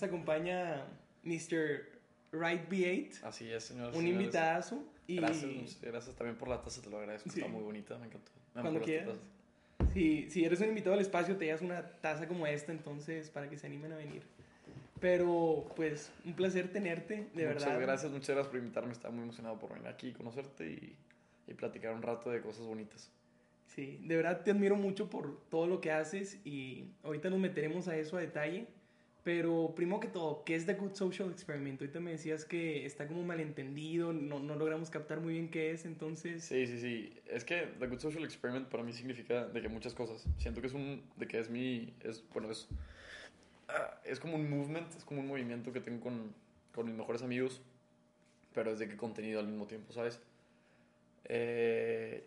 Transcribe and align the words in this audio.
nos 0.00 0.08
acompaña 0.08 0.86
Mr. 1.24 1.84
Right 2.32 2.68
B8. 2.68 3.22
Así 3.24 3.50
es, 3.50 3.64
señor. 3.64 3.94
Un 3.94 4.06
invitadazo. 4.06 4.82
Y... 5.06 5.16
Gracias, 5.16 5.78
gracias 5.82 6.16
también 6.16 6.36
por 6.36 6.48
la 6.48 6.62
taza, 6.62 6.80
te 6.80 6.88
lo 6.88 6.98
agradezco. 6.98 7.28
Está 7.28 7.48
muy 7.48 7.62
bonita, 7.62 7.98
me 7.98 8.06
encantó. 8.06 8.30
Cuando 8.54 8.80
quieras. 8.80 9.18
Si, 9.92 10.30
si 10.30 10.44
eres 10.44 10.60
un 10.60 10.68
invitado 10.68 10.94
al 10.94 11.00
espacio, 11.00 11.36
te 11.36 11.46
llevas 11.46 11.62
una 11.62 11.84
taza 12.00 12.28
como 12.28 12.46
esta, 12.46 12.70
entonces, 12.70 13.30
para 13.30 13.48
que 13.48 13.58
se 13.58 13.66
animen 13.66 13.92
a 13.92 13.96
venir. 13.96 14.22
Pero, 15.00 15.66
pues, 15.74 16.12
un 16.24 16.34
placer 16.34 16.70
tenerte, 16.70 17.28
de 17.34 17.44
verdad. 17.44 17.66
Muchas 17.66 17.80
gracias, 17.80 18.12
muchas 18.12 18.28
gracias 18.28 18.48
por 18.48 18.58
invitarme. 18.58 18.92
Estaba 18.92 19.14
muy 19.14 19.24
emocionado 19.24 19.58
por 19.58 19.72
venir 19.72 19.88
aquí, 19.88 20.12
conocerte 20.12 20.70
y, 20.70 20.96
y 21.48 21.54
platicar 21.54 21.94
un 21.94 22.02
rato 22.02 22.30
de 22.30 22.40
cosas 22.40 22.66
bonitas. 22.66 23.10
Sí, 23.66 24.00
de 24.04 24.16
verdad 24.16 24.42
te 24.42 24.50
admiro 24.50 24.76
mucho 24.76 25.08
por 25.08 25.40
todo 25.48 25.66
lo 25.66 25.80
que 25.80 25.92
haces 25.92 26.44
y 26.44 26.90
ahorita 27.04 27.30
nos 27.30 27.38
meteremos 27.38 27.88
a 27.88 27.96
eso 27.96 28.16
a 28.16 28.20
detalle. 28.20 28.66
Pero 29.22 29.74
primero 29.76 30.00
que 30.00 30.08
todo, 30.08 30.44
¿qué 30.44 30.54
es 30.54 30.64
The 30.64 30.74
Good 30.74 30.94
Social 30.94 31.30
Experiment? 31.30 31.80
Ahorita 31.80 32.00
me 32.00 32.12
decías 32.12 32.46
que 32.46 32.86
está 32.86 33.06
como 33.06 33.22
malentendido, 33.22 34.14
no, 34.14 34.40
no 34.40 34.56
logramos 34.56 34.88
captar 34.88 35.20
muy 35.20 35.34
bien 35.34 35.50
qué 35.50 35.72
es, 35.72 35.84
entonces... 35.84 36.44
Sí, 36.44 36.66
sí, 36.66 36.80
sí. 36.80 37.20
Es 37.26 37.44
que 37.44 37.68
The 37.78 37.86
Good 37.86 38.00
Social 38.00 38.24
Experiment 38.24 38.68
para 38.68 38.82
mí 38.82 38.94
significa 38.94 39.46
de 39.46 39.60
que 39.60 39.68
muchas 39.68 39.92
cosas. 39.92 40.26
Siento 40.38 40.62
que 40.62 40.68
es 40.68 40.72
un... 40.72 41.02
de 41.16 41.28
que 41.28 41.38
es 41.38 41.50
mi... 41.50 41.92
es, 42.00 42.24
bueno, 42.32 42.50
es... 42.50 42.66
Ah, 43.68 44.00
es 44.04 44.18
como 44.18 44.36
un 44.36 44.48
movement, 44.48 44.90
es 44.96 45.04
como 45.04 45.20
un 45.20 45.28
movimiento 45.28 45.70
que 45.70 45.80
tengo 45.80 46.00
con, 46.00 46.34
con 46.74 46.86
mis 46.86 46.94
mejores 46.94 47.22
amigos, 47.22 47.60
pero 48.54 48.72
es 48.72 48.78
de 48.78 48.88
que 48.88 48.96
contenido 48.96 49.38
al 49.38 49.46
mismo 49.46 49.66
tiempo, 49.66 49.92
¿sabes? 49.92 50.18
Eh, 51.24 52.24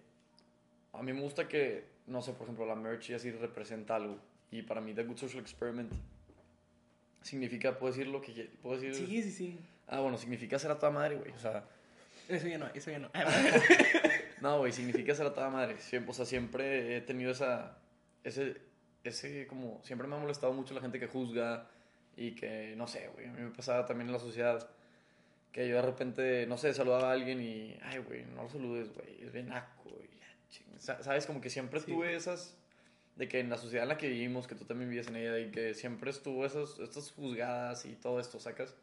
a 0.94 1.02
mí 1.02 1.12
me 1.12 1.22
gusta 1.22 1.48
que, 1.48 1.86
no 2.06 2.22
sé, 2.22 2.34
por 2.34 2.44
ejemplo, 2.44 2.68
la 2.68 2.76
merch 2.76 3.10
y 3.10 3.14
así 3.16 3.32
representa 3.32 3.96
algo. 3.96 4.20
Y 4.52 4.62
para 4.62 4.80
mí 4.80 4.94
The 4.94 5.04
Good 5.04 5.18
Social 5.18 5.42
Experiment 5.42 5.92
significa, 7.24 7.78
¿puedo 7.80 7.94
decir 7.94 8.08
lo 8.08 8.22
que 8.22 8.50
puedo 8.62 8.80
decir? 8.80 8.94
Sí, 8.96 9.24
sí, 9.24 9.32
sí. 9.32 9.60
Ah, 9.88 10.00
bueno, 10.00 10.18
significa 10.18 10.60
ser 10.60 10.72
a 10.72 10.80
toda 10.80 10.92
madre, 10.92 11.16
güey. 11.16 11.32
O 11.32 11.40
sea... 11.40 11.66
Eso 12.30 12.48
ya 12.48 12.58
no, 12.58 12.68
eso 12.74 12.90
ya 12.90 13.00
no. 13.00 13.10
no, 14.42 14.60
güey, 14.60 14.72
significa 14.72 15.14
ser 15.14 15.28
a 15.28 15.34
toda 15.34 15.50
madre. 15.50 15.80
Siempre, 15.80 16.12
o 16.12 16.14
sea, 16.14 16.26
siempre 16.26 16.98
he 16.98 17.02
tenido 17.02 17.32
esa... 17.32 17.78
Ese, 18.24 18.58
ese, 19.04 19.48
como... 19.48 19.82
Siempre 19.84 20.08
me 20.08 20.16
ha 20.16 20.20
molestado 20.20 20.54
mucho 20.54 20.74
la 20.74 20.82
gente 20.82 21.00
que 21.00 21.08
juzga 21.08 21.68
y 22.16 22.32
que, 22.32 22.76
no 22.78 22.88
sé, 22.88 23.10
güey. 23.14 23.28
A 23.28 23.32
mí 23.32 23.42
me 23.42 23.52
pasaba 23.52 23.86
también 23.86 24.08
en 24.08 24.14
la 24.14 24.20
sociedad 24.20 24.70
que 25.52 25.68
yo 25.68 25.76
de 25.76 25.82
repente, 25.84 26.48
no 26.48 26.58
sé, 26.58 26.74
saludaba 26.74 27.10
a 27.10 27.14
alguien 27.14 27.42
y... 27.42 27.78
Ay, 27.84 28.00
güey, 28.00 28.24
no 28.36 28.44
lo 28.44 28.50
saludes, 28.50 28.92
güey. 28.94 29.22
Es 29.22 29.32
bien 29.32 29.52
aco, 29.52 29.90
güey. 29.90 30.10
¿Sabes? 30.78 31.26
Como 31.26 31.40
que 31.42 31.50
siempre 31.50 31.80
tuve 31.82 32.16
esas 32.16 32.58
de 33.16 33.28
que 33.28 33.40
en 33.40 33.50
la 33.50 33.58
sociedad 33.58 33.84
en 33.84 33.90
la 33.90 33.98
que 33.98 34.10
vivimos, 34.10 34.48
que 34.48 34.56
tú 34.56 34.66
también 34.66 34.90
vives 34.90 35.08
en 35.08 35.16
ella, 35.16 35.40
y 35.40 35.52
que 35.52 35.74
siempre 35.74 36.10
estuvo 36.10 36.46
esas, 36.46 36.80
estas 36.80 37.12
juzgadas 37.12 37.86
y 37.86 37.94
todo 37.94 38.20
esto, 38.20 38.40
¿sacas? 38.40 38.74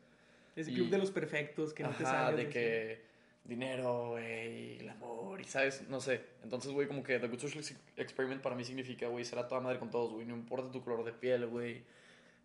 Ese 0.56 0.73
club 0.73 0.89
de 0.91 0.98
los 0.98 1.11
perfectos 1.11 1.73
que 1.73 1.83
no 1.83 1.91
te 1.91 2.05
sale. 2.05 2.45
de 2.45 2.48
que 2.51 3.01
dinero, 3.45 4.11
güey, 4.11 4.78
el 4.78 4.89
amor, 4.89 5.41
y 5.41 5.45
sabes, 5.45 5.89
no 5.89 6.01
sé. 6.01 6.20
Entonces, 6.42 6.73
güey, 6.73 6.86
como 6.86 7.03
que 7.03 7.19
The 7.19 7.28
Good 7.28 7.39
Social 7.39 7.64
Experiment 7.97 8.42
para 8.42 8.55
mí 8.55 8.64
significa, 8.64 9.08
güey, 9.08 9.25
ser 9.25 9.39
a 9.39 9.48
toda 9.48 9.61
madre 9.61 9.78
con 9.78 9.91
todos, 9.91 10.12
güey. 10.12 10.27
No 10.27 10.34
importa 10.34 10.70
tu 10.70 10.83
color 10.83 11.05
de 11.05 11.12
piel, 11.12 11.47
güey, 11.47 11.83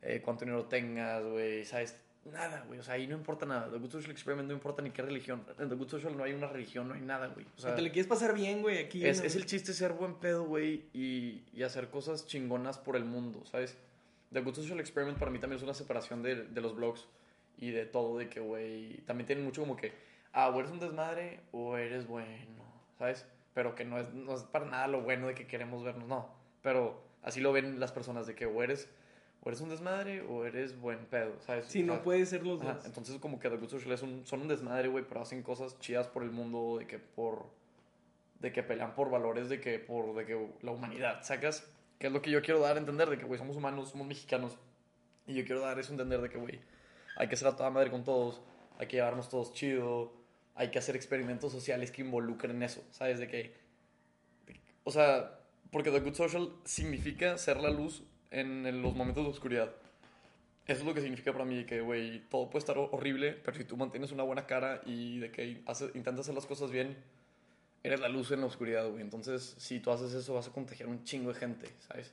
eh, 0.01 0.21
cuánto 0.23 0.45
dinero 0.45 0.65
tengas, 0.65 1.23
güey, 1.23 1.65
sabes, 1.65 1.99
nada, 2.25 2.63
güey. 2.67 2.79
O 2.79 2.83
sea, 2.83 2.95
ahí 2.95 3.07
no 3.07 3.15
importa 3.15 3.45
nada. 3.45 3.69
The 3.69 3.77
Good 3.77 3.91
Social 3.91 4.11
Experiment 4.11 4.47
no 4.47 4.53
importa 4.53 4.81
ni 4.81 4.91
qué 4.91 5.01
religión. 5.01 5.45
En 5.59 5.69
The 5.69 5.75
Good 5.75 5.89
Social 5.89 6.17
no 6.17 6.23
hay 6.23 6.33
una 6.33 6.47
religión, 6.47 6.87
no 6.87 6.95
hay 6.95 7.01
nada, 7.01 7.27
güey. 7.27 7.45
O 7.57 7.61
sea, 7.61 7.75
te 7.75 7.81
le 7.81 7.91
quieres 7.91 8.07
pasar 8.07 8.33
bien, 8.33 8.61
güey, 8.61 8.79
aquí. 8.79 9.05
Es, 9.05 9.21
es, 9.21 9.35
el 9.35 9.45
chiste 9.45 9.73
ser 9.73 9.93
buen 9.93 10.15
pedo, 10.15 10.43
güey, 10.43 10.85
y, 10.93 11.43
y, 11.53 11.63
hacer 11.63 11.89
cosas 11.89 12.25
chingonas 12.25 12.77
por 12.77 12.95
el 12.95 13.05
mundo, 13.05 13.45
¿sabes? 13.45 13.77
The 14.33 14.41
Good 14.41 14.55
Social 14.55 14.79
Experiment 14.79 15.17
para 15.17 15.31
mí 15.31 15.39
también 15.39 15.57
es 15.57 15.63
una 15.63 15.73
separación 15.73 16.23
de, 16.23 16.43
de 16.45 16.61
los 16.61 16.75
blogs 16.75 17.07
y 17.57 17.71
de 17.71 17.85
todo, 17.85 18.17
de 18.17 18.27
que, 18.27 18.39
güey, 18.39 18.97
también 19.05 19.27
tienen 19.27 19.45
mucho 19.45 19.61
como 19.61 19.77
que, 19.77 19.93
ah, 20.33 20.49
o 20.49 20.59
eres 20.59 20.71
un 20.71 20.79
desmadre 20.79 21.39
o 21.51 21.77
eres 21.77 22.07
bueno, 22.07 22.63
¿sabes? 22.97 23.25
Pero 23.53 23.75
que 23.75 23.85
no 23.85 23.97
es, 23.99 24.13
no 24.13 24.35
es 24.35 24.43
para 24.43 24.65
nada 24.65 24.87
lo 24.87 25.01
bueno 25.01 25.27
de 25.27 25.35
que 25.35 25.47
queremos 25.47 25.83
vernos, 25.83 26.07
no. 26.07 26.29
Pero 26.61 27.01
así 27.21 27.39
lo 27.39 27.53
ven 27.53 27.79
las 27.79 27.91
personas, 27.91 28.27
de 28.27 28.35
que 28.35 28.45
o 28.45 28.63
eres 28.63 28.89
o 29.45 29.49
eres 29.49 29.61
un 29.61 29.69
desmadre 29.69 30.21
o 30.21 30.43
eres 30.43 30.79
buen 30.81 31.05
pedo, 31.05 31.39
¿sabes? 31.45 31.67
Sí, 31.67 31.83
no 31.83 32.01
puede 32.01 32.25
ser 32.25 32.43
los 32.43 32.61
dos. 32.61 32.83
Entonces, 32.83 33.19
como 33.19 33.39
que 33.39 33.47
The 33.47 33.57
Good 33.57 33.69
Social 33.69 33.91
es 33.91 34.01
un, 34.01 34.25
son 34.25 34.41
un 34.41 34.47
desmadre, 34.47 34.87
güey, 34.87 35.05
pero 35.07 35.21
hacen 35.21 35.43
cosas 35.43 35.79
chidas 35.79 36.07
por 36.07 36.23
el 36.23 36.31
mundo, 36.31 36.77
de 36.79 36.87
que 36.87 36.97
por. 36.97 37.45
de 38.39 38.51
que 38.51 38.63
pelean 38.63 38.95
por 38.95 39.11
valores, 39.11 39.47
de 39.47 39.61
que 39.61 39.77
por. 39.77 40.15
de 40.15 40.25
que 40.25 40.49
la 40.63 40.71
humanidad, 40.71 41.21
¿sacas? 41.21 41.71
Que 41.99 42.07
es 42.07 42.13
lo 42.13 42.23
que 42.23 42.31
yo 42.31 42.41
quiero 42.41 42.59
dar 42.59 42.75
a 42.75 42.79
entender, 42.79 43.07
de 43.07 43.19
que, 43.19 43.25
güey, 43.25 43.37
somos 43.37 43.55
humanos, 43.55 43.89
somos 43.91 44.07
mexicanos. 44.07 44.57
Y 45.27 45.35
yo 45.35 45.45
quiero 45.45 45.61
dar 45.61 45.77
eso 45.77 45.91
a 45.91 45.93
entender 45.93 46.21
de 46.21 46.29
que, 46.29 46.39
güey, 46.39 46.59
hay 47.15 47.27
que 47.27 47.35
ser 47.35 47.47
a 47.47 47.55
toda 47.55 47.69
madre 47.69 47.91
con 47.91 48.03
todos, 48.03 48.41
hay 48.79 48.87
que 48.87 48.97
llevarnos 48.97 49.29
todos 49.29 49.53
chido, 49.53 50.11
hay 50.55 50.71
que 50.71 50.79
hacer 50.79 50.95
experimentos 50.95 51.51
sociales 51.51 51.91
que 51.91 52.01
involucren 52.01 52.63
eso, 52.63 52.83
¿sabes? 52.89 53.19
De 53.19 53.27
que. 53.27 53.53
o 54.83 54.89
sea, 54.89 55.39
porque 55.69 55.91
The 55.91 55.99
Good 55.99 56.15
Social 56.15 56.51
significa 56.63 57.37
ser 57.37 57.57
la 57.57 57.69
luz 57.69 58.03
en, 58.35 58.81
los 58.81 58.95
momentos 58.95 59.23
de 59.23 59.29
oscuridad. 59.29 59.71
Eso 60.67 60.79
es 60.79 60.85
lo 60.85 60.93
que 60.93 61.01
significa 61.01 61.31
para 61.31 61.45
mí 61.45 61.65
que, 61.65 61.81
güey, 61.81 62.21
todo 62.29 62.49
puede 62.49 62.59
estar 62.59 62.77
horrible, 62.77 63.33
pero 63.33 63.55
si 63.57 63.63
tú 63.63 63.77
mantienes 63.77 64.11
una 64.11 64.23
buena 64.23 64.45
cara 64.45 64.81
y 64.85 65.19
de 65.19 65.31
que 65.31 65.45
intentas 65.93 66.21
hacer 66.21 66.35
las 66.35 66.45
cosas 66.45 66.71
bien, 66.71 66.97
eres 67.83 67.99
la 67.99 68.09
luz 68.09 68.31
en 68.31 68.41
la 68.41 68.47
oscuridad, 68.47 68.89
güey. 68.89 69.01
Entonces, 69.01 69.55
si 69.57 69.79
tú 69.79 69.91
haces 69.91 70.13
eso, 70.13 70.33
vas 70.33 70.47
a 70.47 70.51
contagiar 70.51 70.89
un 70.89 71.03
chingo 71.03 71.31
de 71.31 71.39
gente, 71.39 71.67
¿sabes? 71.87 72.11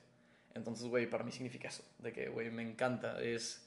Entonces, 0.53 0.87
güey, 0.87 1.09
para 1.09 1.23
mí 1.23 1.31
significa 1.31 1.67
eso, 1.67 1.83
de 1.99 2.13
que, 2.13 2.29
güey, 2.29 2.51
me 2.51 2.61
encanta. 2.61 3.19
Es, 3.21 3.65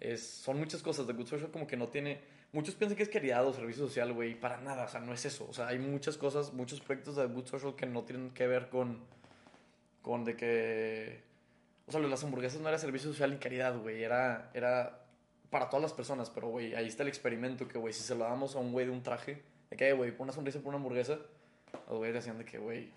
es, 0.00 0.26
son 0.26 0.58
muchas 0.58 0.82
cosas. 0.82 1.06
The 1.06 1.12
Good 1.12 1.26
Social 1.26 1.50
como 1.50 1.66
que 1.66 1.76
no 1.76 1.88
tiene... 1.88 2.20
Muchos 2.52 2.74
piensan 2.74 2.96
que 2.96 3.02
es 3.02 3.08
caridad 3.08 3.46
o 3.46 3.52
servicio 3.52 3.86
social, 3.86 4.12
güey, 4.12 4.38
para 4.38 4.60
nada, 4.60 4.84
o 4.84 4.88
sea, 4.88 5.00
no 5.00 5.14
es 5.14 5.24
eso. 5.24 5.46
O 5.48 5.54
sea, 5.54 5.68
hay 5.68 5.78
muchas 5.78 6.18
cosas, 6.18 6.52
muchos 6.52 6.80
proyectos 6.80 7.16
de 7.16 7.26
The 7.26 7.32
Good 7.32 7.46
Social 7.46 7.74
que 7.76 7.86
no 7.86 8.02
tienen 8.02 8.30
que 8.30 8.46
ver 8.46 8.68
con, 8.68 9.00
con 10.02 10.24
de 10.24 10.36
que 10.36 11.31
o 11.86 11.92
sea, 11.92 12.00
las 12.00 12.22
hamburguesas 12.24 12.60
no 12.60 12.68
era 12.68 12.78
servicio 12.78 13.10
social 13.12 13.30
ni 13.30 13.38
caridad, 13.38 13.76
güey. 13.78 14.02
Era, 14.02 14.50
era 14.54 15.04
para 15.50 15.68
todas 15.68 15.82
las 15.82 15.92
personas. 15.92 16.30
Pero, 16.30 16.48
güey, 16.48 16.74
ahí 16.74 16.86
está 16.86 17.02
el 17.02 17.08
experimento 17.08 17.66
que, 17.68 17.78
güey, 17.78 17.92
si 17.92 18.02
se 18.02 18.14
lo 18.14 18.24
damos 18.24 18.56
a 18.56 18.58
un 18.58 18.72
güey 18.72 18.86
de 18.86 18.92
un 18.92 19.02
traje, 19.02 19.42
de 19.70 19.76
que, 19.76 19.92
güey, 19.92 20.10
pon 20.12 20.24
una 20.24 20.32
sonrisa 20.32 20.60
por 20.60 20.68
una 20.68 20.78
hamburguesa, 20.78 21.18
los 21.88 21.98
güeyes 21.98 22.14
decían 22.14 22.38
de 22.38 22.44
que, 22.44 22.58
güey, 22.58 22.90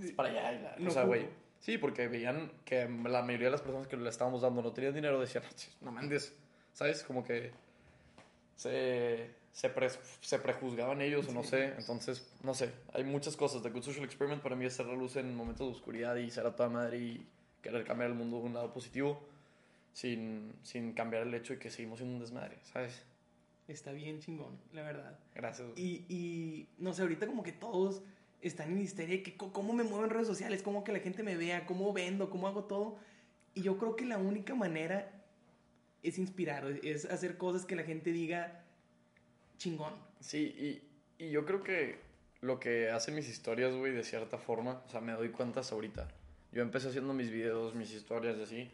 es 0.00 0.12
para 0.12 0.28
allá. 0.28 0.76
o 0.86 0.90
sea, 0.90 1.04
güey. 1.04 1.26
Sí, 1.60 1.78
porque 1.78 2.08
veían 2.08 2.50
que 2.64 2.88
la 3.04 3.22
mayoría 3.22 3.46
de 3.46 3.52
las 3.52 3.60
personas 3.60 3.86
que 3.86 3.96
le 3.96 4.08
estábamos 4.08 4.42
dando 4.42 4.62
no 4.62 4.72
tenían 4.72 4.94
dinero, 4.94 5.20
decían, 5.20 5.44
no 5.80 5.92
mandes, 5.92 6.34
¿sabes? 6.72 7.04
Como 7.04 7.22
que 7.22 7.52
se, 8.56 9.30
se, 9.52 9.70
se 10.20 10.38
prejuzgaban 10.40 11.00
ellos 11.02 11.28
o 11.28 11.32
no 11.32 11.44
sé. 11.44 11.74
Entonces, 11.78 12.26
no 12.42 12.54
sé, 12.54 12.72
hay 12.92 13.04
muchas 13.04 13.36
cosas. 13.36 13.62
The 13.62 13.70
Good 13.70 13.82
Social 13.82 14.04
Experiment 14.04 14.42
para 14.42 14.56
mí 14.56 14.64
es 14.64 14.74
ser 14.74 14.86
la 14.86 14.94
luz 14.94 15.14
en 15.16 15.36
momentos 15.36 15.68
de 15.68 15.74
oscuridad 15.74 16.16
y 16.16 16.30
ser 16.32 16.46
a 16.46 16.56
toda 16.56 16.68
madre 16.68 16.98
y 16.98 17.26
querer 17.62 17.84
cambiar 17.84 18.10
el 18.10 18.16
mundo 18.16 18.38
de 18.38 18.44
un 18.44 18.54
lado 18.54 18.72
positivo 18.72 19.20
sin, 19.92 20.52
sin 20.62 20.92
cambiar 20.92 21.22
el 21.22 21.34
hecho 21.34 21.54
de 21.54 21.58
que 21.58 21.70
seguimos 21.70 21.98
siendo 21.98 22.16
un 22.16 22.20
desmadre, 22.20 22.58
¿sabes? 22.64 23.02
Está 23.68 23.92
bien 23.92 24.20
chingón, 24.20 24.58
la 24.72 24.82
verdad. 24.82 25.18
Gracias. 25.34 25.68
Y, 25.76 26.04
y 26.08 26.68
no 26.78 26.92
sé, 26.92 27.02
ahorita 27.02 27.26
como 27.26 27.42
que 27.42 27.52
todos 27.52 28.02
están 28.40 28.72
en 28.72 28.80
histeria 28.80 29.16
de 29.16 29.22
que 29.22 29.36
cómo 29.36 29.72
me 29.72 29.84
muevo 29.84 30.04
en 30.04 30.10
redes 30.10 30.26
sociales, 30.26 30.62
cómo 30.62 30.82
que 30.82 30.92
la 30.92 30.98
gente 30.98 31.22
me 31.22 31.36
vea, 31.36 31.64
cómo 31.64 31.92
vendo, 31.92 32.28
cómo 32.28 32.48
hago 32.48 32.64
todo. 32.64 32.98
Y 33.54 33.62
yo 33.62 33.78
creo 33.78 33.94
que 33.94 34.04
la 34.04 34.18
única 34.18 34.54
manera 34.54 35.10
es 36.02 36.18
inspirar, 36.18 36.66
es 36.82 37.04
hacer 37.04 37.38
cosas 37.38 37.64
que 37.64 37.76
la 37.76 37.84
gente 37.84 38.10
diga 38.12 38.64
chingón. 39.58 39.94
Sí, 40.20 40.82
y, 41.18 41.24
y 41.24 41.30
yo 41.30 41.46
creo 41.46 41.62
que 41.62 42.00
lo 42.40 42.58
que 42.58 42.90
hacen 42.90 43.14
mis 43.14 43.28
historias, 43.28 43.72
güey, 43.74 43.92
de 43.92 44.02
cierta 44.02 44.38
forma, 44.38 44.82
o 44.86 44.88
sea, 44.90 45.00
me 45.00 45.12
doy 45.12 45.28
cuenta 45.28 45.60
hasta 45.60 45.76
ahorita 45.76 46.08
yo 46.52 46.62
empecé 46.62 46.88
haciendo 46.88 47.12
mis 47.14 47.30
videos, 47.30 47.74
mis 47.74 47.92
historias 47.92 48.36
y 48.38 48.42
así. 48.42 48.70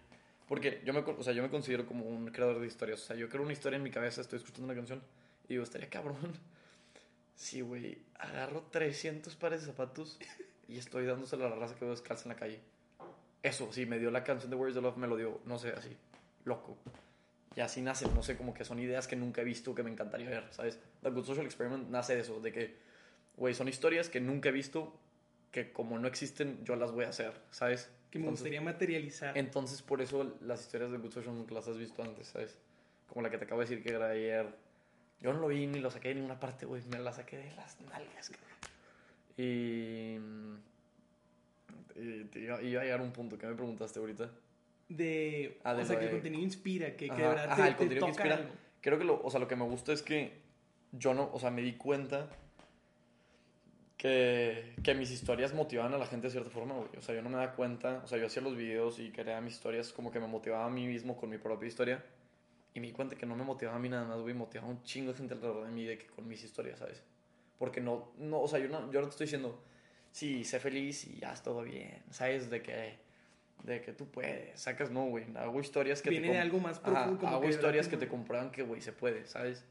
Porque 0.49 0.83
yo 0.85 0.93
me, 0.93 1.01
o 1.01 1.23
sea, 1.23 1.33
yo 1.33 1.43
me 1.43 1.51
considero 1.51 1.87
como 1.87 2.07
un 2.07 2.31
creador 2.31 2.59
de 2.61 2.67
historias. 2.67 3.03
O 3.03 3.05
sea, 3.05 3.17
yo 3.17 3.29
creo 3.29 3.43
una 3.43 3.53
historia 3.53 3.77
en 3.77 3.83
mi 3.83 3.91
cabeza, 3.91 4.21
estoy 4.21 4.39
escuchando 4.39 4.65
una 4.65 4.75
canción 4.75 5.03
y 5.45 5.55
digo, 5.55 5.63
estaría 5.63 5.89
cabrón. 5.89 6.17
Sí, 7.39 7.61
güey, 7.61 7.99
agarro 8.19 8.67
300 8.73 9.37
pares 9.37 9.61
de 9.61 9.69
zapatos 9.69 10.19
y 10.67 10.77
estoy 10.77 11.07
dándosela 11.07 11.47
a 11.47 11.51
la 11.51 11.55
raza 11.55 11.77
que 11.77 11.85
veo 11.85 11.93
descalza 11.93 12.25
en 12.25 12.31
la 12.31 12.35
calle. 12.35 12.61
Eso, 13.45 13.73
sí, 13.73 13.87
me 13.87 14.01
dio 14.01 14.11
la 14.11 14.25
canción 14.25 14.51
de 14.51 14.57
Where's 14.57 14.75
the 14.75 14.81
Love, 14.81 14.97
me 14.97 15.07
lo 15.07 15.17
dio, 15.17 15.41
no 15.45 15.57
sé, 15.57 15.69
así, 15.71 15.97
loco. 16.45 16.77
Y 17.55 17.61
así 17.61 17.81
nace, 17.81 18.09
no 18.09 18.25
sé, 18.25 18.37
como 18.37 18.55
que 18.55 18.65
son 18.65 18.81
ideas 18.81 19.07
que 19.07 19.15
nunca 19.15 19.43
he 19.43 19.45
visto 19.45 19.73
que 19.73 19.85
me 19.85 19.91
encantaría 19.91 20.29
ver, 20.29 20.49
¿sabes? 20.51 20.81
The 21.03 21.11
Good 21.11 21.27
Social 21.27 21.47
Experiment 21.47 21.89
nace 21.89 22.17
de 22.17 22.23
eso, 22.23 22.41
de 22.41 22.51
que, 22.51 22.75
güey, 23.37 23.55
son 23.55 23.69
historias 23.69 24.09
que 24.09 24.21
nunca 24.21 24.49
he 24.49 24.53
visto 24.53 24.93
que 25.65 25.73
como 25.73 25.99
no 25.99 26.07
existen, 26.09 26.65
yo 26.65 26.77
las 26.77 26.93
voy 26.93 27.05
a 27.05 27.09
hacer, 27.09 27.33
¿sabes? 27.51 27.91
Que 28.11 28.19
me 28.19 28.29
gustaría 28.31 28.61
materializar. 28.61 29.37
Entonces, 29.37 29.83
por 29.83 30.01
eso 30.01 30.37
las 30.41 30.61
historias 30.63 30.91
de 30.91 30.99
Good 30.99 31.13
Social 31.13 31.35
nunca 31.35 31.55
las 31.55 31.69
has 31.69 31.77
visto 31.77 32.03
antes, 32.03 32.29
¿sabes? 32.29 32.57
Como 33.09 33.23
la 33.23 33.31
que 33.31 33.39
te 33.39 33.45
acabo 33.45 33.61
de 33.61 33.67
decir 33.69 33.83
que 33.83 33.91
era 33.91 34.09
ayer. 34.11 34.47
Yo 35.21 35.33
no 35.33 35.41
lo 35.41 35.49
vi 35.49 35.67
ni 35.67 35.81
lo 35.81 35.91
saqué 35.91 36.09
de 36.09 36.15
ninguna 36.17 36.39
parte, 36.39 36.65
güey. 36.65 36.83
Me 36.91 36.99
la 36.99 37.13
saqué 37.13 37.37
de 37.39 37.53
las 37.57 37.81
nalgas, 37.81 38.31
Y. 39.37 39.43
y 41.97 42.29
iba, 42.37 42.57
a 42.57 42.61
llegar 42.61 43.01
a 43.01 43.03
un 43.03 43.13
punto 43.13 43.37
que 43.37 43.47
me 43.47 43.55
preguntaste 43.55 43.99
ahorita. 43.99 44.31
de, 44.89 45.59
Ah, 45.65 45.75
de 45.75 45.83
o 45.83 45.85
sea, 45.87 45.99
que 45.99 46.05
el 46.07 46.11
contenido 46.13 46.43
inspira, 46.43 46.97
que, 46.97 47.09
que 47.09 47.15
de 47.15 47.23
verdad 47.29 47.51
ajá, 47.51 47.57
te, 47.57 47.69
el 47.69 47.75
te 47.75 47.79
contenido 47.79 48.07
que 48.07 48.11
inspira. 48.13 48.35
algo. 48.37 48.51
Creo 48.81 48.99
que 48.99 49.05
lo, 49.05 49.21
o 49.23 49.31
sea, 49.31 49.41
lo 49.41 49.49
que 49.49 49.57
me 49.57 49.65
gusta 49.65 49.93
es 49.93 50.03
que 50.03 50.33
yo 50.93 51.13
no, 51.15 51.29
o 51.33 51.41
sea, 51.41 51.51
me 51.51 51.63
di 51.63 51.75
cuenta 51.75 52.31
que, 53.99 54.75
que 54.85 54.95
mis 54.95 55.11
historias 55.11 55.53
motivaban 55.53 55.93
a 55.93 55.99
la 55.99 56.07
gente 56.07 56.29
de 56.29 56.31
cierta 56.31 56.51
forma, 56.51 56.75
güey. 56.75 56.89
O 56.97 57.03
sea, 57.03 57.17
yo 57.17 57.21
no 57.21 57.29
me 57.29 57.37
daba 57.37 57.53
cuenta, 57.55 58.01
o 58.05 58.07
sea, 58.07 58.17
yo 58.17 58.27
hacía 58.27 58.41
los 58.41 58.57
videos 58.57 59.01
y 59.01 59.11
creaba 59.11 59.41
mis 59.41 59.55
historias 59.55 59.93
como 59.93 60.13
que 60.13 60.21
me 60.21 60.29
motivaba 60.29 60.67
a 60.67 60.71
mí 60.71 60.87
mismo 60.87 61.17
con 61.17 61.29
mi 61.29 61.37
propia 61.37 61.67
historia. 61.67 62.03
Y 62.75 62.81
me 62.81 62.87
di 62.87 62.93
cuenta 62.93 63.17
que 63.17 63.27
no 63.27 63.35
me 63.35 63.43
motivaba 63.43 63.77
a 63.77 63.81
mí 63.81 63.89
nada 63.89 64.05
más, 64.05 64.21
güey, 64.21 64.35
motivaba 64.35 64.69
a 64.69 64.71
un 64.71 64.83
chingo 64.85 65.11
de 65.11 65.19
gente 65.19 65.35
alrededor 65.35 65.67
de 65.67 65.73
mí 65.73 65.85
de 65.85 65.99
que 65.99 66.07
con 66.07 66.29
mis 66.29 66.45
historias, 66.45 66.79
¿sabes? 66.79 67.03
Porque 67.59 67.81
no, 67.81 68.13
no, 68.19 68.41
o 68.41 68.47
sea, 68.47 68.61
yo 68.61 68.69
no, 68.69 68.91
yo 68.93 69.01
no 69.01 69.09
te 69.09 69.11
estoy 69.11 69.25
diciendo, 69.27 69.61
sí, 70.13 70.45
sé 70.45 70.61
feliz 70.61 71.05
y 71.09 71.19
ya 71.19 71.35
todo 71.35 71.63
bien, 71.63 72.01
¿sabes? 72.13 72.49
De 72.51 72.63
que, 72.63 72.99
de 73.65 73.81
que 73.81 73.93
tú 73.95 74.07
puedes, 74.09 74.61
sacas, 74.61 74.93
no, 74.93 75.07
güey. 75.07 75.25
Hago 75.35 75.59
historias 75.59 76.03
que 76.03 76.11
Viene 76.11 76.31
te 76.31 76.39
algo 76.39 76.61
más 76.61 76.79
Ajá, 76.79 76.93
profundo. 76.93 77.19
como 77.19 77.33
hago 77.33 77.43
que 77.43 77.49
historias 77.49 77.89
que 77.89 77.97
te 77.97 78.07
comprueban 78.07 78.53
que, 78.53 78.63
güey, 78.63 78.81
se 78.81 78.93
puede, 78.93 79.27
¿sabes? 79.27 79.65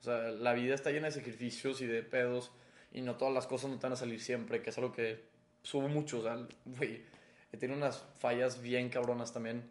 O 0.00 0.04
sea, 0.04 0.30
la 0.30 0.54
vida 0.54 0.74
está 0.74 0.90
llena 0.92 1.08
de 1.08 1.12
sacrificios 1.12 1.82
y 1.82 1.86
de 1.86 2.02
pedos 2.02 2.52
y 2.96 3.02
no 3.02 3.16
todas 3.16 3.32
las 3.34 3.46
cosas 3.46 3.70
no 3.70 3.76
te 3.78 3.82
van 3.82 3.92
a 3.92 3.96
salir 3.96 4.20
siempre, 4.20 4.62
que 4.62 4.70
es 4.70 4.78
algo 4.78 4.90
que 4.92 5.22
subo 5.62 5.86
mucho, 5.88 6.20
o 6.20 6.22
sea, 6.22 6.36
güey, 6.64 7.02
tenido 7.58 7.76
unas 7.76 8.02
fallas 8.18 8.60
bien 8.62 8.88
cabronas 8.88 9.32
también. 9.32 9.62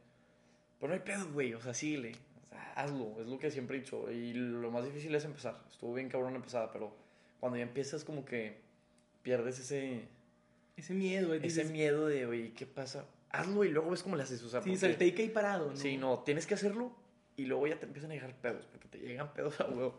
Pero 0.80 0.90
no 0.90 0.94
hay 0.94 1.00
pedo, 1.00 1.32
güey, 1.32 1.54
o 1.54 1.62
sea, 1.62 1.74
síguele, 1.74 2.12
o 2.46 2.50
sea, 2.50 2.74
hazlo, 2.74 3.20
es 3.20 3.28
lo 3.28 3.40
que 3.40 3.50
siempre 3.50 3.78
he 3.78 3.80
dicho. 3.82 4.12
Y 4.12 4.34
lo 4.34 4.70
más 4.72 4.86
difícil 4.86 5.14
es 5.16 5.26
empezar. 5.26 5.60
Estuvo 5.72 5.94
bien 5.94 6.10
cabrón 6.10 6.36
empezada, 6.36 6.72
pero 6.72 6.96
cuando 7.40 7.58
ya 7.58 7.64
empiezas 7.64 8.04
como 8.04 8.26
que 8.26 8.58
pierdes 9.24 9.60
ese, 9.60 10.04
Ese 10.78 10.94
miedo, 10.94 11.34
eh, 11.34 11.38
ese 11.38 11.48
dices, 11.48 11.72
miedo 11.72 12.08
de, 12.08 12.26
güey, 12.26 12.54
¿qué 12.54 12.66
pasa? 12.66 13.06
Hazlo 13.30 13.64
y 13.64 13.70
luego 13.70 13.90
ves 13.90 14.04
cómo 14.04 14.16
le 14.16 14.24
haces, 14.24 14.44
o 14.44 14.50
sea, 14.50 14.62
Sí, 14.62 14.70
porque- 14.70 15.24
y 15.24 15.30
parado, 15.30 15.72
¿no? 15.72 15.78
Sí, 15.78 15.98
no, 15.98 16.20
tienes 16.20 16.46
que 16.46 16.54
hacerlo 16.54 16.92
y 17.38 17.46
luego 17.46 17.68
ya 17.68 17.80
te 17.80 17.86
empiezan 17.86 18.12
a 18.12 18.14
llegar 18.14 18.36
pedos, 18.36 18.66
porque 18.68 18.88
te 18.88 19.00
llegan 19.00 19.34
pedos 19.34 19.60
a 19.62 19.66
huevo. 19.68 19.98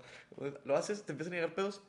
Lo 0.64 0.76
haces, 0.76 1.02
te 1.04 1.12
empiezan 1.12 1.32
a 1.34 1.36
llegar 1.36 1.54
pedos, 1.54 1.82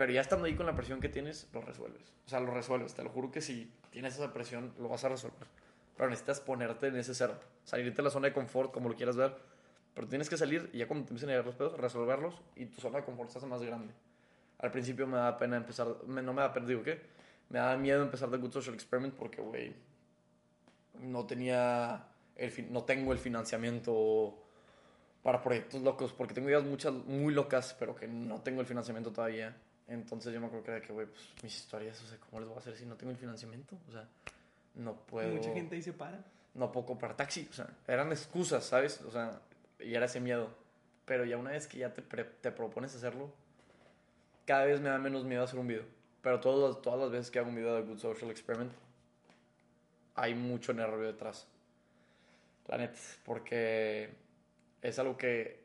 pero 0.00 0.12
ya 0.12 0.22
estando 0.22 0.46
ahí 0.46 0.54
con 0.54 0.64
la 0.64 0.74
presión 0.74 0.98
que 0.98 1.10
tienes, 1.10 1.46
lo 1.52 1.60
resuelves. 1.60 2.10
O 2.24 2.30
sea, 2.30 2.40
lo 2.40 2.50
resuelves, 2.54 2.94
te 2.94 3.02
lo 3.04 3.10
juro 3.10 3.30
que 3.30 3.42
si 3.42 3.70
tienes 3.90 4.14
esa 4.14 4.32
presión, 4.32 4.72
lo 4.78 4.88
vas 4.88 5.04
a 5.04 5.10
resolver. 5.10 5.46
Pero 5.94 6.08
necesitas 6.08 6.40
ponerte 6.40 6.86
en 6.86 6.96
ese 6.96 7.14
cero, 7.14 7.38
salirte 7.64 7.98
de 7.98 8.04
la 8.04 8.08
zona 8.10 8.28
de 8.28 8.32
confort, 8.32 8.72
como 8.72 8.88
lo 8.88 8.96
quieras 8.96 9.16
ver, 9.18 9.36
pero 9.92 10.08
tienes 10.08 10.30
que 10.30 10.38
salir 10.38 10.70
y 10.72 10.78
ya 10.78 10.86
cuando 10.88 11.04
te 11.04 11.10
empiecen 11.10 11.28
a 11.28 11.32
llegar 11.32 11.44
los 11.44 11.54
pedos, 11.54 11.76
resolverlos 11.78 12.40
y 12.56 12.64
tu 12.64 12.80
zona 12.80 13.00
de 13.00 13.04
confort 13.04 13.28
se 13.28 13.36
hace 13.36 13.46
más 13.46 13.60
grande. 13.62 13.92
Al 14.60 14.70
principio 14.70 15.06
me 15.06 15.18
da 15.18 15.36
pena 15.36 15.58
empezar, 15.58 15.88
me- 16.06 16.22
no 16.22 16.32
me 16.32 16.40
da 16.40 16.50
pena, 16.54 16.66
¿qué? 16.82 17.02
Me 17.50 17.58
da 17.58 17.76
miedo 17.76 18.00
empezar 18.02 18.30
The 18.30 18.38
Good 18.38 18.52
Social 18.52 18.74
Experiment 18.74 19.12
porque, 19.12 19.42
güey, 19.42 19.74
no 21.00 21.26
tenía 21.26 22.04
el 22.36 22.72
no 22.72 22.84
tengo 22.84 23.12
el 23.12 23.18
financiamiento 23.18 24.34
para 25.22 25.42
proyectos 25.42 25.82
locos, 25.82 26.12
porque 26.14 26.32
tengo 26.34 26.48
ideas 26.48 26.64
muchas 26.64 26.94
muy 26.94 27.34
locas, 27.34 27.76
pero 27.78 27.94
que 27.94 28.08
no 28.08 28.40
tengo 28.40 28.60
el 28.62 28.66
financiamiento 28.66 29.12
todavía. 29.12 29.54
Entonces 29.90 30.32
yo 30.32 30.40
me 30.40 30.46
acuerdo 30.46 30.64
que 30.64 30.70
era 30.70 30.80
que, 30.80 30.92
güey, 30.92 31.06
pues 31.06 31.34
mis 31.42 31.56
historias, 31.56 32.00
o 32.00 32.06
sea, 32.06 32.16
¿cómo 32.18 32.38
les 32.38 32.48
voy 32.48 32.56
a 32.56 32.60
hacer 32.60 32.76
si 32.76 32.86
no 32.86 32.94
tengo 32.94 33.10
el 33.10 33.18
financiamiento? 33.18 33.76
O 33.88 33.92
sea, 33.92 34.06
no 34.76 34.94
puedo... 34.94 35.34
Mucha 35.34 35.52
gente 35.52 35.74
ahí 35.74 35.82
se 35.82 35.92
para. 35.92 36.24
No 36.54 36.70
puedo 36.70 36.86
comprar 36.86 37.16
taxi, 37.16 37.48
o 37.50 37.52
sea, 37.52 37.68
eran 37.88 38.10
excusas, 38.12 38.64
¿sabes? 38.64 39.00
O 39.02 39.10
sea, 39.10 39.40
y 39.80 39.92
era 39.92 40.06
ese 40.06 40.20
miedo. 40.20 40.48
Pero 41.04 41.24
ya 41.24 41.36
una 41.36 41.50
vez 41.50 41.66
que 41.66 41.78
ya 41.78 41.92
te, 41.92 42.02
te 42.02 42.52
propones 42.52 42.94
hacerlo, 42.94 43.32
cada 44.44 44.64
vez 44.64 44.80
me 44.80 44.88
da 44.88 44.98
menos 44.98 45.24
miedo 45.24 45.42
hacer 45.42 45.58
un 45.58 45.66
video. 45.66 45.84
Pero 46.22 46.38
todas 46.38 46.70
las, 46.70 46.82
todas 46.82 47.00
las 47.00 47.10
veces 47.10 47.30
que 47.30 47.40
hago 47.40 47.48
un 47.48 47.56
video 47.56 47.74
de 47.74 47.82
Good 47.82 47.98
Social 47.98 48.30
Experiment, 48.30 48.72
hay 50.14 50.36
mucho 50.36 50.72
nervio 50.72 51.06
detrás. 51.06 51.48
La 52.68 52.78
neta, 52.78 52.98
porque 53.24 54.10
es 54.82 54.98
algo 55.00 55.16
que, 55.16 55.64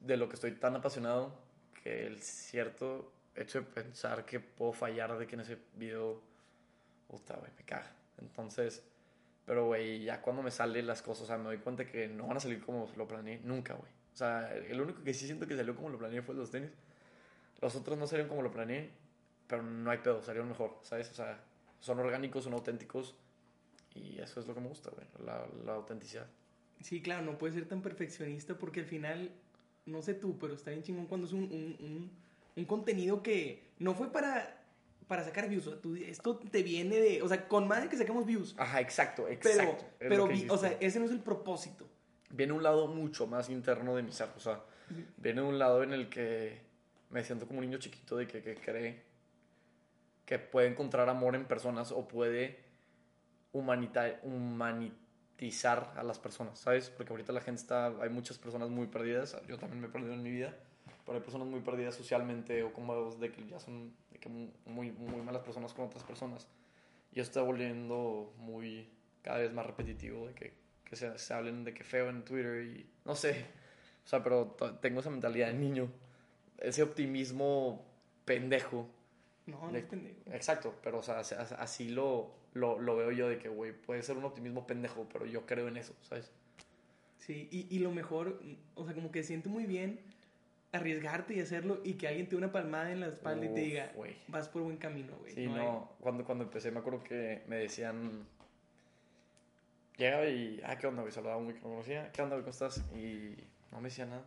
de 0.00 0.16
lo 0.16 0.28
que 0.28 0.34
estoy 0.34 0.52
tan 0.52 0.74
apasionado, 0.74 1.32
que 1.82 2.06
el 2.06 2.20
cierto 2.22 3.12
hecho 3.34 3.60
de 3.60 3.66
pensar 3.66 4.24
que 4.24 4.40
puedo 4.40 4.72
fallar 4.72 5.16
de 5.18 5.26
que 5.26 5.34
en 5.34 5.40
ese 5.40 5.58
video, 5.76 6.20
puta, 7.08 7.36
güey, 7.36 7.50
me 7.56 7.64
caga. 7.64 7.92
Entonces, 8.18 8.84
pero, 9.44 9.66
güey, 9.66 10.04
ya 10.04 10.20
cuando 10.22 10.42
me 10.42 10.50
salen 10.50 10.86
las 10.86 11.02
cosas, 11.02 11.24
o 11.24 11.26
sea, 11.26 11.38
me 11.38 11.44
doy 11.44 11.58
cuenta 11.58 11.84
que 11.84 12.08
no 12.08 12.26
van 12.26 12.36
a 12.36 12.40
salir 12.40 12.64
como 12.64 12.90
lo 12.96 13.08
planeé, 13.08 13.40
nunca, 13.44 13.74
güey. 13.74 13.90
O 14.12 14.16
sea, 14.16 14.54
el 14.54 14.80
único 14.80 15.02
que 15.02 15.14
sí 15.14 15.26
siento 15.26 15.46
que 15.46 15.56
salió 15.56 15.74
como 15.74 15.88
lo 15.88 15.98
planeé 15.98 16.22
fue 16.22 16.34
los 16.34 16.50
tenis. 16.50 16.70
Los 17.60 17.74
otros 17.76 17.98
no 17.98 18.06
salieron 18.06 18.28
como 18.28 18.42
lo 18.42 18.50
planeé, 18.50 18.90
pero 19.46 19.62
no 19.62 19.90
hay 19.90 19.98
pedo, 19.98 20.22
salieron 20.22 20.48
mejor, 20.48 20.78
¿sabes? 20.82 21.10
O 21.10 21.14
sea, 21.14 21.40
son 21.80 21.98
orgánicos, 21.98 22.44
son 22.44 22.52
auténticos 22.52 23.14
y 23.94 24.18
eso 24.18 24.40
es 24.40 24.46
lo 24.46 24.54
que 24.54 24.60
me 24.60 24.68
gusta, 24.68 24.90
güey, 24.90 25.06
la, 25.24 25.46
la 25.64 25.74
autenticidad. 25.74 26.26
Sí, 26.80 27.00
claro, 27.00 27.22
no 27.22 27.38
puedes 27.38 27.54
ser 27.54 27.66
tan 27.66 27.82
perfeccionista 27.82 28.58
porque 28.58 28.80
al 28.80 28.86
final, 28.86 29.30
no 29.86 30.02
sé 30.02 30.14
tú, 30.14 30.38
pero 30.38 30.54
está 30.54 30.70
bien 30.70 30.82
chingón 30.82 31.06
cuando 31.06 31.26
es 31.26 31.32
un, 31.32 31.44
un, 31.44 31.76
un, 31.80 32.10
un 32.56 32.64
contenido 32.64 33.22
que 33.22 33.70
no 33.78 33.94
fue 33.94 34.12
para, 34.12 34.62
para 35.08 35.24
sacar 35.24 35.48
views. 35.48 35.80
Tú- 35.80 35.96
esto 35.96 36.36
te 36.38 36.62
viene 36.62 36.96
de. 36.98 37.22
O 37.22 37.28
sea, 37.28 37.48
con 37.48 37.66
madre 37.68 37.88
que 37.88 37.96
saquemos 37.96 38.26
views. 38.26 38.54
Ajá, 38.58 38.80
exacto, 38.80 39.24
Pero, 39.24 39.34
exacto. 39.34 39.84
pero 39.98 40.26
vi- 40.26 40.46
o 40.48 40.56
sea, 40.58 40.76
ese 40.80 40.98
no 40.98 41.06
es 41.06 41.10
el 41.12 41.20
propósito. 41.20 41.88
viene 42.30 42.52
un 42.54 42.62
lado 42.62 42.86
mucho 42.88 43.26
más 43.26 43.48
interno 43.50 43.94
de 43.96 44.02
mi 44.02 44.10
ser, 44.12 44.28
o 44.36 44.40
sea, 44.40 44.60
viene 45.18 45.42
un 45.42 45.58
lado 45.58 45.82
en 45.82 45.92
el 45.92 46.08
que 46.08 46.60
me 47.10 47.22
siento 47.24 47.46
como 47.46 47.58
un 47.60 47.66
niño 47.66 47.78
chiquito 47.78 48.16
de 48.16 48.26
que, 48.26 48.40
que 48.42 48.54
cree 48.54 49.02
que 50.24 50.38
puede 50.38 50.68
encontrar 50.68 51.08
amor 51.10 51.34
en 51.34 51.44
personas 51.44 51.92
o 51.92 52.08
puede 52.08 52.58
humanita- 53.52 54.18
humanitizar 54.22 55.92
a 55.96 56.02
las 56.02 56.18
personas, 56.18 56.58
¿sabes? 56.58 56.88
Porque 56.90 57.12
ahorita 57.12 57.32
la 57.32 57.40
gente 57.40 57.60
está, 57.60 57.88
hay 58.00 58.08
muchas 58.08 58.38
personas 58.38 58.70
muy 58.70 58.86
perdidas, 58.86 59.36
yo 59.46 59.58
también 59.58 59.80
me 59.80 59.88
he 59.88 59.90
perdido 59.90 60.14
en 60.14 60.22
mi 60.22 60.30
vida, 60.30 60.54
pero 61.04 61.18
hay 61.18 61.22
personas 61.24 61.48
muy 61.48 61.60
perdidas 61.60 61.94
socialmente 61.94 62.62
o 62.62 62.72
como 62.72 63.10
de 63.16 63.30
que 63.32 63.46
ya 63.46 63.58
son 63.58 63.92
de 64.10 64.18
que 64.18 64.28
muy, 64.28 64.90
muy 64.92 65.20
malas 65.22 65.42
personas 65.42 65.72
con 65.72 65.86
otras 65.86 66.04
personas. 66.04 66.46
Y 67.14 67.20
eso 67.20 67.28
está 67.30 67.42
volviendo 67.42 68.32
muy, 68.38 68.88
cada 69.22 69.38
vez 69.38 69.52
más 69.52 69.66
repetitivo 69.66 70.26
de 70.28 70.34
que, 70.34 70.52
que 70.84 70.96
se, 70.96 71.18
se 71.18 71.34
hablen 71.34 71.64
de 71.64 71.74
que 71.74 71.84
feo 71.84 72.08
en 72.08 72.24
Twitter 72.24 72.64
y 72.64 72.86
no 73.04 73.14
sé, 73.14 73.46
o 74.04 74.08
sea, 74.08 74.22
pero 74.22 74.56
tengo 74.80 75.00
esa 75.00 75.10
mentalidad 75.10 75.48
de 75.48 75.54
niño, 75.54 75.88
ese 76.58 76.82
optimismo 76.82 77.84
pendejo. 78.24 78.88
No, 79.46 79.60
no 79.66 79.72
De- 79.72 79.80
es 79.80 79.84
pendejo. 79.86 80.20
Exacto, 80.32 80.74
pero 80.82 80.98
o 80.98 81.02
sea, 81.02 81.20
así 81.20 81.88
lo, 81.88 82.32
lo, 82.54 82.78
lo 82.78 82.96
veo 82.96 83.10
yo 83.12 83.28
de 83.28 83.38
que, 83.38 83.48
güey, 83.48 83.72
puede 83.72 84.02
ser 84.02 84.16
un 84.16 84.24
optimismo 84.24 84.66
pendejo, 84.66 85.06
pero 85.12 85.26
yo 85.26 85.44
creo 85.46 85.68
en 85.68 85.76
eso, 85.76 85.94
¿sabes? 86.02 86.30
Sí, 87.18 87.48
y, 87.52 87.66
y 87.74 87.78
lo 87.80 87.90
mejor, 87.92 88.40
o 88.74 88.84
sea, 88.84 88.94
como 88.94 89.12
que 89.12 89.22
siento 89.22 89.48
muy 89.48 89.64
bien 89.66 90.00
arriesgarte 90.72 91.34
y 91.34 91.40
hacerlo 91.40 91.80
y 91.84 91.94
que 91.94 92.08
alguien 92.08 92.26
te 92.26 92.30
dé 92.32 92.36
una 92.38 92.50
palmada 92.50 92.90
en 92.90 93.00
la 93.00 93.08
espalda 93.08 93.44
y 93.46 93.48
te 93.54 93.60
diga, 93.60 93.92
güey. 93.94 94.16
vas 94.28 94.48
por 94.48 94.62
buen 94.62 94.78
camino, 94.78 95.14
güey. 95.20 95.34
Sí, 95.34 95.46
no, 95.46 95.92
cuando, 96.00 96.24
cuando 96.24 96.44
empecé 96.44 96.70
me 96.70 96.80
acuerdo 96.80 97.02
que 97.04 97.42
me 97.46 97.56
decían... 97.56 98.26
Llegaba 99.98 100.26
y, 100.26 100.60
ah, 100.64 100.78
¿qué 100.78 100.86
onda, 100.86 101.02
güey? 101.02 101.12
Saludaba 101.12 101.40
muy 101.40 101.52
que 101.52 101.60
no 101.60 101.68
conocía, 101.68 102.10
¿qué 102.12 102.22
onda, 102.22 102.36
güey? 102.36 102.42
¿Cómo 102.44 102.50
estás? 102.52 102.78
Y 102.96 103.36
no 103.70 103.78
me 103.80 103.88
decía 103.88 104.06
nada. 104.06 104.24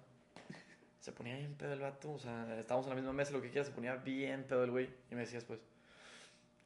Se 1.00 1.12
ponía 1.12 1.36
bien 1.36 1.56
pedo 1.56 1.74
el 1.74 1.80
vato, 1.82 2.12
o 2.14 2.20
sea, 2.20 2.48
estábamos 2.60 2.86
en 2.88 2.92
la 2.92 2.96
misma 2.96 3.14
mesa, 3.14 3.32
lo 3.32 3.42
que 3.42 3.50
quieras, 3.50 3.68
se 3.68 3.74
ponía 3.74 3.96
bien 3.96 4.44
pedo 4.44 4.64
el 4.64 4.72
güey. 4.72 4.90
Y 5.12 5.16
me 5.16 5.22
decías, 5.22 5.44
pues, 5.44 5.60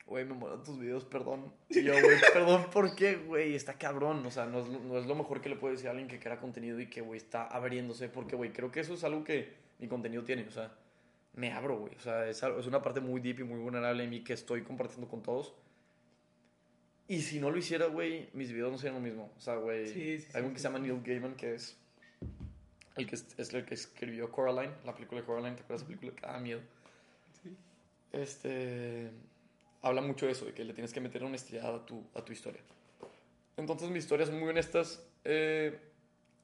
güey, 0.05 0.25
me 0.25 0.33
molan 0.33 0.63
tus 0.63 0.77
videos, 0.77 1.05
perdón. 1.05 1.51
Y 1.69 1.83
yo, 1.83 1.93
güey, 1.93 2.17
perdón, 2.33 2.69
¿por 2.71 2.93
qué, 2.95 3.15
güey? 3.15 3.55
Está 3.55 3.73
cabrón, 3.75 4.25
o 4.25 4.31
sea, 4.31 4.45
no 4.45 4.59
es, 4.59 4.67
lo- 4.67 4.79
no 4.79 4.97
es 4.97 5.05
lo 5.05 5.15
mejor 5.15 5.39
que 5.41 5.49
le 5.49 5.55
puedo 5.55 5.71
decir 5.73 5.87
a 5.87 5.91
alguien 5.91 6.07
que 6.09 6.19
crea 6.19 6.37
contenido 6.37 6.79
y 6.79 6.87
que, 6.87 6.99
güey, 7.01 7.17
está 7.17 7.47
abriéndose, 7.47 8.09
porque, 8.09 8.35
güey, 8.35 8.51
creo 8.51 8.71
que 8.71 8.81
eso 8.81 8.93
es 8.93 9.03
algo 9.05 9.23
que 9.23 9.53
mi 9.79 9.87
contenido 9.87 10.23
tiene, 10.23 10.45
o 10.47 10.51
sea, 10.51 10.71
me 11.35 11.51
abro, 11.51 11.77
güey. 11.79 11.95
O 11.95 11.99
sea, 11.99 12.27
es, 12.27 12.41
algo- 12.43 12.59
es 12.59 12.67
una 12.67 12.81
parte 12.81 12.99
muy 12.99 13.21
deep 13.21 13.39
y 13.39 13.43
muy 13.43 13.59
vulnerable 13.59 14.03
en 14.03 14.09
mí 14.09 14.23
que 14.23 14.33
estoy 14.33 14.61
compartiendo 14.63 15.07
con 15.07 15.21
todos. 15.23 15.53
Y 17.07 17.21
si 17.21 17.39
no 17.39 17.49
lo 17.49 17.57
hiciera, 17.57 17.87
güey, 17.87 18.29
mis 18.33 18.51
videos 18.51 18.71
no 18.71 18.77
serían 18.77 18.95
lo 18.95 19.01
mismo. 19.01 19.31
O 19.37 19.41
sea, 19.41 19.55
güey, 19.55 19.87
Sí, 19.87 20.19
sí, 20.19 20.27
hay 20.33 20.43
un 20.43 20.49
que 20.51 20.57
sí. 20.57 20.61
se 20.63 20.67
llama 20.67 20.79
Neil 20.79 21.01
Gaiman 21.03 21.35
que 21.35 21.55
es 21.55 21.75
el 22.97 23.07
que 23.07 23.15
es, 23.15 23.53
el 23.53 23.65
que 23.65 23.73
escribió 23.73 24.29
Coraline, 24.31 24.73
la 24.85 24.93
película 24.93 25.21
de 25.21 25.25
Coraline, 25.25 25.55
¿te 25.55 25.63
acuerdas 25.63 25.87
de 25.87 25.93
esa 25.93 25.99
película? 25.99 26.21
Que 26.21 26.27
da 26.33 26.39
miedo. 26.39 26.59
Sí. 27.41 27.55
Este 28.11 29.09
habla 29.81 30.01
mucho 30.01 30.25
de 30.25 30.33
eso, 30.33 30.45
de 30.45 30.53
que 30.53 30.65
le 30.65 30.73
tienes 30.73 30.91
que 30.93 30.99
meter 30.99 31.23
honestidad 31.23 31.73
a 31.73 31.85
tu, 31.85 32.03
a 32.13 32.23
tu 32.25 32.33
historia. 32.33 32.59
Entonces, 33.55 33.89
mis 33.89 34.03
historias 34.03 34.29
son 34.29 34.39
muy 34.39 34.49
honestas. 34.49 35.01
eh, 35.23 35.79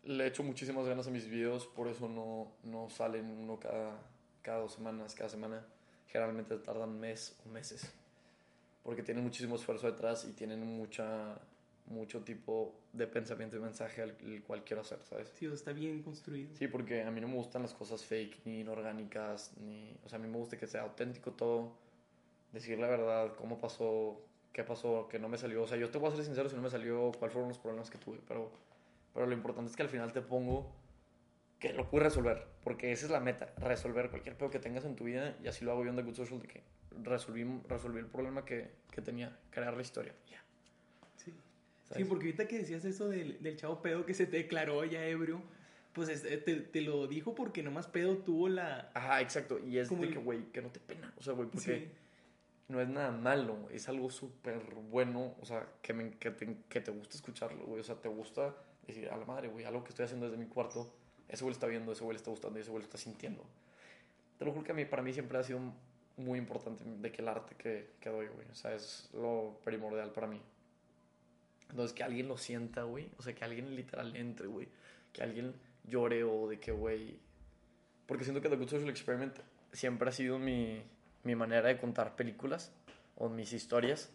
le 0.06 0.28
echo 0.28 0.44
muchísimas 0.44 0.86
ganas 0.86 1.08
a 1.08 1.12
mis 1.12 1.28
videos, 1.28 1.66
por 1.68 1.88
eso 1.88 2.08
no, 2.08 2.52
no 2.64 2.90
salen 2.90 3.26
uno 3.26 3.60
cada, 3.60 4.00
cada 4.42 4.60
dos 4.60 4.74
semanas, 4.74 5.16
cada 5.16 5.30
semana. 5.30 5.66
Generalmente 6.08 6.56
tardan 6.58 7.00
mes 7.00 7.36
o 7.46 7.50
meses. 7.50 7.92
Porque 8.84 9.02
tienen 9.02 9.24
muchísimo 9.24 9.56
esfuerzo 9.56 9.88
detrás 9.88 10.26
y 10.26 10.34
tienen 10.34 10.66
mucha, 10.66 11.40
mucho 11.88 12.24
tipo 12.24 12.76
de 12.94 13.08
pensamiento 13.08 13.58
y 13.58 13.60
mensaje 13.60 14.04
al 14.04 14.16
el 14.22 14.44
cual 14.44 14.64
quiero 14.64 14.82
hacer, 14.82 15.00
¿sabes? 15.04 15.30
Sí, 15.30 15.48
o 15.48 15.50
sea, 15.50 15.56
está 15.56 15.74
bien 15.74 16.04
construido. 16.04 16.56
Sí, 16.56 16.68
porque 16.68 17.04
a 17.04 17.10
mí 17.10 17.20
no 17.20 17.28
me 17.28 17.36
gustan 17.36 17.64
las 17.64 17.74
cosas 17.74 18.06
fake 18.06 18.46
ni 18.46 18.60
inorgánicas, 18.60 19.54
ni... 19.58 19.98
O 20.06 20.10
sea, 20.10 20.20
a 20.20 20.22
mí 20.22 20.28
me 20.28 20.38
gusta 20.38 20.58
que 20.58 20.68
sea 20.68 20.84
auténtico 20.84 21.32
todo, 21.32 21.74
decir 22.54 22.78
la 22.78 22.88
verdad, 22.88 23.34
cómo 23.36 23.60
pasó, 23.60 24.22
qué 24.54 24.64
pasó, 24.64 25.08
que 25.10 25.18
no 25.18 25.30
me 25.30 25.40
salió. 25.40 25.64
O 25.64 25.68
sea, 25.68 25.78
yo 25.78 25.90
te 25.90 25.98
voy 25.98 26.10
a 26.10 26.16
ser 26.16 26.24
sincero 26.24 26.48
si 26.48 26.56
no 26.56 26.62
me 26.62 26.70
salió, 26.70 27.12
cuáles 27.18 27.34
fueron 27.34 27.50
los 27.50 27.58
problemas 27.58 27.90
que 27.90 27.98
tuve, 27.98 28.20
pero 28.28 28.52
Pero 29.16 29.28
lo 29.28 29.34
importante 29.34 29.72
es 29.72 29.78
que 29.78 29.82
al 29.82 29.90
final 29.90 30.12
te 30.12 30.22
pongo 30.22 30.76
que 31.58 31.72
lo 31.74 31.90
puedes 31.90 32.04
resolver. 32.04 32.46
Porque 32.64 32.92
esa 32.92 33.06
es 33.06 33.12
la 33.12 33.22
meta, 33.22 33.54
resolver 33.58 34.10
cualquier 34.10 34.38
pedo 34.38 34.52
que 34.52 34.60
tengas 34.60 34.84
en 34.84 34.96
tu 34.96 35.06
vida. 35.06 35.36
Y 35.42 35.48
así 35.48 35.64
lo 35.64 35.72
hago 35.72 35.86
yo 35.86 35.90
en 35.90 35.96
The 35.96 36.04
Good 36.04 36.16
Social, 36.16 36.42
de 36.42 36.48
que 36.48 36.62
resolví, 37.02 37.46
resolví 37.68 38.00
el 38.00 38.08
problema 38.08 38.44
que, 38.44 38.70
que 38.92 39.02
tenía, 39.02 39.40
crear 39.52 39.74
la 39.74 39.82
historia. 39.82 40.14
Ya. 40.30 40.44
Sí. 41.16 41.34
Sí, 41.96 42.04
porque 42.04 42.26
ahorita 42.26 42.48
que 42.48 42.60
decías 42.60 42.84
eso 42.84 43.08
del, 43.08 43.42
del 43.42 43.56
chavo 43.56 43.82
pedo 43.82 44.06
que 44.06 44.14
se 44.14 44.26
te 44.26 44.38
declaró 44.38 44.84
ya 44.84 45.06
ebrio, 45.06 45.42
pues 45.94 46.10
este, 46.10 46.38
te, 46.38 46.56
te, 46.58 46.82
lo 46.82 47.08
dijo 47.08 47.36
porque 47.36 47.64
nomás 47.64 47.88
pedo 47.88 48.18
tuvo 48.18 48.50
la... 48.50 48.92
Ajá, 48.94 49.22
exacto. 49.22 49.60
Y 49.60 49.78
es 49.78 49.90
de 49.90 50.10
que, 50.10 50.20
güey, 50.20 50.52
que 50.52 50.62
no 50.62 50.70
te 50.70 50.82
pena. 50.82 51.14
O 51.18 51.24
sea, 51.24 51.34
güey, 51.34 51.48
porque 51.48 51.80
sí. 51.80 51.92
no 52.68 52.82
es 52.82 52.90
nada 52.90 53.12
malo. 53.12 53.70
Es 53.72 53.88
algo 53.88 54.10
súper 54.10 54.62
bueno. 54.92 55.36
O 55.40 55.46
sea, 55.46 55.70
que, 55.82 55.94
me, 55.94 56.12
que, 56.18 56.32
te, 56.32 56.58
que 56.68 56.82
te 56.82 56.92
gusta 56.92 57.16
escucharlo, 57.16 57.66
güey. 57.66 57.80
O 57.80 57.84
sea, 57.84 57.96
te 57.96 58.10
gusta 58.10 58.54
decir, 58.94 59.10
a 59.10 59.18
la 59.18 59.26
madre, 59.26 59.48
güey, 59.48 59.66
algo 59.66 59.84
que 59.84 59.90
estoy 59.90 60.06
haciendo 60.06 60.26
desde 60.28 60.38
mi 60.38 60.48
cuarto, 60.48 60.94
ese 61.28 61.44
güey 61.44 61.54
está 61.54 61.68
viendo, 61.68 61.92
ese 61.92 62.04
güey 62.04 62.16
está 62.16 62.30
gustando 62.30 62.60
y 62.60 62.62
ese 62.62 62.72
güey 62.72 62.84
está 62.84 62.98
sintiendo. 62.98 63.44
Te 64.38 64.46
lo 64.46 64.52
juro 64.52 64.64
que 64.64 64.72
a 64.72 64.76
mí, 64.76 64.86
para 64.86 65.02
mí 65.02 65.14
siempre 65.14 65.38
ha 65.38 65.44
sido 65.44 65.60
muy 66.18 66.40
importante 66.40 66.84
de 66.86 67.12
que 67.12 67.22
el 67.22 67.28
arte 67.28 67.56
que, 67.56 67.92
que 68.00 68.10
doy, 68.10 68.28
güey. 68.28 68.48
O 68.52 68.56
sea, 68.56 68.74
es 68.74 69.10
lo 69.14 69.58
primordial 69.64 70.12
para 70.12 70.28
mí. 70.28 70.42
Entonces, 71.70 71.94
que 71.94 72.04
alguien 72.04 72.28
lo 72.28 72.38
sienta, 72.38 72.84
güey. 72.84 73.10
O 73.18 73.22
sea, 73.22 73.34
que 73.34 73.44
alguien 73.44 73.76
literal 73.76 74.16
entre, 74.16 74.48
güey. 74.48 74.68
Que 75.12 75.24
alguien 75.24 75.54
llore 75.84 76.24
o 76.24 76.48
de 76.48 76.60
que, 76.60 76.72
güey... 76.72 77.20
Porque 78.06 78.24
siento 78.24 78.42
que 78.42 78.50
The 78.50 78.56
Good 78.56 78.70
Social 78.70 78.90
Experiment 78.90 79.38
siempre 79.72 80.10
ha 80.10 80.12
sido 80.12 80.38
mi, 80.38 80.82
mi 81.24 81.36
manera 81.36 81.68
de 81.68 81.78
contar 81.78 82.16
películas 82.16 82.72
o 83.18 83.30
mis 83.30 83.52
historias 83.52 84.12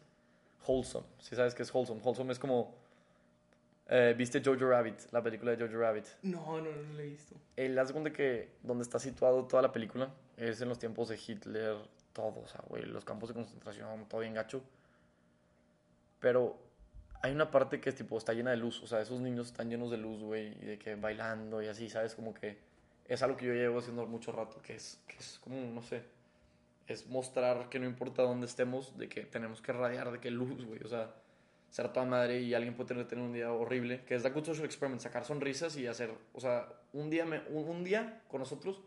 wholesome. 0.66 1.06
Si 1.18 1.34
sabes 1.34 1.54
qué 1.54 1.62
es 1.62 1.74
wholesome. 1.74 2.00
Wholesome 2.02 2.32
es 2.32 2.38
como... 2.38 2.79
Eh, 3.92 4.14
¿Viste 4.16 4.40
Jojo 4.42 4.68
Rabbit? 4.68 5.10
La 5.10 5.20
película 5.20 5.50
de 5.50 5.66
Jojo 5.66 5.76
Rabbit. 5.76 6.06
No, 6.22 6.60
no, 6.60 6.70
no 6.70 6.92
la 6.94 7.02
he 7.02 7.06
visto. 7.06 7.34
El 7.56 7.76
haz 7.76 7.92
de 7.92 8.12
que 8.12 8.48
donde 8.62 8.84
está 8.84 9.00
situado 9.00 9.44
toda 9.46 9.62
la 9.62 9.72
película 9.72 10.14
es 10.36 10.60
en 10.60 10.68
los 10.68 10.78
tiempos 10.78 11.08
de 11.08 11.18
Hitler, 11.18 11.76
todo, 12.12 12.40
o 12.40 12.46
sea, 12.46 12.62
güey, 12.68 12.84
los 12.84 13.04
campos 13.04 13.30
de 13.30 13.34
concentración, 13.34 14.06
todo 14.08 14.20
bien 14.20 14.34
gacho. 14.34 14.62
Pero 16.20 16.56
hay 17.20 17.32
una 17.32 17.50
parte 17.50 17.80
que 17.80 17.88
es 17.88 17.96
tipo, 17.96 18.16
está 18.16 18.32
llena 18.32 18.52
de 18.52 18.58
luz, 18.58 18.80
o 18.80 18.86
sea, 18.86 19.00
esos 19.00 19.20
niños 19.20 19.48
están 19.48 19.68
llenos 19.68 19.90
de 19.90 19.98
luz, 19.98 20.22
güey, 20.22 20.56
y 20.62 20.66
de 20.66 20.78
que 20.78 20.94
bailando 20.94 21.60
y 21.60 21.66
así, 21.66 21.90
¿sabes? 21.90 22.14
Como 22.14 22.32
que 22.32 22.58
es 23.08 23.22
algo 23.24 23.36
que 23.36 23.46
yo 23.46 23.54
llevo 23.54 23.80
haciendo 23.80 24.06
mucho 24.06 24.30
rato, 24.30 24.62
que 24.62 24.76
es, 24.76 25.00
que 25.08 25.16
es 25.16 25.40
como, 25.42 25.56
no 25.56 25.82
sé, 25.82 26.04
es 26.86 27.08
mostrar 27.08 27.68
que 27.68 27.80
no 27.80 27.86
importa 27.86 28.22
dónde 28.22 28.46
estemos, 28.46 28.96
de 28.96 29.08
que 29.08 29.22
tenemos 29.22 29.60
que 29.60 29.72
radiar 29.72 30.12
de 30.12 30.20
que 30.20 30.30
luz, 30.30 30.64
güey, 30.64 30.80
o 30.84 30.88
sea, 30.88 31.12
ser 31.70 31.92
toda 31.92 32.04
madre 32.04 32.40
y 32.40 32.52
alguien 32.54 32.74
puede 32.74 33.04
tener, 33.04 33.24
un 33.24 33.32
día 33.32 33.52
horrible, 33.52 34.04
que 34.04 34.14
es 34.14 34.22
The 34.22 34.30
Good 34.30 34.44
Social 34.44 34.64
Experiment, 34.64 35.00
sacar 35.00 35.24
sonrisas 35.24 35.76
y 35.76 35.86
hacer, 35.86 36.12
o 36.34 36.40
sea, 36.40 36.68
un 36.92 37.10
día, 37.10 37.24
me, 37.24 37.40
un, 37.48 37.68
un 37.68 37.84
día 37.84 38.22
con 38.28 38.40
nosotros, 38.40 38.82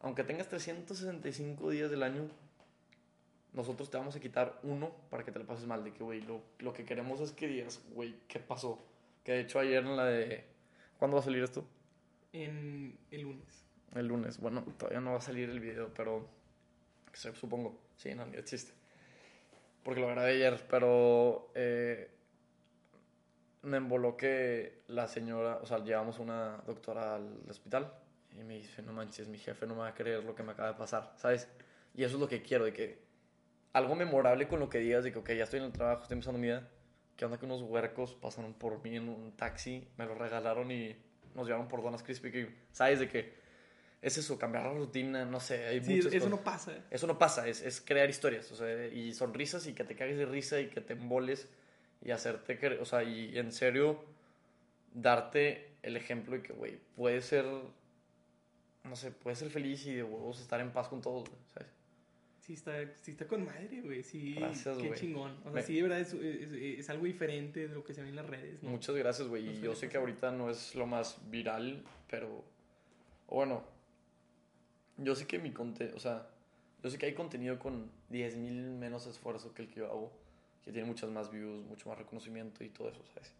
aunque 0.00 0.22
tengas 0.24 0.48
365 0.48 1.70
días 1.70 1.90
del 1.90 2.02
año, 2.02 2.28
nosotros 3.56 3.90
te 3.90 3.96
vamos 3.96 4.14
a 4.14 4.20
quitar 4.20 4.60
uno 4.62 4.94
para 5.10 5.24
que 5.24 5.32
te 5.32 5.38
lo 5.38 5.46
pases 5.46 5.66
mal. 5.66 5.82
De 5.82 5.92
que, 5.92 6.04
güey, 6.04 6.20
lo, 6.20 6.42
lo, 6.58 6.72
que 6.74 6.84
queremos 6.84 7.20
es 7.20 7.32
que 7.32 7.48
digas, 7.48 7.80
güey, 7.94 8.14
¿qué 8.28 8.38
pasó? 8.38 8.84
Que 9.24 9.32
de 9.32 9.40
hecho 9.40 9.58
ayer 9.58 9.82
en 9.82 9.96
la 9.96 10.04
de... 10.04 10.44
¿Cuándo 10.98 11.16
va 11.16 11.22
a 11.22 11.24
salir 11.24 11.42
esto? 11.42 11.66
En 12.32 12.98
el 13.10 13.22
lunes. 13.22 13.64
El 13.94 14.06
lunes. 14.08 14.38
Bueno, 14.38 14.62
todavía 14.78 15.00
no 15.00 15.12
va 15.12 15.18
a 15.18 15.22
salir 15.22 15.48
el 15.48 15.60
video, 15.60 15.92
pero... 15.94 16.28
Supongo. 17.14 17.80
Sí, 17.96 18.14
no, 18.14 18.26
ni 18.26 18.36
existe. 18.36 18.72
Porque 19.86 20.00
lo 20.00 20.08
grabé 20.08 20.32
ayer, 20.32 20.60
pero... 20.68 21.52
Eh, 21.54 22.10
me 23.62 23.76
emboló 23.76 24.16
que 24.16 24.82
la 24.88 25.06
señora... 25.06 25.60
O 25.62 25.66
sea, 25.66 25.78
llevamos 25.78 26.18
una 26.18 26.56
doctora 26.66 27.14
al 27.14 27.48
hospital 27.48 27.92
y 28.32 28.42
me 28.42 28.54
dice, 28.54 28.82
no 28.82 28.92
manches, 28.92 29.28
mi 29.28 29.38
jefe 29.38 29.64
no 29.64 29.74
me 29.74 29.82
va 29.82 29.88
a 29.90 29.94
creer 29.94 30.24
lo 30.24 30.34
que 30.34 30.42
me 30.42 30.50
acaba 30.50 30.72
de 30.72 30.74
pasar, 30.74 31.12
¿sabes? 31.14 31.48
Y 31.94 32.02
eso 32.02 32.16
es 32.16 32.20
lo 32.20 32.26
que 32.26 32.42
quiero, 32.42 32.64
de 32.64 32.72
que 32.72 32.98
algo 33.74 33.94
memorable 33.94 34.48
con 34.48 34.58
lo 34.58 34.68
que 34.68 34.78
digas 34.78 35.04
de 35.04 35.12
que, 35.12 35.20
ok, 35.20 35.30
ya 35.34 35.44
estoy 35.44 35.60
en 35.60 35.66
el 35.66 35.72
trabajo, 35.72 36.02
estoy 36.02 36.16
empezando 36.16 36.40
mi 36.40 36.48
vida. 36.48 36.68
¿Qué 37.16 37.24
onda 37.24 37.38
que 37.38 37.46
unos 37.46 37.62
huercos 37.62 38.16
pasaron 38.16 38.54
por 38.54 38.82
mí 38.82 38.96
en 38.96 39.08
un 39.08 39.36
taxi, 39.36 39.86
me 39.98 40.04
lo 40.04 40.16
regalaron 40.16 40.68
y 40.72 40.96
nos 41.36 41.46
llevaron 41.46 41.68
por 41.68 41.80
Donas 41.84 42.02
Crispy? 42.02 42.52
¿Sabes 42.72 42.98
de 42.98 43.08
qué? 43.08 43.34
Es 44.06 44.16
eso, 44.18 44.38
cambiar 44.38 44.64
la 44.66 44.72
rutina, 44.74 45.24
no 45.24 45.40
sé, 45.40 45.66
hay 45.66 45.82
sí, 45.82 45.96
muchas 45.96 46.12
eso 46.12 46.26
cosas. 46.26 46.30
no 46.30 46.44
pasa. 46.44 46.72
Eso 46.90 47.06
no 47.08 47.18
pasa, 47.18 47.48
es, 47.48 47.60
es 47.62 47.80
crear 47.80 48.08
historias, 48.08 48.52
o 48.52 48.54
sea, 48.56 48.86
y 48.86 49.12
sonrisas 49.12 49.66
y 49.66 49.72
que 49.72 49.82
te 49.82 49.96
cagues 49.96 50.16
de 50.16 50.26
risa 50.26 50.60
y 50.60 50.68
que 50.68 50.80
te 50.80 50.92
emboles 50.92 51.48
y 52.04 52.12
hacerte, 52.12 52.78
o 52.78 52.84
sea, 52.84 53.02
y 53.02 53.36
en 53.36 53.50
serio, 53.50 54.04
darte 54.94 55.72
el 55.82 55.96
ejemplo 55.96 56.36
de 56.36 56.42
que, 56.42 56.52
güey, 56.52 56.78
puedes 56.94 57.24
ser, 57.24 57.44
no 58.84 58.94
sé, 58.96 59.10
puedes 59.10 59.38
ser 59.40 59.50
feliz 59.50 59.84
y 59.86 59.94
de 59.94 60.02
huevos 60.04 60.40
estar 60.40 60.60
en 60.60 60.70
paz 60.70 60.88
con 60.88 61.00
todos, 61.00 61.28
¿sabes? 61.52 61.68
Sí 62.40 62.52
está, 62.52 62.74
sí 63.02 63.10
está 63.10 63.26
con 63.26 63.44
madre, 63.44 63.80
güey. 63.82 64.04
Sí, 64.04 64.34
Gracias, 64.38 64.78
qué 64.78 64.92
chingón. 64.94 65.32
O 65.40 65.42
sea, 65.44 65.50
Me- 65.52 65.62
sí, 65.62 65.74
de 65.74 65.82
verdad 65.82 65.98
es, 65.98 66.12
es, 66.12 66.52
es 66.52 66.90
algo 66.90 67.04
diferente 67.06 67.66
de 67.66 67.74
lo 67.74 67.82
que 67.82 67.92
se 67.92 68.02
ve 68.02 68.08
en 68.10 68.14
las 68.14 68.26
redes, 68.26 68.62
¿no? 68.62 68.70
Muchas 68.70 68.94
gracias, 68.94 69.26
güey. 69.26 69.48
Y 69.48 69.60
yo 69.60 69.74
sé 69.74 69.88
que 69.88 69.96
ahorita 69.96 70.30
no 70.30 70.48
es 70.48 70.76
lo 70.76 70.86
más 70.86 71.18
viral, 71.28 71.82
pero. 72.08 72.44
Bueno, 73.26 73.64
yo 74.98 75.14
sé 75.14 75.26
que 75.26 75.38
mi 75.38 75.52
contenido. 75.52 75.96
O 75.96 76.00
sea, 76.00 76.28
yo 76.82 76.90
sé 76.90 76.98
que 76.98 77.06
hay 77.06 77.14
contenido 77.14 77.58
con 77.58 77.90
10.000 78.10 78.70
menos 78.70 79.06
esfuerzo 79.06 79.54
que 79.54 79.62
el 79.62 79.68
que 79.68 79.80
yo 79.80 79.86
hago, 79.86 80.12
que 80.64 80.72
tiene 80.72 80.86
muchas 80.86 81.10
más 81.10 81.30
views, 81.30 81.64
mucho 81.66 81.88
más 81.88 81.98
reconocimiento 81.98 82.64
y 82.64 82.68
todo 82.68 82.88
eso, 82.88 83.02
¿sabes? 83.14 83.32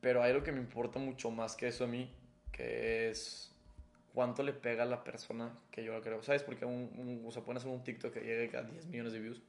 Pero 0.00 0.22
hay 0.22 0.30
algo 0.32 0.44
que 0.44 0.52
me 0.52 0.60
importa 0.60 0.98
mucho 0.98 1.30
más 1.30 1.56
que 1.56 1.68
eso 1.68 1.84
a 1.84 1.86
mí, 1.86 2.10
que 2.52 3.10
es 3.10 3.52
cuánto 4.14 4.42
le 4.42 4.52
pega 4.52 4.84
a 4.84 4.86
la 4.86 5.02
persona 5.04 5.58
que 5.70 5.82
yo 5.84 5.92
la 5.92 6.00
creo, 6.00 6.22
¿sabes? 6.22 6.42
Porque 6.42 6.64
un, 6.64 6.90
un- 6.96 7.24
o 7.26 7.30
sea, 7.30 7.42
pueden 7.42 7.58
hacer 7.58 7.70
un 7.70 7.82
TikTok 7.82 8.12
que 8.14 8.20
llegue 8.20 8.56
a 8.56 8.62
10 8.62 8.86
millones 8.86 9.12
de 9.12 9.18
views, 9.20 9.42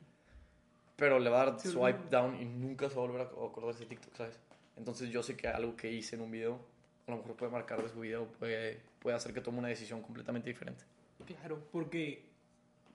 pero 0.96 1.19
le 1.19 1.29
va 1.29 1.43
a 1.43 1.46
dar 1.46 1.60
swipe 1.60 2.10
down 2.10 2.41
y 2.41 2.46
nunca 2.46 2.89
se 2.89 2.96
va 2.96 3.03
a 3.03 3.07
volver 3.07 3.22
a 3.22 3.25
acordar 3.25 3.74
de 3.75 3.79
ese 3.81 3.86
TikTok, 3.86 4.15
¿sabes? 4.15 4.39
Entonces 4.75 5.10
yo 5.10 5.22
sé 5.24 5.36
que 5.38 5.48
algo 5.48 5.75
que 5.75 5.91
hice 5.91 6.15
en 6.15 6.22
un 6.22 6.31
video, 6.31 6.60
a 7.07 7.11
lo 7.11 7.17
mejor 7.17 7.35
puede 7.35 7.51
marcar 7.51 7.81
de 7.81 7.89
su 7.89 8.01
vida 8.01 8.19
o 8.19 8.27
puede, 8.27 8.79
puede 8.99 9.15
hacer 9.15 9.33
que 9.33 9.41
tome 9.41 9.59
una 9.59 9.69
decisión 9.69 10.01
completamente 10.01 10.49
diferente. 10.49 10.83
Claro, 11.25 11.61
porque, 11.71 12.25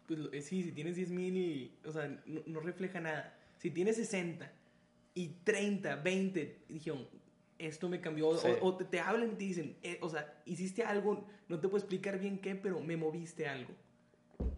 pues 0.07 0.21
eh, 0.33 0.42
sí, 0.42 0.62
si 0.62 0.73
tienes 0.73 0.97
10 0.97 1.11
mil 1.11 1.37
y, 1.37 1.75
o 1.85 1.90
sea, 1.92 2.09
no, 2.26 2.42
no 2.47 2.61
refleja 2.61 3.00
nada. 3.00 3.35
Si 3.59 3.71
tienes 3.71 3.97
60 3.97 4.50
y 5.14 5.28
30, 5.45 5.97
20, 5.97 6.59
dijeron, 6.69 7.07
esto 7.59 7.88
me 7.88 8.00
cambió, 8.00 8.37
Sí. 8.37 8.49
o, 8.61 8.66
o 8.69 8.76
te, 8.76 8.85
te 8.85 9.00
hablan 9.00 9.33
y 9.33 9.35
te 9.37 9.45
dicen, 9.45 9.76
eh, 9.83 9.99
o 10.02 10.09
sea, 10.09 10.40
hiciste 10.47 10.83
algo, 10.85 11.26
no 11.49 11.59
te 11.59 11.69
puedo 11.69 11.78
explicar 11.78 12.19
bien 12.19 12.38
qué, 12.38 12.54
pero 12.54 12.81
me 12.81 12.97
moviste 12.97 13.47
algo. 13.49 13.73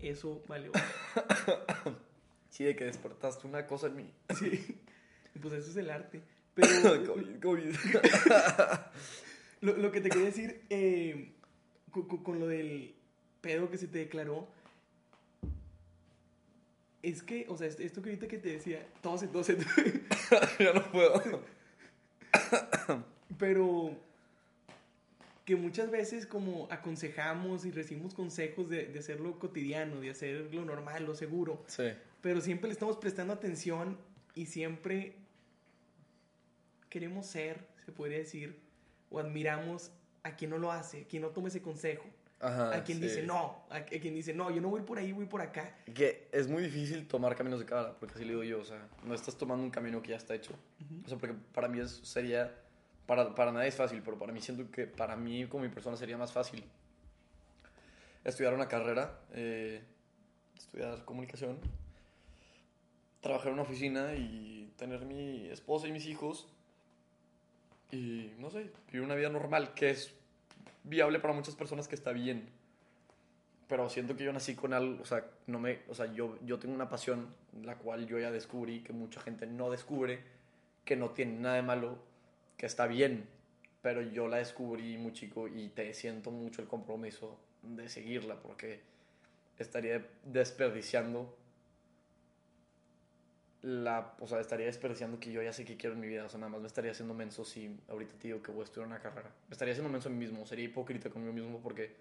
Eso 0.00 0.42
valió. 0.48 0.72
Sí, 2.50 2.62
de 2.62 2.76
que 2.76 2.84
despertaste 2.84 3.48
una 3.48 3.66
cosa 3.66 3.88
en 3.88 3.96
mí. 3.96 4.10
sí. 4.38 4.78
Pues 5.42 5.52
eso 5.54 5.70
es 5.70 5.76
el 5.78 5.90
arte. 5.90 6.22
Pero 6.54 7.04
COVID, 7.12 7.40
COVID. 7.42 7.74
lo, 9.64 9.76
lo 9.76 9.90
que 9.92 10.00
te 10.00 10.08
quería 10.10 10.26
decir 10.26 10.62
eh, 10.70 11.32
con, 11.90 12.06
con- 12.22 12.38
lo 12.40 12.46
del 12.46 12.94
pedo 13.40 13.70
que 13.70 13.78
se 13.78 13.86
te 13.88 13.98
declaró 13.98 14.46
es 17.02 17.22
que, 17.22 17.46
o 17.48 17.56
sea, 17.56 17.66
est- 17.68 17.80
esto 17.80 18.00
que 18.02 18.10
ahorita 18.10 18.28
que 18.28 18.38
te 18.38 18.50
decía, 18.50 18.86
tose, 19.02 19.28
tose, 19.28 19.56
ya 20.58 20.72
no 20.72 20.90
puedo. 20.90 21.42
pero 23.38 23.90
que 25.44 25.56
muchas 25.56 25.90
veces 25.90 26.26
como 26.26 26.66
aconsejamos 26.70 27.66
y 27.66 27.70
recibimos 27.70 28.14
consejos 28.14 28.70
de, 28.70 28.86
de 28.86 28.98
hacerlo 28.98 29.38
cotidiano, 29.38 30.00
de 30.00 30.10
hacer 30.10 30.54
lo 30.54 30.64
normal, 30.64 31.04
lo 31.04 31.14
seguro, 31.14 31.62
Sí. 31.66 31.84
pero 32.22 32.40
siempre 32.40 32.68
le 32.68 32.72
estamos 32.72 32.96
prestando 32.96 33.34
atención 33.34 33.98
y 34.34 34.46
siempre 34.46 35.16
queremos 36.88 37.26
ser, 37.26 37.66
se 37.84 37.92
podría 37.92 38.18
decir, 38.18 38.58
o 39.14 39.20
admiramos 39.20 39.92
a 40.22 40.34
quien 40.34 40.50
no 40.50 40.58
lo 40.58 40.72
hace, 40.72 41.02
a 41.02 41.04
quien 41.04 41.22
no 41.22 41.28
toma 41.28 41.48
ese 41.48 41.62
consejo, 41.62 42.04
Ajá, 42.40 42.74
a 42.74 42.82
quien 42.82 42.98
sí. 42.98 43.04
dice 43.04 43.22
no, 43.22 43.64
a, 43.70 43.82
quien 43.82 44.14
dice 44.14 44.34
no, 44.34 44.50
yo 44.50 44.60
no 44.60 44.68
voy 44.68 44.82
por 44.82 44.98
ahí, 44.98 45.12
voy 45.12 45.26
por 45.26 45.40
acá. 45.40 45.76
Que 45.94 46.28
es 46.32 46.48
muy 46.48 46.62
difícil 46.64 47.06
tomar 47.06 47.36
caminos 47.36 47.60
de 47.60 47.66
cabra, 47.66 47.94
porque 47.98 48.14
así 48.14 48.24
le 48.24 48.30
digo 48.30 48.42
yo, 48.42 48.60
o 48.60 48.64
sea, 48.64 48.88
no 49.04 49.14
estás 49.14 49.36
tomando 49.36 49.62
un 49.62 49.70
camino 49.70 50.02
que 50.02 50.10
ya 50.10 50.16
está 50.16 50.34
hecho. 50.34 50.52
O 51.04 51.08
sea, 51.08 51.16
porque 51.16 51.36
para 51.54 51.68
mí 51.68 51.78
eso 51.78 52.04
sería, 52.04 52.52
para, 53.06 53.34
para 53.34 53.52
nadie 53.52 53.68
es 53.68 53.76
fácil, 53.76 54.02
pero 54.04 54.18
para 54.18 54.32
mí 54.32 54.40
siento 54.40 54.70
que 54.70 54.86
para 54.86 55.16
mí 55.16 55.46
como 55.46 55.62
mi 55.62 55.70
persona 55.70 55.96
sería 55.96 56.18
más 56.18 56.32
fácil 56.32 56.64
estudiar 58.24 58.54
una 58.54 58.66
carrera, 58.66 59.20
eh, 59.34 59.82
estudiar 60.56 61.04
comunicación, 61.04 61.58
trabajar 63.20 63.48
en 63.48 63.54
una 63.54 63.62
oficina 63.62 64.14
y 64.14 64.72
tener 64.76 65.04
mi 65.04 65.46
esposa 65.48 65.86
y 65.86 65.92
mis 65.92 66.06
hijos 66.06 66.48
y, 67.94 68.34
no 68.38 68.50
sé, 68.50 68.70
vivir 68.90 69.02
una 69.02 69.14
vida 69.14 69.28
normal, 69.28 69.72
que 69.74 69.90
es 69.90 70.12
viable 70.82 71.20
para 71.20 71.32
muchas 71.32 71.54
personas 71.54 71.88
que 71.88 71.94
está 71.94 72.12
bien. 72.12 72.48
Pero 73.68 73.88
siento 73.88 74.16
que 74.16 74.24
yo 74.24 74.32
nací 74.32 74.54
con 74.54 74.74
algo, 74.74 75.00
o 75.00 75.06
sea, 75.06 75.24
no 75.46 75.58
me, 75.58 75.78
o 75.88 75.94
sea, 75.94 76.12
yo, 76.12 76.38
yo 76.44 76.58
tengo 76.58 76.74
una 76.74 76.88
pasión, 76.88 77.28
la 77.62 77.76
cual 77.76 78.06
yo 78.06 78.18
ya 78.18 78.30
descubrí, 78.30 78.82
que 78.82 78.92
mucha 78.92 79.20
gente 79.20 79.46
no 79.46 79.70
descubre, 79.70 80.20
que 80.84 80.96
no 80.96 81.10
tiene 81.10 81.38
nada 81.38 81.54
de 81.56 81.62
malo, 81.62 81.98
que 82.56 82.66
está 82.66 82.86
bien, 82.86 83.26
pero 83.80 84.02
yo 84.02 84.28
la 84.28 84.38
descubrí 84.38 84.98
muy 84.98 85.12
chico 85.12 85.48
y 85.48 85.68
te 85.68 85.94
siento 85.94 86.30
mucho 86.30 86.62
el 86.62 86.68
compromiso 86.68 87.38
de 87.62 87.88
seguirla 87.88 88.36
porque 88.36 88.80
estaría 89.58 90.06
desperdiciando 90.24 91.34
la, 93.64 94.14
o 94.20 94.26
sea, 94.26 94.40
estaría 94.40 94.66
desperdiciando 94.66 95.18
que 95.18 95.32
yo 95.32 95.42
ya 95.42 95.50
sé 95.50 95.64
que 95.64 95.78
quiero 95.78 95.94
en 95.94 96.00
mi 96.02 96.06
vida, 96.06 96.26
o 96.26 96.28
sea, 96.28 96.38
nada 96.38 96.52
más 96.52 96.60
me 96.60 96.66
estaría 96.66 96.90
haciendo 96.90 97.14
menso 97.14 97.46
si 97.46 97.74
ahorita 97.88 98.14
te 98.18 98.28
digo 98.28 98.42
que 98.42 98.52
voy 98.52 98.60
a 98.60 98.64
estudiar 98.64 98.86
una 98.86 99.00
carrera. 99.00 99.30
Me 99.48 99.52
estaría 99.52 99.72
haciendo 99.72 99.90
menso 99.90 100.10
a 100.10 100.12
mí 100.12 100.18
mismo, 100.18 100.44
sería 100.44 100.66
hipócrita 100.66 101.08
conmigo 101.08 101.32
mismo 101.32 101.60
porque 101.62 101.94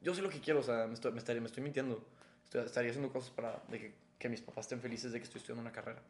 yo 0.00 0.14
sé 0.14 0.22
lo 0.22 0.30
que 0.30 0.40
quiero, 0.40 0.60
o 0.60 0.62
sea, 0.62 0.86
me, 0.86 0.94
estoy, 0.94 1.12
me, 1.12 1.18
estaría, 1.18 1.42
me 1.42 1.48
estoy 1.48 1.62
mintiendo. 1.62 2.02
estaría 2.50 2.90
haciendo 2.90 3.12
cosas 3.12 3.30
para 3.30 3.62
de 3.68 3.78
que, 3.78 3.92
que, 4.18 4.30
mis 4.30 4.40
papás 4.40 4.64
estén 4.64 4.80
felices 4.80 5.12
de 5.12 5.18
que 5.18 5.24
estoy 5.24 5.40
estudiando 5.40 5.60
una 5.60 5.72
carrera. 5.72 6.00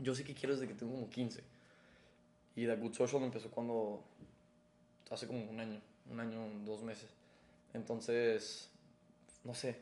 Yo 0.00 0.14
sé 0.14 0.22
que 0.22 0.34
quiero 0.34 0.54
desde 0.54 0.68
que 0.68 0.74
tengo 0.74 0.92
como 0.92 1.08
15. 1.08 1.42
Y 2.56 2.66
The 2.66 2.76
Good 2.76 2.92
Social 2.92 3.22
empezó 3.22 3.50
cuando, 3.50 4.04
hace 5.10 5.26
como 5.26 5.42
un 5.50 5.60
año, 5.60 5.80
un 6.10 6.20
año, 6.20 6.46
dos 6.66 6.82
meses. 6.82 7.08
Entonces, 7.72 8.68
no 9.44 9.54
sé, 9.54 9.78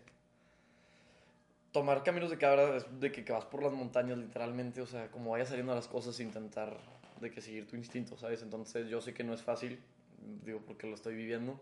tomar 1.74 2.04
caminos 2.04 2.30
de 2.30 2.38
cabra 2.38 2.76
es 2.76 3.00
de 3.00 3.10
que, 3.10 3.24
vas 3.32 3.44
por 3.46 3.60
las 3.60 3.72
montañas 3.72 4.16
literalmente, 4.16 4.80
o 4.80 4.86
sea, 4.86 5.10
como 5.10 5.32
vaya 5.32 5.44
saliendo 5.44 5.74
las 5.74 5.88
cosas, 5.88 6.20
intentar 6.20 6.78
de 7.20 7.32
que 7.32 7.40
seguir 7.40 7.66
tu 7.66 7.74
instinto, 7.74 8.16
¿sabes? 8.16 8.42
Entonces 8.42 8.88
yo 8.88 9.00
sé 9.00 9.12
que 9.12 9.24
no 9.24 9.34
es 9.34 9.42
fácil, 9.42 9.80
digo, 10.44 10.60
porque 10.64 10.86
lo 10.86 10.94
estoy 10.94 11.16
viviendo. 11.16 11.60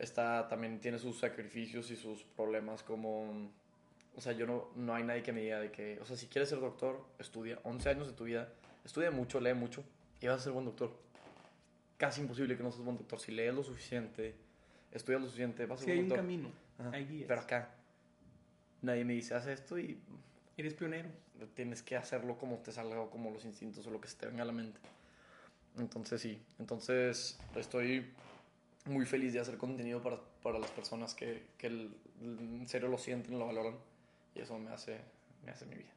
Está, 0.00 0.48
también 0.48 0.80
tiene 0.80 0.98
sus 0.98 1.20
sacrificios 1.20 1.92
y 1.92 1.96
sus 1.96 2.24
problemas 2.24 2.82
como... 2.82 3.52
O 4.16 4.20
sea, 4.20 4.32
yo 4.32 4.48
no, 4.48 4.70
no 4.74 4.94
hay 4.94 5.04
nadie 5.04 5.22
que 5.22 5.32
me 5.32 5.42
diga 5.42 5.60
de 5.60 5.70
que, 5.70 6.00
o 6.00 6.04
sea, 6.04 6.16
si 6.16 6.26
quieres 6.26 6.48
ser 6.48 6.58
doctor, 6.58 7.04
estudia 7.20 7.60
11 7.62 7.88
años 7.88 8.06
de 8.08 8.14
tu 8.14 8.24
vida, 8.24 8.52
estudia 8.84 9.12
mucho, 9.12 9.38
lee 9.38 9.54
mucho 9.54 9.84
y 10.20 10.26
vas 10.26 10.40
a 10.40 10.42
ser 10.42 10.52
buen 10.52 10.64
doctor. 10.64 10.92
Casi 11.98 12.20
imposible 12.20 12.56
que 12.56 12.64
no 12.64 12.72
seas 12.72 12.84
buen 12.84 12.96
doctor. 12.96 13.20
Si 13.20 13.30
lees 13.30 13.54
lo 13.54 13.62
suficiente, 13.62 14.34
estudias 14.90 15.20
lo 15.20 15.28
suficiente, 15.28 15.66
vas 15.66 15.82
a 15.82 15.84
ser 15.84 15.94
buen 15.94 16.08
doctor. 16.08 16.26
hay 16.26 16.36
un 16.36 16.42
camino, 16.42 16.92
hay 16.92 17.04
guías. 17.06 17.28
Pero 17.28 17.40
acá, 17.40 17.70
nadie 18.84 19.04
me 19.04 19.14
dice, 19.14 19.34
haz 19.34 19.46
esto 19.46 19.78
y... 19.78 19.98
Eres 20.56 20.74
pionero. 20.74 21.08
Tienes 21.54 21.82
que 21.82 21.96
hacerlo 21.96 22.38
como 22.38 22.58
te 22.58 22.70
salga 22.70 23.00
o 23.00 23.10
como 23.10 23.30
los 23.30 23.44
instintos 23.44 23.86
o 23.86 23.90
lo 23.90 24.00
que 24.00 24.08
se 24.08 24.16
te 24.16 24.26
venga 24.26 24.42
a 24.42 24.46
la 24.46 24.52
mente. 24.52 24.78
Entonces 25.78 26.20
sí, 26.20 26.40
entonces 26.60 27.38
estoy 27.56 28.06
muy 28.84 29.04
feliz 29.04 29.32
de 29.32 29.40
hacer 29.40 29.56
contenido 29.56 30.00
para, 30.00 30.20
para 30.42 30.60
las 30.60 30.70
personas 30.70 31.14
que, 31.14 31.42
que 31.58 31.66
en 31.66 32.68
serio 32.68 32.88
lo 32.88 32.98
sienten, 32.98 33.38
lo 33.38 33.46
valoran 33.46 33.74
y 34.34 34.40
eso 34.40 34.56
me 34.58 34.70
hace, 34.70 34.98
me 35.44 35.50
hace 35.50 35.66
mi 35.66 35.74
vida. 35.74 35.92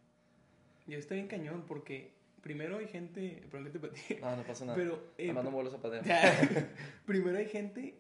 Y 0.88 0.96
está 0.96 1.14
bien 1.14 1.28
cañón 1.28 1.66
porque 1.68 2.12
primero 2.42 2.78
hay 2.78 2.88
gente, 2.88 3.44
perdón 3.52 3.72
que 3.72 3.80
te 3.80 4.20
No, 4.22 4.36
no 4.36 4.44
pasa 4.44 4.66
nada. 4.66 4.78
Pero 4.78 5.12
eh, 5.18 5.32
no 5.32 5.52
vuelves 5.52 5.74
a 5.74 5.80
primero 7.06 7.38
hay 7.38 7.48
gente 7.48 7.96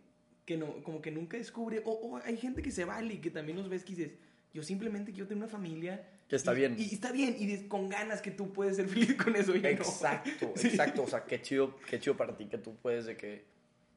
que 0.45 0.57
no, 0.57 0.81
como 0.83 1.01
que 1.01 1.11
nunca 1.11 1.37
descubre, 1.37 1.81
o, 1.85 1.91
o, 1.91 2.17
hay 2.17 2.37
gente 2.37 2.61
que 2.61 2.71
se 2.71 2.85
vale 2.85 3.15
y 3.15 3.17
que 3.17 3.29
también 3.29 3.57
los 3.57 3.67
ves 3.67 3.83
que 3.83 3.93
dices, 3.93 4.13
yo 4.53 4.63
simplemente 4.63 5.11
quiero 5.11 5.27
tener 5.27 5.43
una 5.43 5.51
familia. 5.51 6.07
Que 6.27 6.35
está 6.35 6.53
bien. 6.53 6.75
Y, 6.77 6.93
está 6.93 7.11
bien, 7.11 7.35
y 7.37 7.67
con 7.67 7.89
ganas 7.89 8.21
que 8.21 8.31
tú 8.31 8.51
puedes 8.51 8.75
ser 8.75 8.87
feliz 8.89 9.15
con 9.15 9.35
eso. 9.35 9.53
exacto, 9.53 10.53
exacto. 10.63 11.03
O 11.03 11.07
sea, 11.07 11.25
qué 11.25 11.41
chido, 11.41 11.77
qué 11.89 11.99
chido 11.99 12.17
para 12.17 12.35
ti 12.35 12.45
que 12.45 12.57
tú 12.57 12.75
puedes 12.75 13.05
de 13.05 13.15
que, 13.15 13.45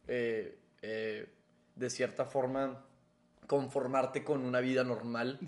eh, 0.09 0.57
eh, 0.83 1.29
de 1.77 1.91
cierta 1.91 2.25
forma, 2.25 2.85
conformarte 3.47 4.23
con 4.23 4.45
una 4.45 4.61
vida 4.61 4.85
normal. 4.85 5.39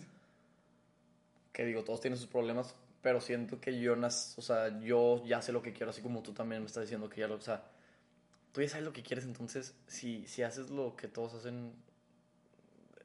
Que 1.52 1.66
digo, 1.66 1.84
todos 1.84 2.00
tienen 2.00 2.18
sus 2.18 2.28
problemas, 2.28 2.74
pero 3.02 3.20
siento 3.20 3.60
que 3.60 3.78
yo, 3.78 3.94
o 3.94 4.42
sea, 4.42 4.80
yo 4.80 5.22
ya 5.26 5.42
sé 5.42 5.52
lo 5.52 5.62
que 5.62 5.72
quiero, 5.72 5.90
así 5.90 6.00
como 6.00 6.22
tú 6.22 6.32
también 6.32 6.62
me 6.62 6.66
estás 6.66 6.84
diciendo 6.84 7.08
que 7.10 7.20
ya 7.20 7.28
lo, 7.28 7.34
o 7.34 7.40
sea, 7.40 7.64
tú 8.52 8.62
ya 8.62 8.68
sabes 8.68 8.84
lo 8.84 8.92
que 8.92 9.02
quieres, 9.02 9.24
entonces, 9.24 9.74
si, 9.86 10.26
si 10.26 10.42
haces 10.42 10.70
lo 10.70 10.96
que 10.96 11.08
todos 11.08 11.34
hacen, 11.34 11.72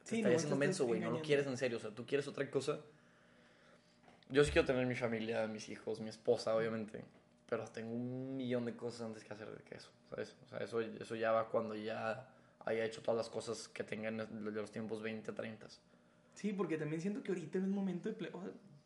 sí, 0.08 0.18
estaría 0.18 0.38
haciendo 0.38 0.56
menso, 0.56 0.86
güey. 0.86 1.00
No 1.00 1.12
lo 1.12 1.22
quieres 1.22 1.48
en 1.48 1.58
serio. 1.58 1.78
O 1.78 1.82
sea, 1.82 1.92
tú 1.92 2.06
quieres 2.06 2.28
otra 2.28 2.50
cosa. 2.50 2.80
Yo 4.30 4.44
sí 4.44 4.52
quiero 4.52 4.66
tener 4.66 4.86
mi 4.86 4.96
familia, 4.96 5.48
mis 5.48 5.70
hijos, 5.70 6.00
mi 6.00 6.10
esposa, 6.10 6.56
obviamente. 6.56 7.04
Pero 7.50 7.64
tengo 7.66 7.94
un 7.94 8.36
millón 8.36 8.66
de 8.66 8.76
cosas 8.76 9.02
antes 9.02 9.24
que 9.24 9.34
hacer 9.34 9.50
de 9.50 9.64
que 9.64 9.76
eso, 9.76 9.90
¿sabes? 10.10 10.36
O 10.46 10.50
sea, 10.50 10.60
eso, 10.60 10.82
eso 10.82 11.16
ya 11.16 11.32
va 11.32 11.48
cuando 11.48 11.76
ya 11.76 12.28
haya 12.66 12.84
hecho 12.84 13.02
todas 13.02 13.18
las 13.18 13.30
cosas 13.30 13.70
que 13.70 13.86
tengan 13.86 14.18
de 14.18 14.52
los 14.52 14.72
tiempos 14.72 15.02
20, 15.02 15.32
30. 15.32 15.68
Sí, 16.34 16.52
porque 16.52 16.78
también 16.78 17.02
siento 17.02 17.24
que 17.24 17.32
ahorita 17.32 17.60
no 17.60 17.66
es 17.66 17.72
momento 17.72 18.10
de... 18.10 18.30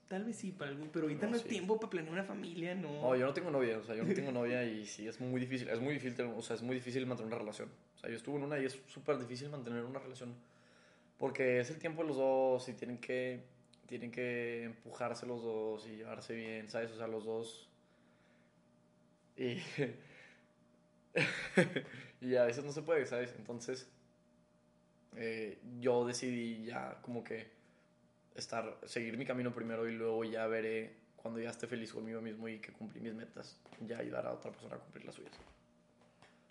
tal 0.07 0.23
vez 0.23 0.35
sí 0.35 0.51
para 0.51 0.69
algún, 0.69 0.89
pero 0.89 1.05
ahorita 1.05 1.25
no, 1.25 1.35
es 1.35 1.43
tiempo 1.43 1.79
para 1.79 1.89
planear 1.89 2.13
una 2.13 2.23
familia, 2.23 2.75
no. 2.75 3.01
No, 3.01 3.15
yo 3.15 3.25
no 3.25 3.33
tengo 3.33 3.49
novia, 3.49 3.79
o 3.79 3.83
sea, 3.83 3.95
yo 3.95 4.03
no 4.03 4.13
tengo 4.13 4.31
novia 4.31 4.63
y 4.63 4.85
sí, 4.85 5.07
es 5.07 5.19
muy 5.19 5.41
difícil, 5.41 5.67
es 5.69 5.79
muy 5.79 5.95
difícil, 5.95 6.21
o 6.21 6.41
sea, 6.43 6.55
es 6.55 6.61
muy 6.61 6.75
difícil 6.75 7.05
mantener 7.07 7.33
una 7.33 7.39
relación. 7.39 7.69
O 7.95 7.99
sea, 7.99 8.11
yo 8.11 8.15
estuve 8.15 8.37
en 8.37 8.43
una 8.43 8.59
y 8.59 8.65
es 8.65 8.79
súper 8.87 9.17
difícil 9.17 9.49
mantener 9.49 9.83
una 9.83 9.99
relación 9.99 10.35
porque 11.21 11.59
es 11.59 11.69
el 11.69 11.77
tiempo 11.77 12.01
de 12.01 12.07
los 12.07 12.17
dos 12.17 12.67
y 12.67 12.73
tienen 12.73 12.97
que, 12.97 13.43
tienen 13.85 14.11
que 14.11 14.63
empujarse 14.63 15.27
los 15.27 15.43
dos 15.43 15.85
y 15.85 15.97
llevarse 15.97 16.33
bien, 16.33 16.67
¿sabes? 16.67 16.89
O 16.89 16.97
sea, 16.97 17.05
los 17.05 17.23
dos. 17.23 17.69
Y, 19.37 19.61
y 22.21 22.35
a 22.35 22.45
veces 22.45 22.65
no 22.65 22.71
se 22.71 22.81
puede, 22.81 23.05
¿sabes? 23.05 23.35
Entonces, 23.37 23.87
eh, 25.15 25.59
yo 25.79 26.07
decidí 26.07 26.65
ya 26.65 26.97
como 27.03 27.23
que 27.23 27.51
estar, 28.33 28.79
seguir 28.85 29.15
mi 29.15 29.25
camino 29.25 29.53
primero 29.53 29.87
y 29.87 29.91
luego 29.91 30.23
ya 30.23 30.47
veré 30.47 30.95
cuando 31.17 31.39
ya 31.39 31.51
esté 31.51 31.67
feliz 31.67 31.93
conmigo 31.93 32.19
mismo 32.19 32.47
y 32.47 32.57
que 32.57 32.71
cumplí 32.71 32.99
mis 32.99 33.13
metas, 33.13 33.59
ya 33.85 33.99
ayudar 33.99 34.25
a 34.25 34.33
otra 34.33 34.49
persona 34.49 34.77
a 34.77 34.79
cumplir 34.79 35.05
las 35.05 35.13
suyas. 35.13 35.33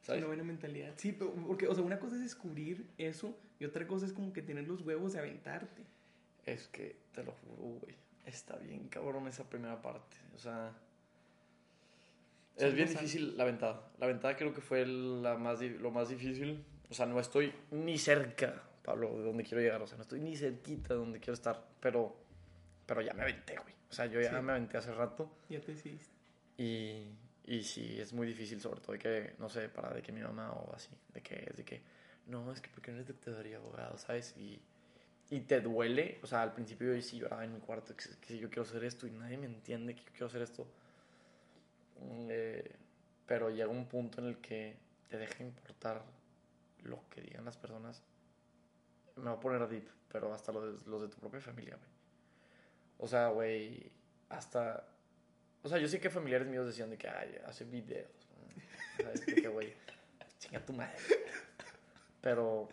¿Sabes? 0.02 0.20
Una 0.20 0.28
buena 0.28 0.44
mentalidad. 0.44 0.92
Sí, 0.96 1.10
porque, 1.10 1.66
o 1.66 1.74
sea, 1.74 1.82
una 1.82 1.98
cosa 1.98 2.14
es 2.14 2.22
descubrir 2.22 2.86
eso 2.98 3.36
y 3.60 3.66
otra 3.66 3.86
cosa 3.86 4.06
es 4.06 4.12
como 4.12 4.32
que 4.32 4.40
tener 4.40 4.66
los 4.66 4.80
huevos 4.80 5.12
de 5.12 5.18
aventarte. 5.18 5.82
Es 6.46 6.66
que, 6.68 6.96
te 7.12 7.22
lo 7.22 7.32
juro, 7.32 7.78
güey. 7.78 7.94
Está 8.24 8.56
bien 8.56 8.88
cabrón 8.88 9.28
esa 9.28 9.48
primera 9.48 9.80
parte. 9.80 10.16
O 10.34 10.38
sea. 10.38 10.72
Es 12.56 12.74
bien 12.74 12.88
difícil 12.88 13.36
la 13.36 13.44
ventada. 13.44 13.90
La 13.98 14.06
ventada 14.06 14.34
creo 14.36 14.54
que 14.54 14.62
fue 14.62 14.86
la 14.86 15.36
más, 15.36 15.60
lo 15.60 15.90
más 15.90 16.08
difícil. 16.08 16.64
O 16.88 16.94
sea, 16.94 17.04
no 17.04 17.20
estoy 17.20 17.52
ni 17.70 17.98
cerca, 17.98 18.62
Pablo, 18.82 19.18
de 19.18 19.24
donde 19.24 19.44
quiero 19.44 19.60
llegar. 19.62 19.82
O 19.82 19.86
sea, 19.86 19.98
no 19.98 20.02
estoy 20.02 20.20
ni 20.20 20.36
cerquita 20.36 20.94
de 20.94 21.00
donde 21.00 21.20
quiero 21.20 21.34
estar. 21.34 21.62
Pero, 21.80 22.16
pero 22.86 23.02
ya 23.02 23.12
me 23.12 23.22
aventé, 23.22 23.56
güey. 23.56 23.74
O 23.90 23.92
sea, 23.92 24.06
yo 24.06 24.22
ya 24.22 24.40
me 24.40 24.52
aventé 24.52 24.78
hace 24.78 24.92
rato. 24.94 25.30
Ya 25.50 25.60
te 25.60 25.72
hiciste. 25.72 26.14
Y, 26.56 27.08
y 27.44 27.62
sí, 27.62 28.00
es 28.00 28.14
muy 28.14 28.26
difícil, 28.26 28.58
sobre 28.60 28.80
todo 28.80 28.92
de 28.92 28.98
que, 28.98 29.34
no 29.38 29.50
sé, 29.50 29.68
para 29.68 29.92
de 29.92 30.02
que 30.02 30.12
mi 30.12 30.22
mamá 30.22 30.50
o 30.52 30.74
así, 30.74 30.90
de 31.12 31.20
que 31.20 31.44
es 31.50 31.56
de 31.56 31.64
que 31.64 31.82
no, 32.30 32.52
es 32.52 32.60
que 32.60 32.70
porque 32.70 32.90
no 32.90 32.98
eres 32.98 33.08
doctor 33.08 33.46
y 33.46 33.54
abogado, 33.54 33.98
¿sabes? 33.98 34.34
Y, 34.36 34.60
y 35.30 35.40
te 35.40 35.60
duele, 35.60 36.18
o 36.22 36.26
sea, 36.26 36.42
al 36.42 36.52
principio 36.52 36.94
yo 36.94 37.02
sí 37.02 37.18
lloraba 37.18 37.44
en 37.44 37.52
mi 37.52 37.60
cuarto 37.60 37.94
que, 37.96 38.04
que, 38.20 38.38
yo 38.38 38.48
quiero 38.48 38.62
hacer 38.62 38.84
esto 38.84 39.06
y 39.06 39.10
nadie 39.10 39.38
me 39.38 39.46
entiende 39.46 39.94
que 39.94 40.02
yo 40.02 40.10
quiero 40.10 40.26
hacer 40.26 40.42
esto. 40.42 40.66
Mm, 42.00 42.28
eh, 42.30 42.76
pero 43.26 43.50
llega 43.50 43.68
un 43.68 43.86
punto 43.86 44.20
en 44.20 44.28
el 44.28 44.38
que 44.38 44.76
te 45.08 45.18
deja 45.18 45.42
importar 45.44 46.02
lo 46.82 47.08
que 47.08 47.20
digan 47.20 47.44
las 47.44 47.56
personas. 47.56 48.02
Me 49.16 49.24
voy 49.24 49.34
a 49.34 49.40
poner 49.40 49.68
deep, 49.68 49.88
pero 50.10 50.32
hasta 50.34 50.50
los 50.52 50.84
de, 50.84 51.08
tu 51.08 51.18
propia 51.18 51.40
familia, 51.40 51.76
güey. 51.76 51.90
O 52.98 53.06
sea, 53.06 53.28
güey, 53.28 53.90
hasta... 54.28 54.84
O 55.62 55.68
sea, 55.68 55.78
yo 55.78 55.88
sé 55.88 56.00
que 56.00 56.10
familiares 56.10 56.48
míos 56.48 56.66
decían 56.66 56.90
de 56.90 56.98
que, 56.98 57.08
ay, 57.08 57.38
hace 57.46 57.64
videos. 57.64 58.10
¿Sabes? 58.96 59.20
Que, 59.20 59.48
güey, 59.48 59.74
chinga 60.38 60.64
tu 60.64 60.72
madre. 60.72 60.96
Pero 62.20 62.68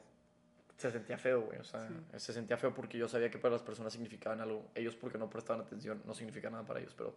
se 0.78 0.92
sentía 0.92 1.18
feo, 1.18 1.42
güey. 1.42 1.60
O 1.60 1.64
sea, 1.64 1.90
se 2.18 2.34
sentía 2.34 2.58
feo 2.58 2.74
porque 2.74 2.98
yo 2.98 3.08
sabía 3.08 3.30
que 3.30 3.40
para 3.40 3.54
las 3.54 3.64
personas 3.64 3.94
significaban 3.94 4.40
algo. 4.42 4.70
Ellos 4.76 4.96
porque 4.96 5.18
no 5.18 5.30
prestaban 5.30 5.62
atención, 5.66 6.02
no 6.06 6.14
significa 6.14 6.50
nada 6.50 6.66
para 6.66 6.80
ellos, 6.80 6.94
pero 6.96 7.16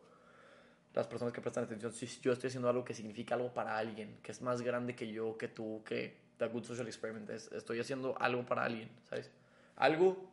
las 0.94 1.06
personas 1.06 1.32
que 1.32 1.40
prestan 1.40 1.64
atención, 1.64 1.92
si 1.92 2.06
yo 2.20 2.32
estoy 2.32 2.48
haciendo 2.48 2.68
algo 2.68 2.84
que 2.84 2.94
significa 2.94 3.34
algo 3.34 3.52
para 3.52 3.78
alguien, 3.78 4.18
que 4.22 4.32
es 4.32 4.42
más 4.42 4.62
grande 4.62 4.96
que 4.96 5.12
yo, 5.12 5.36
que 5.36 5.48
tú, 5.48 5.82
que 5.84 6.16
The 6.38 6.46
Good 6.46 6.64
Social 6.64 6.86
Experiment, 6.86 7.30
estoy 7.30 7.78
haciendo 7.78 8.16
algo 8.18 8.44
para 8.44 8.64
alguien, 8.64 8.90
¿sabes? 9.04 9.30
Algo 9.76 10.30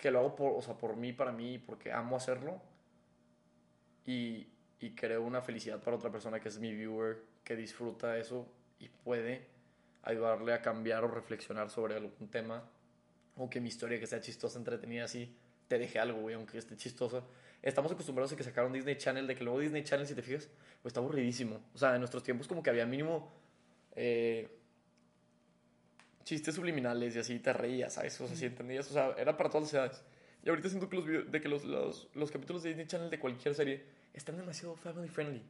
que 0.00 0.10
lo 0.10 0.18
hago 0.20 0.34
por, 0.34 0.52
o 0.56 0.62
sea, 0.62 0.74
por 0.76 0.96
mí, 0.96 1.12
para 1.12 1.30
mí, 1.30 1.58
porque 1.58 1.92
amo 1.92 2.16
hacerlo 2.16 2.60
y, 4.06 4.48
y 4.80 4.94
creo 4.94 5.22
una 5.22 5.40
felicidad 5.40 5.80
para 5.80 5.96
otra 5.96 6.10
persona 6.10 6.40
que 6.40 6.48
es 6.48 6.58
mi 6.58 6.74
viewer, 6.74 7.22
que 7.44 7.54
disfruta 7.54 8.18
eso 8.18 8.48
y 8.80 8.88
puede 8.88 9.53
ayudarle 10.04 10.52
a 10.52 10.62
cambiar 10.62 11.04
o 11.04 11.08
reflexionar 11.08 11.70
sobre 11.70 11.96
algún 11.96 12.28
tema, 12.28 12.62
o 13.36 13.50
que 13.50 13.60
mi 13.60 13.68
historia 13.68 13.98
que 13.98 14.06
sea 14.06 14.20
chistosa, 14.20 14.58
entretenida, 14.58 15.04
así, 15.04 15.34
te 15.66 15.78
deje 15.78 15.98
algo, 15.98 16.20
güey, 16.20 16.34
aunque 16.34 16.58
esté 16.58 16.76
chistosa. 16.76 17.24
Estamos 17.62 17.90
acostumbrados 17.90 18.32
a 18.32 18.36
que 18.36 18.44
sacaron 18.44 18.72
Disney 18.72 18.96
Channel, 18.96 19.26
de 19.26 19.34
que 19.34 19.42
luego 19.42 19.58
Disney 19.58 19.82
Channel, 19.82 20.06
si 20.06 20.14
te 20.14 20.22
fijas, 20.22 20.48
pues 20.82 20.90
está 20.90 21.00
aburridísimo. 21.00 21.60
O 21.74 21.78
sea, 21.78 21.94
en 21.94 22.00
nuestros 22.00 22.22
tiempos 22.22 22.46
como 22.46 22.62
que 22.62 22.70
había 22.70 22.84
mínimo 22.84 23.32
eh, 23.96 24.48
chistes 26.22 26.54
subliminales 26.54 27.16
y 27.16 27.18
así 27.18 27.38
te 27.38 27.52
reías, 27.52 27.94
¿sabes? 27.94 28.20
O 28.20 28.26
sea, 28.26 28.36
si 28.36 28.44
entendías, 28.44 28.88
o 28.90 28.92
sea, 28.92 29.14
era 29.16 29.36
para 29.36 29.48
todas 29.48 29.64
las 29.64 29.74
edades. 29.74 30.04
Y 30.44 30.50
ahorita 30.50 30.68
siento 30.68 30.90
que 30.90 30.96
los, 30.96 31.32
de 31.32 31.40
que 31.40 31.48
los, 31.48 31.64
los, 31.64 32.08
los 32.14 32.30
capítulos 32.30 32.62
de 32.62 32.68
Disney 32.70 32.86
Channel 32.86 33.08
de 33.08 33.18
cualquier 33.18 33.54
serie 33.54 33.82
están 34.12 34.36
demasiado 34.36 34.76
family 34.76 35.08
friendly, 35.08 35.42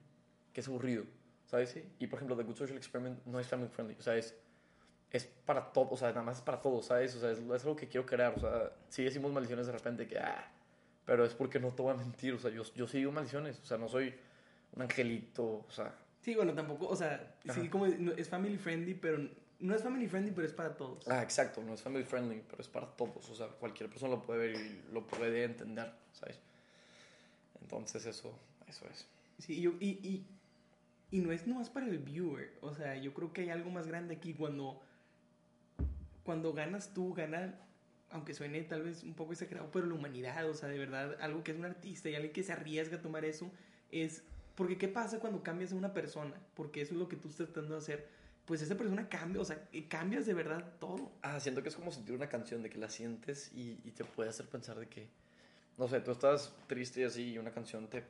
que 0.52 0.60
es 0.60 0.68
aburrido. 0.68 1.04
¿sabes? 1.46 1.76
Y 1.98 2.06
por 2.06 2.18
ejemplo, 2.18 2.36
The 2.36 2.42
Good 2.42 2.56
Social 2.56 2.76
Experiment 2.76 3.24
no 3.26 3.38
es 3.38 3.46
family 3.46 3.68
friendly, 3.68 3.96
o 3.98 4.02
sea, 4.02 4.16
es, 4.16 4.34
es 5.16 5.24
para 5.46 5.72
todo, 5.72 5.90
o 5.90 5.96
sea, 5.96 6.08
nada 6.10 6.22
más 6.22 6.38
es 6.38 6.42
para 6.42 6.60
todos, 6.60 6.86
¿sabes? 6.86 7.14
O 7.16 7.20
sea, 7.20 7.30
es, 7.30 7.38
es 7.38 7.62
algo 7.62 7.76
que 7.76 7.88
quiero 7.88 8.04
crear, 8.06 8.34
o 8.36 8.40
sea, 8.40 8.72
sí 8.88 9.04
decimos 9.04 9.32
maldiciones 9.32 9.66
de 9.66 9.72
repente 9.72 10.06
que, 10.06 10.18
ah, 10.18 10.50
pero 11.06 11.24
es 11.24 11.34
porque 11.34 11.60
no 11.60 11.68
te 11.70 11.82
voy 11.82 11.92
a 11.92 11.96
mentir, 11.96 12.34
o 12.34 12.38
sea, 12.38 12.50
yo, 12.50 12.62
yo 12.74 12.86
sí 12.88 12.98
digo 12.98 13.12
maldiciones, 13.12 13.60
o 13.60 13.64
sea, 13.66 13.76
no 13.78 13.88
soy 13.88 14.14
un 14.74 14.82
angelito, 14.82 15.44
o 15.68 15.70
sea. 15.70 15.94
Sí, 16.22 16.34
bueno, 16.34 16.52
tampoco, 16.54 16.88
o 16.88 16.96
sea, 16.96 17.34
sí, 17.44 17.50
Ajá. 17.50 17.70
como 17.70 17.86
no- 17.86 18.12
es 18.12 18.28
family 18.28 18.56
friendly, 18.56 18.94
pero 18.94 19.18
no 19.60 19.74
es 19.74 19.82
family 19.82 20.08
friendly, 20.08 20.32
pero 20.32 20.46
es 20.46 20.52
para 20.52 20.74
todos. 20.76 21.06
Ah, 21.08 21.22
exacto, 21.22 21.62
no 21.62 21.74
es 21.74 21.82
family 21.82 22.04
friendly, 22.04 22.42
pero 22.48 22.62
es 22.62 22.68
para 22.68 22.86
todos, 22.86 23.28
o 23.30 23.34
sea, 23.34 23.46
cualquier 23.48 23.88
persona 23.90 24.14
lo 24.16 24.22
puede 24.22 24.48
ver 24.48 24.56
y 24.56 24.82
lo 24.92 25.06
puede 25.06 25.44
entender, 25.44 25.92
¿sabes? 26.12 26.38
Entonces 27.60 28.04
eso, 28.06 28.36
eso 28.68 28.86
es. 28.90 29.06
Sí, 29.38 29.60
yo- 29.60 29.74
y, 29.80 29.90
y, 29.90 30.26
y 31.10 31.18
no 31.20 31.32
es 31.32 31.46
nomás 31.46 31.70
para 31.70 31.86
el 31.86 31.98
viewer. 31.98 32.52
O 32.60 32.74
sea, 32.74 32.96
yo 32.96 33.12
creo 33.14 33.32
que 33.32 33.42
hay 33.42 33.50
algo 33.50 33.70
más 33.70 33.86
grande 33.86 34.14
aquí 34.14 34.34
cuando, 34.34 34.80
cuando 36.24 36.52
ganas 36.52 36.92
tú, 36.92 37.14
gana, 37.14 37.54
aunque 38.10 38.34
suene 38.34 38.62
tal 38.62 38.82
vez 38.82 39.02
un 39.04 39.14
poco 39.14 39.32
exagerado, 39.32 39.70
pero 39.70 39.86
la 39.86 39.94
humanidad, 39.94 40.48
o 40.48 40.54
sea, 40.54 40.68
de 40.68 40.78
verdad, 40.78 41.16
algo 41.20 41.44
que 41.44 41.52
es 41.52 41.58
un 41.58 41.64
artista 41.64 42.08
y 42.08 42.14
alguien 42.14 42.32
que 42.32 42.42
se 42.42 42.52
arriesga 42.52 42.96
a 42.96 43.02
tomar 43.02 43.24
eso, 43.24 43.50
es, 43.92 44.22
porque 44.54 44.78
¿qué 44.78 44.88
pasa 44.88 45.20
cuando 45.20 45.42
cambias 45.42 45.72
a 45.72 45.76
una 45.76 45.92
persona? 45.92 46.34
Porque 46.54 46.80
eso 46.80 46.94
es 46.94 46.98
lo 46.98 47.08
que 47.08 47.16
tú 47.16 47.28
estás 47.28 47.46
tratando 47.48 47.74
de 47.74 47.78
hacer. 47.78 48.08
Pues 48.46 48.60
esa 48.60 48.76
persona 48.76 49.08
cambia, 49.08 49.40
o 49.40 49.44
sea, 49.44 49.68
eh, 49.72 49.88
cambias 49.88 50.26
de 50.26 50.34
verdad 50.34 50.74
todo. 50.78 51.10
Ah, 51.22 51.40
siento 51.40 51.62
que 51.62 51.70
es 51.70 51.76
como 51.76 51.90
sentir 51.90 52.14
una 52.14 52.28
canción, 52.28 52.62
de 52.62 52.68
que 52.68 52.78
la 52.78 52.90
sientes 52.90 53.52
y, 53.54 53.80
y 53.84 53.90
te 53.92 54.04
puede 54.04 54.28
hacer 54.28 54.46
pensar 54.46 54.78
de 54.78 54.86
que, 54.86 55.08
no 55.78 55.88
sé, 55.88 56.00
tú 56.00 56.10
estás 56.10 56.54
triste 56.66 57.00
y 57.00 57.04
así 57.04 57.32
y 57.32 57.38
una 57.38 57.52
canción 57.52 57.88
te, 57.88 58.04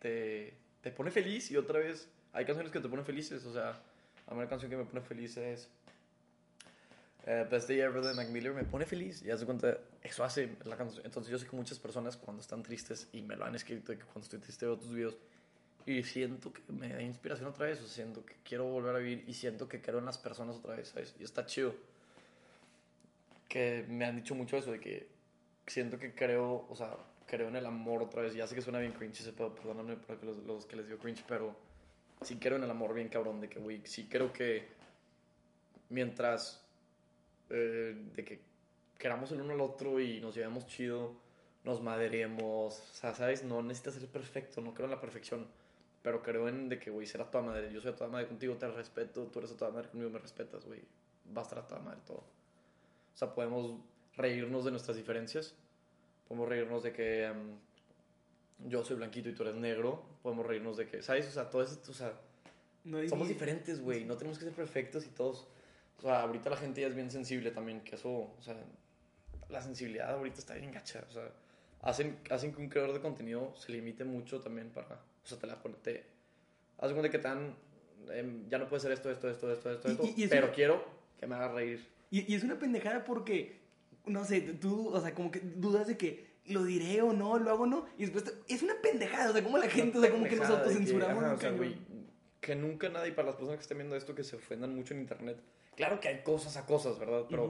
te, 0.00 0.54
te 0.80 0.90
pone 0.90 1.10
feliz 1.10 1.50
y 1.50 1.56
otra 1.56 1.78
vez 1.78 2.08
hay 2.32 2.44
canciones 2.44 2.72
que 2.72 2.80
te 2.80 2.88
ponen 2.88 3.04
felices, 3.04 3.44
o 3.44 3.52
sea, 3.52 3.70
a 4.26 4.32
mí 4.32 4.38
una 4.38 4.48
canción 4.48 4.70
que 4.70 4.76
me 4.76 4.84
pone 4.84 5.00
feliz 5.00 5.36
es 5.36 5.68
eh, 7.26 7.46
Day 7.50 7.80
Ever 7.80 8.02
de 8.02 8.14
Mac 8.14 8.28
Miller, 8.28 8.52
me 8.52 8.64
pone 8.64 8.84
feliz 8.84 9.22
y 9.22 9.30
haz 9.30 9.40
de 9.40 9.46
cuenta, 9.46 9.78
eso 10.02 10.24
hace 10.24 10.56
la 10.64 10.76
canción. 10.76 11.04
Entonces 11.04 11.30
yo 11.30 11.38
sé 11.38 11.46
que 11.46 11.56
muchas 11.56 11.78
personas 11.78 12.16
cuando 12.16 12.40
están 12.40 12.62
tristes 12.62 13.08
y 13.12 13.22
me 13.22 13.36
lo 13.36 13.44
han 13.44 13.54
escrito, 13.54 13.92
que 13.92 14.04
cuando 14.04 14.22
estoy 14.22 14.38
triste 14.40 14.66
veo 14.66 14.76
tus 14.76 14.92
videos 14.92 15.16
y 15.86 16.02
siento 16.02 16.52
que 16.52 16.60
me 16.72 16.88
da 16.88 17.02
inspiración 17.02 17.48
otra 17.48 17.66
vez, 17.66 17.80
o 17.80 17.86
siento 17.86 18.24
que 18.24 18.34
quiero 18.44 18.64
volver 18.64 18.94
a 18.94 18.98
vivir 18.98 19.24
y 19.26 19.34
siento 19.34 19.68
que 19.68 19.80
creo 19.80 19.98
en 19.98 20.06
las 20.06 20.18
personas 20.18 20.56
otra 20.56 20.76
vez, 20.76 20.88
¿sabes? 20.88 21.14
Y 21.18 21.24
está 21.24 21.44
chido. 21.46 21.74
Que 23.48 23.84
me 23.88 24.04
han 24.04 24.16
dicho 24.16 24.34
mucho 24.34 24.56
eso, 24.56 24.72
de 24.72 24.80
que 24.80 25.08
siento 25.66 25.98
que 25.98 26.14
creo, 26.14 26.66
o 26.68 26.76
sea, 26.76 26.96
creo 27.26 27.48
en 27.48 27.56
el 27.56 27.66
amor 27.66 28.02
otra 28.02 28.22
vez. 28.22 28.34
Ya 28.34 28.46
sé 28.46 28.54
que 28.54 28.62
suena 28.62 28.78
bien 28.78 28.92
cringe 28.92 29.20
ese 29.20 29.32
pedo, 29.32 29.54
perdóname 29.54 29.96
por 29.96 30.22
los, 30.24 30.38
los 30.38 30.66
que 30.66 30.76
les 30.76 30.86
dio 30.86 30.98
cringe, 30.98 31.24
pero 31.26 31.54
sí 32.22 32.36
creo 32.36 32.56
en 32.56 32.64
el 32.64 32.70
amor 32.70 32.94
bien 32.94 33.08
cabrón, 33.08 33.40
de 33.40 33.48
que, 33.48 33.58
güey, 33.58 33.82
sí 33.84 34.06
creo 34.08 34.32
que 34.32 34.68
mientras, 35.88 36.62
eh, 37.52 37.94
de 38.16 38.24
que 38.24 38.40
queramos 38.98 39.30
el 39.32 39.40
uno 39.40 39.52
al 39.52 39.60
otro 39.60 40.00
y 40.00 40.20
nos 40.20 40.34
llevemos 40.34 40.66
chido, 40.66 41.14
nos 41.64 41.80
maderemos, 41.80 42.78
o 42.78 42.94
sea, 42.94 43.14
¿sabes? 43.14 43.44
No 43.44 43.62
necesitas 43.62 43.94
ser 43.94 44.08
perfecto, 44.08 44.60
no 44.60 44.74
creo 44.74 44.86
en 44.86 44.90
la 44.90 45.00
perfección, 45.00 45.46
pero 46.02 46.22
creo 46.22 46.48
en 46.48 46.68
de 46.68 46.78
que, 46.78 46.90
güey, 46.90 47.06
será 47.06 47.30
toda 47.30 47.44
madre, 47.44 47.72
yo 47.72 47.80
soy 47.80 47.92
a 47.92 47.96
toda 47.96 48.10
madre 48.10 48.26
contigo, 48.26 48.56
te 48.56 48.68
respeto, 48.68 49.26
tú 49.26 49.38
eres 49.38 49.52
a 49.52 49.56
toda 49.56 49.70
madre 49.70 49.88
conmigo, 49.88 50.10
me 50.10 50.18
respetas, 50.18 50.64
güey, 50.64 50.80
va 51.36 51.42
a 51.42 51.44
estar 51.44 51.58
a 51.58 51.66
toda 51.66 51.80
madre 51.80 52.00
todo. 52.06 52.18
O 52.18 53.16
sea, 53.16 53.34
podemos 53.34 53.76
reírnos 54.16 54.64
de 54.64 54.70
nuestras 54.70 54.96
diferencias, 54.96 55.54
podemos 56.26 56.48
reírnos 56.48 56.82
de 56.82 56.92
que 56.92 57.24
em, 57.24 57.58
yo 58.66 58.84
soy 58.84 58.96
blanquito 58.96 59.28
y 59.28 59.34
tú 59.34 59.42
eres 59.42 59.56
negro, 59.56 60.02
podemos 60.22 60.46
reírnos 60.46 60.76
de 60.76 60.86
que, 60.86 61.02
¿sabes? 61.02 61.28
O 61.28 61.30
sea, 61.30 61.50
todo 61.50 61.62
eso, 61.62 61.78
o 61.88 61.94
sea, 61.94 62.12
No 62.84 63.06
somos 63.08 63.28
diferentes, 63.28 63.80
güey. 63.80 64.04
No 64.04 64.16
tenemos 64.16 64.38
que 64.38 64.44
ser 64.44 64.54
perfectos 64.54 65.06
y 65.06 65.10
todos. 65.10 65.46
O 66.02 66.06
sea, 66.06 66.22
ahorita 66.22 66.50
la 66.50 66.56
gente 66.56 66.80
ya 66.80 66.88
es 66.88 66.94
bien 66.96 67.10
sensible 67.10 67.50
también, 67.52 67.80
que 67.82 67.94
eso, 67.94 68.10
o 68.10 68.42
sea, 68.42 68.56
la 69.48 69.62
sensibilidad 69.62 70.10
ahorita 70.12 70.38
está 70.40 70.54
bien 70.54 70.72
gacha. 70.72 71.04
O 71.08 71.12
sea, 71.12 71.30
hacen, 71.82 72.18
hacen 72.30 72.52
que 72.52 72.60
un 72.60 72.68
creador 72.68 72.92
de 72.92 73.00
contenido 73.00 73.54
se 73.56 73.70
limite 73.72 74.04
mucho 74.04 74.40
también 74.40 74.70
para. 74.70 74.86
O 75.24 75.26
sea, 75.26 75.38
te 75.38 75.46
la 75.46 75.62
pone. 75.62 75.76
Te, 75.82 76.04
haz 76.78 76.88
de 76.88 76.94
cuenta 76.94 77.10
que 77.10 77.18
te 77.18 77.28
dan. 77.28 77.54
em, 78.12 78.48
ya 78.48 78.58
no 78.58 78.68
puede 78.68 78.80
ser 78.80 78.90
esto, 78.90 79.08
esto, 79.12 79.30
esto, 79.30 79.52
esto, 79.52 79.70
esto, 79.70 79.88
Y- 79.88 79.92
esto, 79.92 80.04
y- 80.16 80.22
es 80.24 80.30
pero 80.30 80.46
una- 80.46 80.54
quiero 80.54 80.84
que 81.20 81.26
me 81.28 81.36
haga 81.36 81.52
reír. 81.52 81.86
Y, 82.10 82.32
y 82.32 82.34
es 82.34 82.42
una 82.42 82.58
pendejada 82.58 83.04
porque, 83.04 83.60
no 84.06 84.24
sé, 84.24 84.40
tú, 84.40 84.88
o 84.88 85.00
sea, 85.00 85.14
como 85.14 85.30
que 85.30 85.38
dudas 85.38 85.86
de 85.86 85.96
que 85.96 86.26
lo 86.46 86.64
diré 86.64 87.00
o 87.02 87.12
no, 87.12 87.38
lo 87.38 87.48
hago 87.50 87.62
o 87.62 87.66
no, 87.66 87.86
y 87.96 88.02
después 88.06 88.24
te- 88.24 88.32
es 88.52 88.60
una 88.64 88.74
pendejada, 88.82 89.30
o 89.30 89.32
sea, 89.32 89.44
como 89.44 89.56
la 89.56 89.68
gente, 89.68 89.98
o 89.98 90.00
sea, 90.00 90.10
como 90.10 90.24
que 90.24 90.34
nos 90.34 90.50
autocensuramos. 90.50 91.22
ajá, 91.22 91.50
muy 91.52 91.68
o 91.68 91.70
sea, 91.70 91.76
que 92.40 92.56
nunca 92.56 92.88
nadie, 92.88 93.12
para 93.12 93.26
las 93.26 93.36
personas 93.36 93.58
que 93.58 93.62
estén 93.62 93.78
viendo 93.78 93.94
esto, 93.94 94.16
que 94.16 94.24
se 94.24 94.34
ofendan 94.34 94.74
mucho 94.74 94.94
en 94.94 95.00
internet. 95.02 95.38
Claro 95.76 96.00
que 96.00 96.08
hay 96.08 96.22
cosas 96.22 96.56
a 96.56 96.66
cosas, 96.66 96.98
¿verdad? 96.98 97.24
Pero 97.30 97.48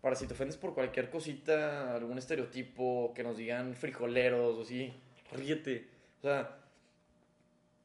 para 0.00 0.16
si 0.16 0.26
te 0.26 0.34
ofendes 0.34 0.56
por 0.56 0.74
cualquier 0.74 1.10
cosita, 1.10 1.94
algún 1.94 2.18
estereotipo, 2.18 3.12
que 3.14 3.22
nos 3.22 3.36
digan 3.36 3.74
frijoleros 3.74 4.58
o 4.58 4.62
así, 4.62 4.92
ríete. 5.32 5.88
O 6.18 6.22
sea, 6.22 6.58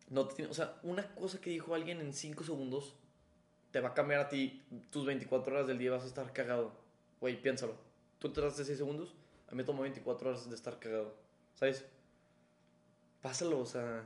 no 0.09 0.27
te 0.27 0.35
tiene- 0.35 0.51
o 0.51 0.53
sea, 0.53 0.77
una 0.83 1.13
cosa 1.15 1.39
que 1.39 1.49
dijo 1.49 1.73
alguien 1.75 2.01
en 2.01 2.13
5 2.13 2.43
segundos 2.43 2.95
te 3.71 3.79
va 3.81 3.89
a 3.89 3.93
cambiar 3.93 4.21
a 4.21 4.29
ti 4.29 4.61
tus 4.91 5.05
24 5.05 5.53
horas 5.53 5.67
del 5.67 5.77
día, 5.77 5.91
vas 5.91 6.03
a 6.03 6.07
estar 6.07 6.31
cagado. 6.33 6.71
Güey, 7.21 7.41
piénsalo. 7.41 7.75
Tú 8.19 8.29
te 8.33 8.41
das 8.41 8.57
de 8.57 8.65
6 8.65 8.77
segundos, 8.77 9.13
a 9.47 9.51
mí 9.51 9.57
me 9.57 9.63
tomó 9.63 9.83
24 9.83 10.29
horas 10.29 10.49
de 10.49 10.55
estar 10.55 10.79
cagado. 10.79 11.13
¿Sabes? 11.55 11.85
Pásalo, 13.21 13.59
o 13.59 13.65
sea, 13.65 14.05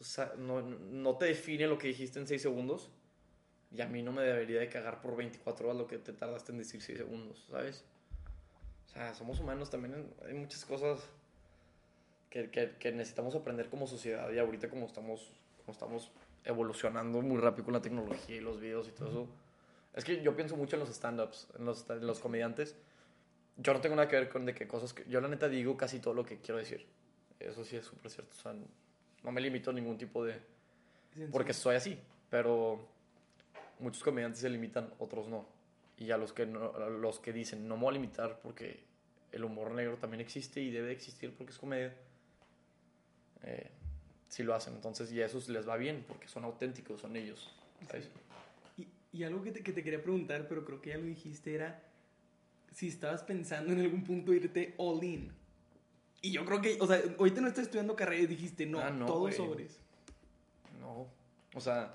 o 0.00 0.04
sea 0.04 0.32
no, 0.38 0.62
no 0.62 1.16
te 1.16 1.26
define 1.26 1.66
lo 1.66 1.78
que 1.78 1.88
dijiste 1.88 2.18
en 2.18 2.26
6 2.26 2.42
segundos. 2.42 2.90
Y 3.72 3.80
a 3.82 3.86
mí 3.86 4.02
no 4.02 4.12
me 4.12 4.22
debería 4.22 4.60
de 4.60 4.68
cagar 4.68 5.00
por 5.00 5.16
24 5.16 5.68
horas 5.68 5.78
lo 5.78 5.86
que 5.86 5.98
te 5.98 6.12
tardaste 6.12 6.52
en 6.52 6.58
decir 6.58 6.82
6 6.82 6.98
segundos, 6.98 7.46
¿sabes? 7.50 7.84
O 8.86 8.88
sea, 8.88 9.14
somos 9.14 9.38
humanos 9.38 9.70
también. 9.70 10.12
Hay 10.26 10.34
muchas 10.34 10.64
cosas 10.64 11.00
que, 12.28 12.50
que, 12.50 12.72
que 12.78 12.90
necesitamos 12.90 13.36
aprender 13.36 13.68
como 13.70 13.86
sociedad. 13.86 14.30
Y 14.32 14.38
ahorita 14.38 14.68
como 14.68 14.86
estamos, 14.86 15.32
como 15.58 15.72
estamos 15.72 16.10
evolucionando 16.44 17.20
muy 17.22 17.38
rápido 17.38 17.66
con 17.66 17.74
la 17.74 17.82
tecnología 17.82 18.36
y 18.36 18.40
los 18.40 18.60
videos 18.60 18.88
y 18.88 18.92
todo 18.92 19.08
eso. 19.08 19.28
Es 19.94 20.04
que 20.04 20.22
yo 20.22 20.34
pienso 20.36 20.56
mucho 20.56 20.76
en 20.76 20.80
los 20.80 20.90
stand-ups, 20.90 21.48
en 21.58 21.64
los, 21.64 21.88
en 21.90 22.06
los 22.06 22.20
comediantes. 22.20 22.76
Yo 23.56 23.74
no 23.74 23.80
tengo 23.80 23.96
nada 23.96 24.08
que 24.08 24.16
ver 24.16 24.28
con 24.28 24.46
de 24.46 24.54
qué 24.54 24.66
cosas 24.66 24.92
que... 24.92 25.04
Yo 25.08 25.20
la 25.20 25.28
neta 25.28 25.48
digo 25.48 25.76
casi 25.76 25.98
todo 25.98 26.14
lo 26.14 26.24
que 26.24 26.38
quiero 26.38 26.58
decir. 26.58 26.86
Eso 27.38 27.64
sí 27.64 27.76
es 27.76 27.84
súper 27.84 28.10
cierto. 28.10 28.34
O 28.36 28.40
sea, 28.40 28.54
no 29.22 29.32
me 29.32 29.40
limito 29.40 29.70
a 29.70 29.72
ningún 29.72 29.98
tipo 29.98 30.24
de... 30.24 30.40
Porque 31.30 31.52
soy 31.52 31.76
así. 31.76 31.98
Pero 32.30 32.88
muchos 33.80 34.02
comediantes 34.02 34.40
se 34.40 34.48
limitan, 34.48 34.92
otros 34.98 35.28
no. 35.28 35.46
Y 35.98 36.10
a 36.12 36.16
los 36.16 36.32
que, 36.32 36.46
no, 36.46 36.74
a 36.76 36.88
los 36.88 37.18
que 37.18 37.32
dicen, 37.32 37.68
no 37.68 37.76
me 37.76 37.82
voy 37.82 37.90
a 37.90 37.92
limitar 37.98 38.40
porque 38.42 38.80
el 39.32 39.44
humor 39.44 39.70
negro 39.72 39.96
también 39.96 40.20
existe 40.20 40.60
y 40.60 40.70
debe 40.70 40.92
existir 40.92 41.34
porque 41.36 41.52
es 41.52 41.58
comedia, 41.58 41.94
eh, 43.42 43.70
sí 44.28 44.42
lo 44.42 44.54
hacen. 44.54 44.74
Entonces, 44.74 45.12
y 45.12 45.20
a 45.22 45.26
esos 45.26 45.48
les 45.48 45.68
va 45.68 45.76
bien 45.76 46.04
porque 46.08 46.28
son 46.28 46.44
auténticos, 46.44 47.00
son 47.00 47.16
ellos. 47.16 47.50
¿sabes? 47.88 48.08
Y, 48.78 48.86
y 49.12 49.24
algo 49.24 49.42
que 49.42 49.52
te, 49.52 49.62
que 49.62 49.72
te 49.72 49.82
quería 49.82 50.02
preguntar, 50.02 50.46
pero 50.48 50.64
creo 50.64 50.80
que 50.80 50.90
ya 50.90 50.96
lo 50.98 51.04
dijiste, 51.04 51.54
era 51.54 51.82
si 52.72 52.88
estabas 52.88 53.22
pensando 53.22 53.72
en 53.72 53.80
algún 53.80 54.04
punto 54.04 54.32
irte 54.32 54.74
all 54.78 55.02
in. 55.04 55.32
Y 56.22 56.32
yo 56.32 56.44
creo 56.44 56.60
que, 56.60 56.76
o 56.80 56.86
sea, 56.86 57.02
ahorita 57.18 57.40
no 57.40 57.48
estás 57.48 57.64
estudiando 57.64 57.96
carrera 57.96 58.22
y 58.22 58.26
dijiste, 58.26 58.66
no, 58.66 58.80
Ah, 58.80 58.90
no, 58.90 59.18
güey. 59.18 59.34
sobres. 59.34 59.78
No. 60.80 61.06
O 61.54 61.60
sea, 61.60 61.94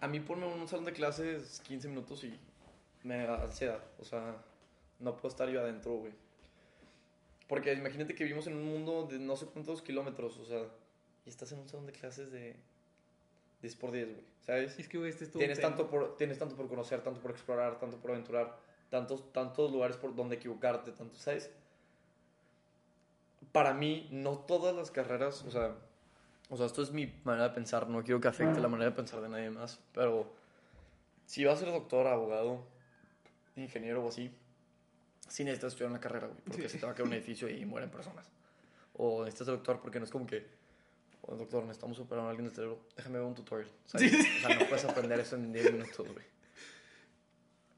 a 0.00 0.08
mí 0.08 0.20
ponme 0.20 0.46
un 0.46 0.68
salón 0.68 0.84
de 0.84 0.92
clases 0.92 1.60
15 1.66 1.88
minutos 1.88 2.24
y 2.24 2.38
me 3.02 3.26
da 3.26 3.42
ansiedad. 3.42 3.80
O 3.98 4.04
sea, 4.04 4.36
no 4.98 5.16
puedo 5.16 5.28
estar 5.28 5.48
yo 5.48 5.60
adentro, 5.60 5.92
güey. 5.96 6.12
Porque 7.48 7.72
imagínate 7.72 8.14
que 8.14 8.24
vivimos 8.24 8.46
en 8.46 8.56
un 8.56 8.64
mundo 8.64 9.06
de 9.06 9.18
no 9.18 9.36
sé 9.36 9.46
cuántos 9.46 9.82
kilómetros, 9.82 10.36
o 10.38 10.44
sea, 10.44 10.62
y 11.24 11.28
estás 11.28 11.52
en 11.52 11.60
un 11.60 11.68
salón 11.68 11.86
de 11.86 11.92
clases 11.92 12.32
de 12.32 12.56
10 13.62 13.76
por 13.76 13.92
10, 13.92 14.12
güey. 14.12 14.24
¿Sabes? 14.40 14.78
Es 14.78 14.88
que, 14.88 14.98
güey, 14.98 15.10
este 15.10 15.24
es 15.24 15.30
todo 15.30 15.38
Tienes 15.38 15.60
tanto, 15.60 15.88
por, 15.88 16.16
tienes 16.16 16.38
tanto 16.38 16.56
por 16.56 16.68
conocer, 16.68 17.02
tanto 17.02 17.20
por 17.20 17.30
explorar, 17.30 17.78
tanto 17.78 17.98
por 17.98 18.10
aventurar, 18.12 18.58
tantos, 18.90 19.32
tantos 19.32 19.72
lugares 19.72 19.96
por 19.96 20.14
donde 20.14 20.36
equivocarte, 20.36 20.92
tanto, 20.92 21.18
¿sabes? 21.18 21.50
Para 23.52 23.74
mí, 23.74 24.08
no 24.10 24.38
todas 24.38 24.74
las 24.74 24.90
carreras, 24.90 25.44
o 25.44 25.50
sea, 25.50 25.76
o 26.48 26.56
sea, 26.56 26.66
esto 26.66 26.82
es 26.82 26.90
mi 26.92 27.06
manera 27.24 27.48
de 27.48 27.54
pensar, 27.54 27.88
no 27.88 28.02
quiero 28.04 28.20
que 28.20 28.28
afecte 28.28 28.60
la 28.60 28.68
manera 28.68 28.90
de 28.90 28.96
pensar 28.96 29.20
de 29.20 29.28
nadie 29.28 29.50
más, 29.50 29.80
pero 29.92 30.32
si 31.26 31.44
vas 31.44 31.56
a 31.56 31.64
ser 31.64 31.72
doctor, 31.72 32.06
abogado, 32.06 32.64
ingeniero 33.56 34.04
o 34.04 34.08
así, 34.08 34.30
sí 35.28 35.42
necesitas 35.44 35.72
estudiar 35.72 35.90
una 35.90 36.00
carrera, 36.00 36.28
güey, 36.28 36.38
porque 36.44 36.62
Sí. 36.68 36.74
se 36.74 36.78
te 36.78 36.86
va 36.86 36.92
a 36.92 36.94
caer 36.94 37.08
un 37.08 37.14
edificio 37.14 37.48
y 37.48 37.64
mueren 37.64 37.90
personas. 37.90 38.28
O 38.94 39.20
necesitas 39.24 39.46
ser 39.46 39.54
doctor 39.56 39.80
porque 39.80 39.98
no 39.98 40.04
es 40.04 40.10
como 40.10 40.26
que, 40.26 40.46
"Oh, 41.22 41.34
doctor, 41.34 41.62
necesitamos 41.64 41.98
operar 41.98 42.24
a 42.26 42.28
alguien 42.30 42.46
del 42.46 42.54
cerebro, 42.54 42.78
déjame 42.96 43.18
ver 43.18 43.26
un 43.26 43.34
tutorial. 43.34 43.70
¿sabes? 43.86 44.12
O 44.14 44.46
sea, 44.46 44.56
no 44.58 44.66
puedes 44.66 44.84
aprender 44.84 45.18
eso 45.20 45.34
en 45.36 45.52
10 45.52 45.72
minutos, 45.72 46.06
güey. 46.12 46.24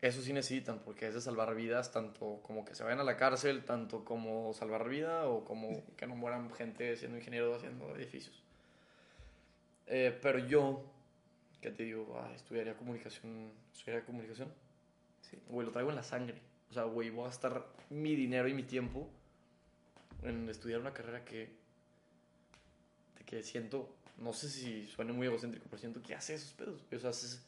Eso 0.01 0.23
sí 0.23 0.33
necesitan, 0.33 0.79
porque 0.81 1.09
es 1.09 1.15
de 1.15 1.21
salvar 1.21 1.55
vidas, 1.57 1.91
tanto 1.91 2.41
como 2.45 2.65
que 2.65 2.75
se 2.77 2.85
vayan 2.85 3.01
a 3.01 3.05
la 3.05 3.17
cárcel, 3.17 3.65
tanto 3.65 4.05
como 4.05 4.53
salvar 4.55 4.89
vida 4.89 5.27
o 5.27 5.45
como 5.45 5.83
que 5.97 6.07
no 6.07 6.15
mueran 6.15 6.53
gente 6.55 6.97
siendo 6.97 7.19
ingeniero 7.19 7.53
haciendo 7.57 7.97
edificios. 7.97 8.45
Eh, 9.89 10.17
pero 10.23 10.39
yo 10.39 10.85
¿qué 11.61 11.71
te 11.71 11.83
digo? 11.85 12.21
Ah, 12.23 12.33
estudiaría 12.35 12.77
comunicación, 12.77 13.51
estudiaría 13.73 14.05
comunicación. 14.05 14.53
Sí. 15.23 15.39
Güey, 15.49 15.67
lo 15.67 15.73
traigo 15.73 15.91
en 15.91 15.97
la 15.97 16.03
sangre. 16.03 16.41
O 16.71 16.75
sea, 16.75 16.85
güey, 16.85 17.11
voy 17.11 17.23
a 17.25 17.29
gastar 17.29 17.67
mi 17.91 18.15
dinero 18.15 18.49
y 18.49 18.55
mi 18.55 18.63
tiempo 18.63 19.09
en 20.23 20.49
estudiar 20.49 20.81
una 20.81 20.93
carrera 20.93 21.25
que, 21.25 21.49
de 23.19 23.25
que 23.25 23.43
siento, 23.43 23.89
no 24.19 24.33
sé 24.33 24.49
si 24.49 24.87
suene 24.87 25.13
muy 25.13 25.27
egocéntrico, 25.27 25.67
pero 25.71 25.79
siento 25.79 26.03
que 26.03 26.15
hace 26.15 26.35
esos 26.35 26.53
pedos. 26.53 26.85
O 26.95 26.99
sea, 26.99 27.11
es- 27.11 27.43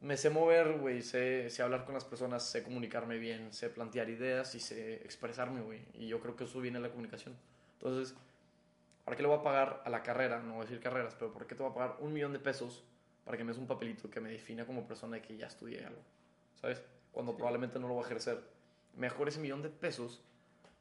me 0.00 0.16
sé 0.16 0.30
mover, 0.30 0.78
güey, 0.78 1.00
sé, 1.02 1.48
sé 1.48 1.62
hablar 1.62 1.84
con 1.84 1.94
las 1.94 2.04
personas, 2.04 2.44
sé 2.48 2.62
comunicarme 2.64 3.18
bien, 3.18 3.52
sé 3.52 3.70
plantear 3.70 4.10
ideas 4.10 4.54
y 4.56 4.60
sé 4.60 4.94
expresarme, 4.96 5.60
güey. 5.60 5.80
Y 5.94 6.08
yo 6.08 6.20
creo 6.20 6.34
que 6.34 6.44
eso 6.44 6.60
viene 6.60 6.78
de 6.78 6.82
la 6.88 6.90
comunicación. 6.90 7.36
Entonces, 7.74 8.16
¿para 9.04 9.16
qué 9.16 9.22
le 9.22 9.28
voy 9.28 9.38
a 9.38 9.42
pagar 9.42 9.82
a 9.84 9.90
la 9.90 10.02
carrera? 10.02 10.40
No 10.40 10.54
voy 10.54 10.62
a 10.62 10.64
decir 10.64 10.80
carreras, 10.80 11.14
pero 11.18 11.32
¿por 11.32 11.46
qué 11.46 11.54
te 11.54 11.62
voy 11.62 11.70
a 11.70 11.74
pagar 11.74 11.96
un 12.00 12.12
millón 12.12 12.32
de 12.32 12.38
pesos 12.38 12.84
para 13.24 13.36
que 13.36 13.44
me 13.44 13.52
des 13.52 13.58
un 13.58 13.66
papelito 13.66 14.10
que 14.10 14.20
me 14.20 14.30
defina 14.30 14.66
como 14.66 14.86
persona 14.86 15.16
de 15.16 15.22
que 15.22 15.36
ya 15.36 15.46
estudié 15.46 15.84
algo? 15.84 16.02
¿Sabes? 16.60 16.82
Cuando 17.12 17.36
probablemente 17.36 17.78
no 17.78 17.88
lo 17.88 17.94
voy 17.94 18.04
a 18.04 18.06
ejercer. 18.06 18.42
Mejor 18.96 19.28
ese 19.28 19.40
millón 19.40 19.62
de 19.62 19.68
pesos 19.68 20.22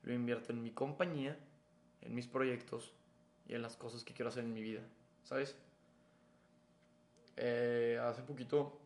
lo 0.03 0.13
invierto 0.13 0.51
en 0.51 0.63
mi 0.63 0.71
compañía, 0.71 1.37
en 2.01 2.15
mis 2.15 2.27
proyectos 2.27 2.93
y 3.47 3.55
en 3.55 3.61
las 3.61 3.75
cosas 3.75 4.03
que 4.03 4.13
quiero 4.13 4.29
hacer 4.29 4.43
en 4.43 4.53
mi 4.53 4.61
vida. 4.61 4.81
¿Sabes? 5.23 5.55
Eh, 7.37 7.99
hace 8.01 8.21
poquito 8.23 8.79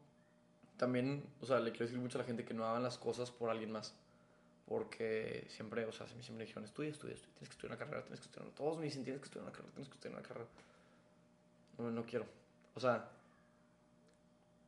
también, 0.77 1.25
o 1.41 1.45
sea, 1.45 1.59
le 1.59 1.71
quiero 1.71 1.85
decir 1.85 1.99
mucho 1.99 2.17
a 2.17 2.21
la 2.21 2.25
gente 2.25 2.45
que 2.45 2.53
no 2.53 2.65
hagan 2.65 2.83
las 2.83 2.97
cosas 2.97 3.31
por 3.31 3.49
alguien 3.49 3.71
más. 3.71 3.95
Porque 4.67 5.45
siempre, 5.49 5.85
o 5.85 5.91
sea, 5.91 6.07
siempre 6.07 6.33
me 6.33 6.43
dijeron, 6.45 6.63
estudia, 6.65 6.89
estudia, 6.89 7.13
estudia, 7.13 7.33
tienes 7.35 7.49
que 7.49 7.53
estudiar 7.53 7.71
una 7.71 7.77
carrera, 7.77 8.03
tienes 8.03 8.19
que 8.19 8.25
estudiar 8.25 8.47
una... 8.47 8.55
Todos 8.55 8.77
me 8.79 8.85
dicen, 8.85 9.03
tienes 9.03 9.21
que 9.21 9.25
estudiar 9.25 9.43
una 9.43 9.51
carrera, 9.51 9.71
tienes 9.73 9.89
que 9.89 9.93
estudiar 9.95 10.19
una 10.19 10.27
carrera. 10.27 10.47
No, 11.77 11.91
no 11.91 12.05
quiero. 12.05 12.25
O 12.73 12.79
sea, 12.79 13.07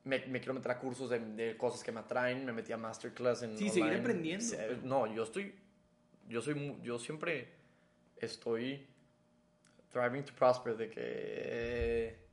me, 0.03 0.19
me 0.27 0.39
quiero 0.39 0.53
meter 0.53 0.71
a 0.71 0.79
cursos 0.79 1.09
de, 1.09 1.19
de 1.19 1.57
cosas 1.57 1.83
que 1.83 1.91
me 1.91 1.99
atraen, 1.99 2.45
me 2.45 2.53
metí 2.53 2.71
a 2.71 2.77
masterclass 2.77 3.41
en 3.43 3.57
Sí, 3.57 3.69
seguir 3.69 3.93
aprendiendo. 3.93 4.45
No, 4.83 5.11
yo 5.13 5.23
estoy, 5.23 5.53
yo 6.29 6.41
soy, 6.41 6.77
yo 6.83 6.99
siempre 6.99 7.49
estoy 8.17 8.85
thriving 9.91 10.23
to 10.23 10.33
prosper, 10.33 10.77
de 10.77 10.89
que... 10.89 12.26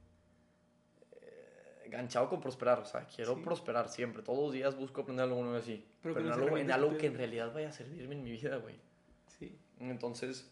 enganchado 1.84 2.28
con 2.28 2.40
prosperar, 2.40 2.78
o 2.80 2.84
sea, 2.84 3.06
quiero 3.06 3.34
Sí. 3.36 3.42
prosperar 3.42 3.88
siempre. 3.88 4.22
Todos 4.22 4.38
los 4.38 4.52
días 4.52 4.76
busco 4.76 5.02
aprender 5.02 5.24
algo 5.24 5.42
nuevo 5.42 5.56
así. 5.58 5.84
Pero 6.02 6.14
Pero, 6.14 6.26
en 6.26 6.32
algo, 6.32 6.56
en 6.58 6.70
algo 6.70 6.96
que 6.96 7.06
en 7.06 7.14
realidad 7.16 7.52
vaya 7.52 7.68
a 7.68 7.72
servirme 7.72 8.14
en 8.14 8.22
mi 8.24 8.32
vida, 8.32 8.56
güey. 8.56 8.76
Sí. 9.38 9.56
Entonces, 9.80 10.48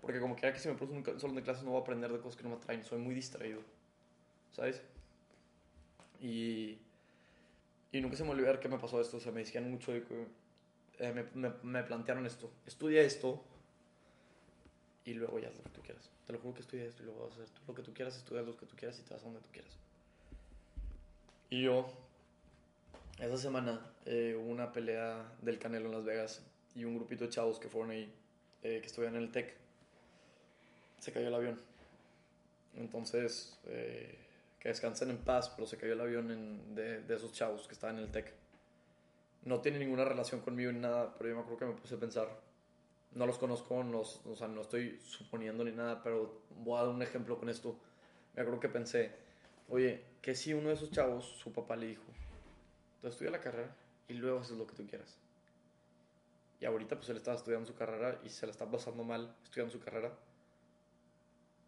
porque 0.00 0.20
como 0.20 0.34
quiera 0.36 0.52
que 0.52 0.60
se 0.60 0.68
me 0.70 0.76
produce 0.76 1.10
un 1.12 1.20
salón 1.20 1.36
de 1.36 1.42
clases, 1.42 1.64
no 1.64 1.70
voy 1.70 1.80
a 1.80 1.82
aprender 1.82 2.12
de 2.12 2.18
cosas 2.18 2.36
que 2.36 2.42
no 2.44 2.50
me 2.50 2.56
atraen. 2.56 2.84
Soy 2.84 2.98
muy 2.98 3.14
distraído, 3.14 3.60
¿sabes? 4.52 4.82
Y, 6.20 6.78
y 7.92 8.00
nunca 8.00 8.16
se 8.16 8.24
me 8.24 8.30
olvidó 8.30 8.58
que 8.60 8.68
me 8.68 8.78
pasó 8.78 9.00
esto. 9.00 9.16
O 9.18 9.20
sea, 9.20 9.32
me 9.32 9.40
decían 9.40 9.70
mucho 9.70 9.92
de 9.92 10.02
que 10.04 10.26
eh, 10.98 11.12
me, 11.12 11.24
me, 11.34 11.54
me 11.62 11.82
plantearon 11.82 12.24
esto. 12.26 12.50
Estudia 12.66 13.02
esto 13.02 13.42
y 15.04 15.14
luego 15.14 15.38
ya 15.38 15.48
haz 15.48 15.56
lo 15.56 15.62
que 15.64 15.70
tú 15.70 15.80
quieras. 15.82 16.10
Te 16.26 16.32
lo 16.32 16.38
juro 16.38 16.54
que 16.54 16.60
estudia 16.62 16.84
esto 16.84 17.02
y 17.02 17.06
luego 17.06 17.24
vas 17.28 17.32
a 17.32 17.42
hacer 17.42 17.50
tú 17.50 17.60
lo 17.68 17.74
que 17.74 17.82
tú 17.82 17.92
quieras, 17.92 18.16
estudias 18.16 18.46
lo 18.46 18.56
que 18.56 18.66
tú 18.66 18.74
quieras 18.76 18.98
y 18.98 19.02
te 19.02 19.12
vas 19.12 19.22
a 19.22 19.26
donde 19.26 19.40
tú 19.40 19.50
quieras. 19.52 19.76
Y 21.54 21.62
yo, 21.62 21.86
esa 23.20 23.38
semana, 23.38 23.80
eh, 24.06 24.36
hubo 24.36 24.50
una 24.50 24.72
pelea 24.72 25.24
del 25.40 25.60
Canelo 25.60 25.86
en 25.86 25.92
Las 25.92 26.04
Vegas 26.04 26.42
y 26.74 26.84
un 26.84 26.96
grupito 26.96 27.22
de 27.22 27.30
chavos 27.30 27.60
que 27.60 27.68
fueron 27.68 27.92
ahí, 27.92 28.12
eh, 28.64 28.80
que 28.80 28.86
estuvieron 28.88 29.14
en 29.14 29.22
el 29.22 29.30
TEC, 29.30 29.54
se 30.98 31.12
cayó 31.12 31.28
el 31.28 31.34
avión. 31.34 31.60
Entonces, 32.74 33.56
eh, 33.66 34.18
que 34.58 34.70
descansen 34.70 35.10
en 35.10 35.18
paz, 35.18 35.48
pero 35.54 35.68
se 35.68 35.76
cayó 35.76 35.92
el 35.92 36.00
avión 36.00 36.74
de, 36.74 37.02
de 37.02 37.14
esos 37.14 37.32
chavos 37.32 37.68
que 37.68 37.74
estaban 37.74 37.98
en 37.98 38.02
el 38.06 38.10
TEC. 38.10 38.32
No 39.44 39.60
tiene 39.60 39.78
ninguna 39.78 40.04
relación 40.04 40.40
conmigo 40.40 40.72
ni 40.72 40.80
nada, 40.80 41.14
pero 41.16 41.30
yo 41.30 41.36
me 41.36 41.42
acuerdo 41.42 41.58
que 41.60 41.66
me 41.66 41.80
puse 41.80 41.94
a 41.94 42.00
pensar. 42.00 42.26
No 43.12 43.26
los 43.26 43.38
conozco, 43.38 43.84
no, 43.84 44.00
o 44.00 44.34
sea, 44.34 44.48
no 44.48 44.62
estoy 44.62 44.98
suponiendo 45.04 45.62
ni 45.62 45.70
nada, 45.70 46.02
pero 46.02 46.42
voy 46.64 46.80
a 46.80 46.82
dar 46.82 46.92
un 46.92 47.02
ejemplo 47.02 47.38
con 47.38 47.48
esto. 47.48 47.78
Me 48.34 48.42
acuerdo 48.42 48.58
que 48.58 48.68
pensé, 48.68 49.22
oye, 49.68 50.04
que 50.22 50.34
si 50.34 50.54
uno 50.54 50.68
de 50.68 50.74
esos 50.74 50.90
chavos, 50.90 51.24
su 51.24 51.52
papá 51.52 51.76
le 51.76 51.86
dijo, 51.86 52.04
tú 53.00 53.08
estudia 53.08 53.30
la 53.30 53.40
carrera 53.40 53.74
y 54.08 54.14
luego 54.14 54.40
haces 54.40 54.56
lo 54.56 54.66
que 54.66 54.74
tú 54.74 54.86
quieras. 54.86 55.18
Y 56.60 56.66
ahorita 56.66 56.96
pues 56.96 57.08
él 57.10 57.16
estaba 57.16 57.36
estudiando 57.36 57.66
su 57.66 57.74
carrera 57.74 58.20
y 58.24 58.28
se 58.28 58.46
la 58.46 58.52
está 58.52 58.70
pasando 58.70 59.04
mal 59.04 59.34
estudiando 59.42 59.72
su 59.72 59.80
carrera. 59.80 60.12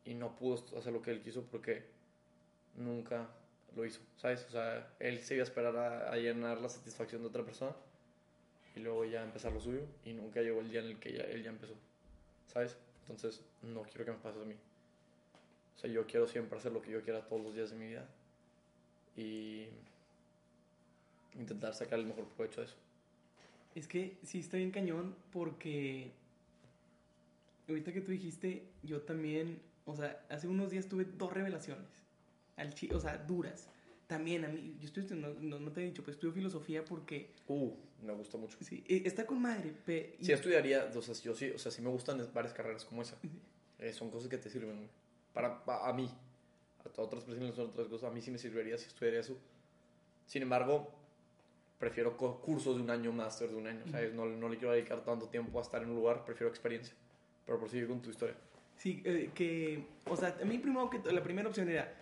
Y 0.04 0.14
no 0.14 0.36
pudo 0.36 0.78
hacer 0.78 0.92
lo 0.92 1.02
que 1.02 1.10
él 1.10 1.20
quiso 1.20 1.42
porque 1.44 1.84
nunca 2.76 3.28
lo 3.74 3.84
hizo, 3.84 4.00
¿sabes? 4.16 4.46
O 4.46 4.50
sea, 4.50 4.94
él 5.00 5.20
se 5.20 5.34
iba 5.34 5.42
a 5.42 5.44
esperar 5.46 5.76
a, 5.76 6.10
a 6.10 6.16
llenar 6.16 6.60
la 6.60 6.68
satisfacción 6.68 7.22
de 7.22 7.28
otra 7.28 7.44
persona 7.44 7.74
y 8.76 8.80
luego 8.80 9.04
ya 9.04 9.22
empezar 9.22 9.52
lo 9.52 9.60
suyo 9.60 9.80
y 10.04 10.12
nunca 10.12 10.40
llegó 10.42 10.60
el 10.60 10.70
día 10.70 10.80
en 10.80 10.86
el 10.86 10.98
que 11.00 11.12
ya, 11.12 11.24
él 11.24 11.42
ya 11.42 11.50
empezó, 11.50 11.74
¿sabes? 12.46 12.76
Entonces 13.08 13.42
no 13.62 13.82
quiero 13.82 14.04
que 14.04 14.12
me 14.12 14.18
pase 14.18 14.40
a 14.40 14.44
mí. 14.44 14.54
O 15.76 15.78
sea, 15.78 15.90
yo 15.90 16.06
quiero 16.06 16.26
siempre 16.26 16.58
hacer 16.58 16.72
lo 16.72 16.80
que 16.82 16.90
yo 16.90 17.02
quiera 17.02 17.20
todos 17.26 17.42
los 17.42 17.54
días 17.54 17.70
de 17.70 17.76
mi 17.76 17.86
vida 17.88 18.06
y 19.16 19.66
intentar 21.34 21.74
sacar 21.74 21.98
el 21.98 22.06
mejor 22.06 22.24
provecho 22.28 22.60
de 22.60 22.66
eso. 22.66 22.76
Es 23.74 23.86
que 23.86 24.16
sí 24.22 24.40
está 24.40 24.56
bien 24.56 24.70
cañón 24.70 25.14
porque 25.32 26.10
ahorita 27.68 27.92
que 27.92 28.00
tú 28.00 28.12
dijiste, 28.12 28.62
yo 28.82 29.02
también, 29.02 29.60
o 29.84 29.94
sea, 29.94 30.24
hace 30.30 30.48
unos 30.48 30.70
días 30.70 30.86
tuve 30.88 31.04
dos 31.04 31.32
revelaciones, 31.32 31.86
al 32.56 32.74
o 32.94 33.00
sea, 33.00 33.18
duras. 33.18 33.68
También 34.06 34.44
a 34.44 34.48
mí, 34.48 34.76
yo 34.80 34.86
estoy 34.86 35.02
estudiando, 35.02 35.34
no, 35.40 35.58
no 35.58 35.72
te 35.72 35.82
he 35.82 35.84
dicho, 35.84 36.04
pues 36.04 36.14
estudio 36.16 36.32
filosofía 36.32 36.84
porque, 36.84 37.28
Uh, 37.48 37.72
me 38.04 38.12
gusta 38.12 38.38
mucho. 38.38 38.56
sí, 38.60 38.84
eh, 38.88 39.02
está 39.04 39.26
con 39.26 39.42
madre. 39.42 39.72
pe- 39.84 40.16
y- 40.20 40.24
Sí 40.24 40.32
estudiaría, 40.32 40.90
o 40.94 41.02
sea, 41.02 41.14
yo 41.16 41.34
sí, 41.34 41.50
o 41.50 41.58
sea, 41.58 41.72
sí 41.72 41.82
me 41.82 41.90
gustan 41.90 42.24
varias 42.32 42.54
carreras 42.54 42.84
como 42.84 43.02
esa. 43.02 43.16
Eh, 43.80 43.92
son 43.92 44.10
cosas 44.10 44.28
que 44.30 44.38
te 44.38 44.48
sirven, 44.48 44.88
Para, 45.36 45.62
pa- 45.66 45.86
a 45.86 45.92
mí. 45.92 46.10
A 46.84 46.88
to- 46.88 47.02
otras 47.02 47.24
personas 47.24 47.54
son 47.54 47.66
otras 47.66 47.88
cosas. 47.88 48.10
A 48.10 48.14
mí 48.14 48.22
sí 48.22 48.30
me 48.30 48.38
serviría 48.38 48.78
si 48.78 48.86
estudiaría 48.86 49.20
eso. 49.20 49.36
Sin 50.26 50.40
embargo, 50.42 50.90
prefiero 51.78 52.16
cursos 52.16 52.76
de 52.76 52.82
un 52.82 52.88
año, 52.90 53.12
máster 53.12 53.50
de 53.50 53.56
un 53.56 53.66
año, 53.66 53.82
¿sabes? 53.90 54.14
No, 54.14 54.24
no 54.24 54.48
le 54.48 54.56
quiero 54.56 54.72
dedicar 54.72 55.04
tanto 55.04 55.28
tiempo 55.28 55.58
a 55.58 55.62
estar 55.62 55.82
en 55.82 55.90
un 55.90 55.96
lugar, 55.96 56.24
prefiero 56.24 56.48
experiencia. 56.48 56.94
Pero 57.44 57.58
prosigue 57.58 57.86
con 57.86 58.00
tu 58.00 58.08
historia. 58.08 58.34
Sí, 58.78 59.02
eh, 59.04 59.30
que, 59.34 59.84
o 60.06 60.16
sea, 60.16 60.36
a 60.40 60.44
mí 60.46 60.56
primero 60.58 60.88
que 60.88 61.00
to- 61.00 61.12
la 61.12 61.22
primera 61.22 61.48
opción 61.48 61.68
era, 61.68 61.94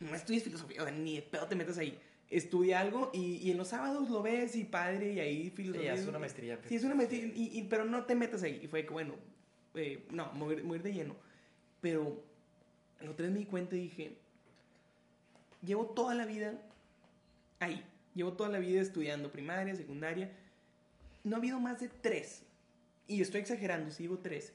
no 0.00 0.14
estudies 0.14 0.44
filosofía, 0.44 0.82
o 0.82 0.84
sea, 0.84 0.92
ni 0.94 1.16
de 1.16 1.22
pedo 1.22 1.46
te 1.48 1.56
metas 1.56 1.78
ahí. 1.78 1.98
Estudia 2.28 2.80
algo 2.80 3.10
y, 3.14 3.36
y 3.36 3.50
en 3.50 3.56
los 3.56 3.68
sábados 3.68 4.10
lo 4.10 4.22
ves 4.22 4.56
y 4.56 4.64
padre 4.64 5.12
y 5.14 5.20
ahí 5.20 5.50
filosofía. 5.50 5.94
es 5.94 6.06
una 6.06 6.18
maestría, 6.18 6.60
Sí, 6.68 6.74
es 6.76 6.84
una 6.84 6.94
maestría, 6.94 7.24
y, 7.26 7.50
y- 7.58 7.62
pero 7.64 7.84
no 7.86 8.04
te 8.04 8.14
metas 8.14 8.42
ahí. 8.42 8.60
Y 8.62 8.66
fue 8.68 8.84
que, 8.84 8.90
bueno, 8.92 9.14
eh, 9.74 10.06
no, 10.10 10.30
mover, 10.34 10.62
mover 10.64 10.82
de 10.82 10.92
lleno. 10.92 11.16
Pero 11.80 12.22
la 13.00 13.10
otra 13.10 13.26
vez 13.26 13.32
me 13.32 13.40
di 13.40 13.46
cuenta 13.46 13.76
y 13.76 13.80
dije, 13.80 14.16
llevo 15.62 15.86
toda 15.86 16.14
la 16.14 16.26
vida 16.26 16.54
ahí. 17.60 17.84
Llevo 18.14 18.34
toda 18.34 18.48
la 18.48 18.58
vida 18.58 18.80
estudiando 18.80 19.32
primaria, 19.32 19.74
secundaria. 19.74 20.30
No 21.24 21.36
ha 21.36 21.38
habido 21.38 21.58
más 21.58 21.80
de 21.80 21.88
tres, 21.88 22.44
y 23.06 23.20
estoy 23.20 23.40
exagerando, 23.40 23.90
si 23.90 24.04
digo 24.04 24.18
tres, 24.18 24.52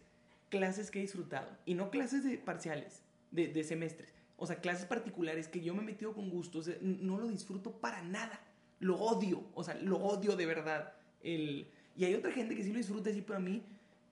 clases 0.49 0.89
que 0.89 0.99
he 0.99 1.01
disfrutado. 1.03 1.49
Y 1.65 1.73
no 1.73 1.91
clases 1.91 2.23
de 2.23 2.37
parciales, 2.37 3.01
de, 3.31 3.47
de 3.47 3.63
semestres. 3.63 4.13
O 4.37 4.47
sea, 4.47 4.61
clases 4.61 4.85
particulares 4.85 5.47
que 5.47 5.61
yo 5.61 5.73
me 5.75 5.81
he 5.81 5.85
metido 5.85 6.13
con 6.13 6.29
gusto. 6.29 6.61
no 6.81 7.17
lo 7.19 7.27
disfruto 7.27 7.71
para 7.71 8.01
nada. 8.01 8.39
Lo 8.79 8.97
odio. 8.97 9.43
O 9.53 9.63
sea, 9.63 9.75
lo 9.75 9.97
odio 9.97 10.35
de 10.35 10.45
verdad. 10.45 10.93
El, 11.21 11.67
y 11.97 12.05
hay 12.05 12.15
otra 12.15 12.31
gente 12.31 12.55
que 12.55 12.63
sí 12.63 12.71
lo 12.71 12.77
disfruta, 12.77 13.11
sí, 13.11 13.21
pero 13.21 13.37
a 13.37 13.41
mí... 13.41 13.61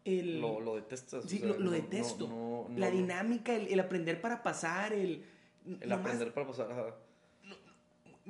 El, 0.08 0.40
Lo, 0.42 0.60
lo 0.62 0.76
detestas. 0.76 1.26
o 1.26 1.28
Sí, 1.28 1.40
sea, 1.40 1.48
lo, 1.50 1.54
lo 1.56 1.66
no- 1.66 1.72
detesto. 1.72 2.28
no- 2.28 2.68
no- 2.70 2.78
la 2.80 2.90
dinámica, 2.90 3.54
el, 3.56 3.68
el 3.68 3.80
aprender 3.80 4.22
para 4.22 4.42
pasar, 4.42 4.94
el... 4.94 5.24
El 5.66 5.90
nomás 5.90 6.06
aprender 6.06 6.34
para 6.34 6.48
pasar. 6.48 6.72
ajá. 6.72 6.96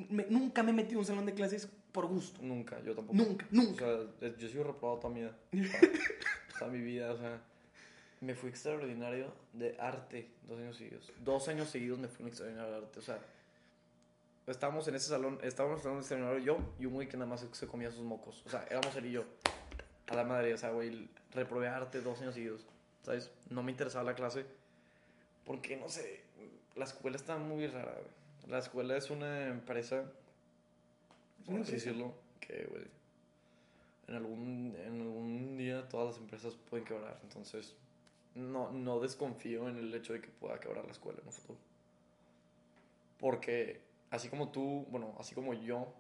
me- 0.10 0.26
nunca 0.30 0.64
me 0.64 0.72
he 0.72 0.74
metido 0.74 0.94
en 0.94 1.00
un 1.00 1.06
salón 1.06 1.26
de 1.26 1.34
clases 1.34 1.70
por 1.92 2.08
gusto. 2.08 2.42
Nunca, 2.42 2.80
yo 2.84 2.96
tampoco. 2.96 3.16
Nunca, 3.18 3.46
O 3.52 3.56
nunca. 3.56 3.86
sea, 3.86 4.00
eh, 4.22 4.36
yo 4.40 4.48
he 4.48 4.50
sido 4.50 4.64
reprobado 4.64 5.00
toda 5.00 5.14
mi 5.14 5.22
vida. 5.22 5.36
Toda, 5.52 6.60
toda 6.60 6.72
mi 6.72 6.82
vida, 6.82 7.12
o 7.14 7.18
sea. 7.18 7.42
Me 8.20 8.34
fui 8.34 8.50
extraordinario 8.50 9.32
de 9.54 9.78
arte 9.80 10.32
dos 10.48 10.58
años 10.60 10.76
seguidos. 10.78 11.14
Dos 11.24 11.48
años 11.50 11.70
seguidos 11.70 12.00
me 12.00 12.08
fui 12.08 12.24
un 12.24 12.30
extraordinario 12.30 12.72
de 12.72 12.78
arte. 12.78 12.98
O 13.00 13.02
sea, 13.04 13.20
estábamos 14.48 14.88
en 14.88 14.96
ese 14.96 15.10
salón, 15.10 15.38
estábamos 15.44 15.76
en 15.76 15.78
el 15.78 15.84
salón 15.84 15.98
extraordinario 16.00 16.44
yo 16.44 16.74
y 16.80 16.86
un 16.88 16.94
güey 16.94 17.08
que 17.08 17.16
nada 17.18 17.30
más 17.30 17.46
se 17.52 17.68
comía 17.68 17.92
sus 17.92 18.04
mocos. 18.04 18.42
O 18.48 18.50
sea, 18.50 18.66
éramos 18.72 18.96
él 18.96 19.06
y 19.06 19.12
yo. 19.12 19.24
A 20.08 20.16
la 20.16 20.24
madre, 20.24 20.54
o 20.54 20.58
sea, 20.58 20.72
güey, 20.72 21.10
reprobé 21.34 21.68
arte 21.68 22.02
dos 22.02 22.22
años 22.22 22.34
seguidos. 22.34 22.66
¿Sabes? 23.04 23.32
No 23.50 23.64
me 23.64 23.72
interesaba 23.72 24.04
la 24.04 24.16
clase. 24.16 24.46
Porque, 25.46 25.78
no 25.78 25.90
sé, 25.90 26.22
la 26.76 26.86
escuela 26.86 27.16
está 27.16 27.38
muy 27.38 27.68
rara, 27.68 27.94
güey. 27.94 28.18
La 28.50 28.60
escuela 28.60 28.96
es 28.96 29.10
una 29.10 29.48
empresa, 29.48 30.06
por 31.46 31.62
así 31.62 31.74
decirlo, 31.74 32.14
que, 32.40 32.66
güey, 32.66 32.86
en 34.08 34.16
algún, 34.16 34.76
en 34.86 35.02
algún 35.02 35.58
día 35.58 35.88
todas 35.90 36.08
las 36.08 36.18
empresas 36.18 36.56
pueden 36.70 36.86
quebrar. 36.86 37.20
Entonces, 37.24 37.76
no, 38.36 38.72
no 38.72 39.00
desconfío 39.00 39.68
en 39.68 39.78
el 39.78 39.94
hecho 39.94 40.14
de 40.14 40.22
que 40.22 40.30
pueda 40.30 40.60
quebrar 40.60 40.86
la 40.86 40.92
escuela 40.92 41.20
en 41.20 41.28
un 41.28 41.34
futuro. 41.34 41.60
Porque 43.20 43.82
así 44.12 44.30
como 44.30 44.52
tú, 44.52 44.86
bueno, 44.90 45.16
así 45.20 45.36
como 45.36 45.54
yo, 45.54 45.94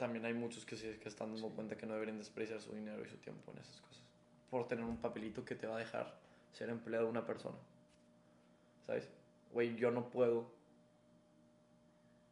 también 0.00 0.24
hay 0.24 0.34
muchos 0.34 0.64
que, 0.64 0.76
se, 0.76 0.98
que 0.98 1.08
están 1.08 1.32
dando 1.32 1.50
cuenta 1.50 1.76
que 1.76 1.86
no 1.86 1.92
deberían 1.94 2.18
despreciar 2.18 2.60
su 2.60 2.74
dinero 2.74 3.04
y 3.04 3.08
su 3.08 3.18
tiempo 3.18 3.52
en 3.52 3.58
esas 3.58 3.80
cosas. 3.82 4.02
Por 4.50 4.66
tener 4.66 4.84
un 4.84 4.96
papelito 4.96 5.44
que 5.44 5.54
te 5.54 5.66
va 5.68 5.76
a 5.76 5.78
dejar 5.78 6.18
ser 6.52 6.70
empleado 6.70 7.04
de 7.04 7.10
una 7.12 7.24
persona. 7.24 7.56
¿Sabes? 8.86 9.08
Güey, 9.52 9.76
yo 9.76 9.90
no 9.92 10.10
puedo. 10.10 10.50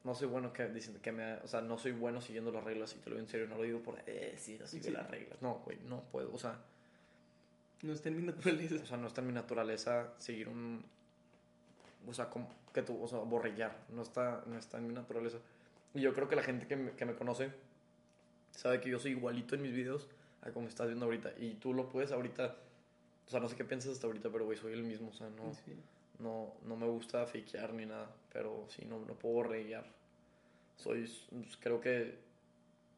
No 0.05 0.15
soy 0.15 0.29
bueno 0.29 0.53
que 0.53 0.67
dicen 0.69 0.99
que 1.01 1.13
me, 1.13 1.35
o 1.35 1.47
sea, 1.47 1.61
no 1.61 1.77
soy 1.79 1.93
bueno 1.93 2.21
siguiendo 2.21 2.51
las 2.51 2.65
reglas 2.65 2.95
y 2.97 2.99
te 2.99 3.11
lo 3.11 3.17
digo 3.17 3.25
en 3.27 3.31
serio, 3.31 3.47
no 3.47 3.57
lo 3.57 3.63
digo 3.65 3.81
por 3.81 3.99
eh, 4.07 4.35
sí, 4.39 4.57
no 4.59 4.67
sigue 4.67 4.85
Sí. 4.85 4.91
las 4.91 5.09
reglas. 5.11 5.41
No, 5.43 5.61
güey, 5.65 5.79
no 5.87 6.01
puedo, 6.05 6.33
o 6.35 6.39
sea, 6.39 6.59
No 7.83 7.93
está 7.93 8.09
en 8.09 8.17
mi 8.17 8.23
naturaleza. 8.23 8.77
o 8.83 8.87
sea, 8.87 8.97
no 8.97 9.07
está 9.09 9.21
en 9.21 9.27
mi 9.27 9.33
naturaleza 9.35 10.13
seguir 10.19 10.49
un 10.49 10.85
o 12.07 12.15
sea, 12.15 12.31
como 12.31 12.49
que 12.73 12.83
tú, 12.83 13.03
o 13.03 13.07
sea, 13.07 13.19
borrillar, 13.19 13.77
no 13.91 14.03
está 14.03 14.43
no 14.47 14.57
está 14.57 14.79
en 14.79 14.87
mi 14.89 14.95
naturaleza. 14.95 15.39
Y 15.95 16.01
yo 16.01 16.15
creo 16.15 16.29
que 16.29 16.37
la 16.37 16.43
gente 16.43 16.67
que 16.67 16.77
me, 16.77 16.93
que 16.93 17.05
me 17.05 17.15
conoce 17.15 17.51
sabe 18.53 18.81
que 18.81 18.91
yo 18.91 18.99
soy 18.99 19.13
igualito 19.13 19.55
en 19.55 19.63
mis 19.63 19.73
videos 19.73 20.09
a 20.43 20.51
como 20.51 20.69
estás 20.69 20.87
viendo 20.87 21.05
ahorita 21.07 21.33
y 21.39 21.55
tú 21.55 21.75
lo 21.75 21.89
puedes 21.89 22.13
ahorita 22.13 22.57
o 23.27 23.31
sea, 23.31 23.41
no 23.41 23.49
sé 23.49 23.57
qué 23.57 23.65
piensas 23.65 23.93
hasta 23.93 24.07
ahorita, 24.07 24.31
pero 24.31 24.47
güey, 24.47 24.57
soy 24.57 24.73
el 24.73 24.83
mismo, 24.83 25.11
o 25.11 25.13
sea, 25.13 25.29
no 25.29 25.53
Sí. 25.53 25.77
no, 26.19 26.55
no 26.65 26.77
me 26.77 26.87
gusta 26.87 27.27
fakear 27.27 27.75
ni 27.75 27.85
nada, 27.85 28.11
pero 28.33 28.65
sí, 28.71 28.87
no, 28.87 29.01
no 29.01 29.13
puedo 29.15 29.43
reguiar. 29.43 29.85
Soy, 30.79 31.07
pues, 31.31 31.57
creo 31.61 31.79
que, 31.79 32.19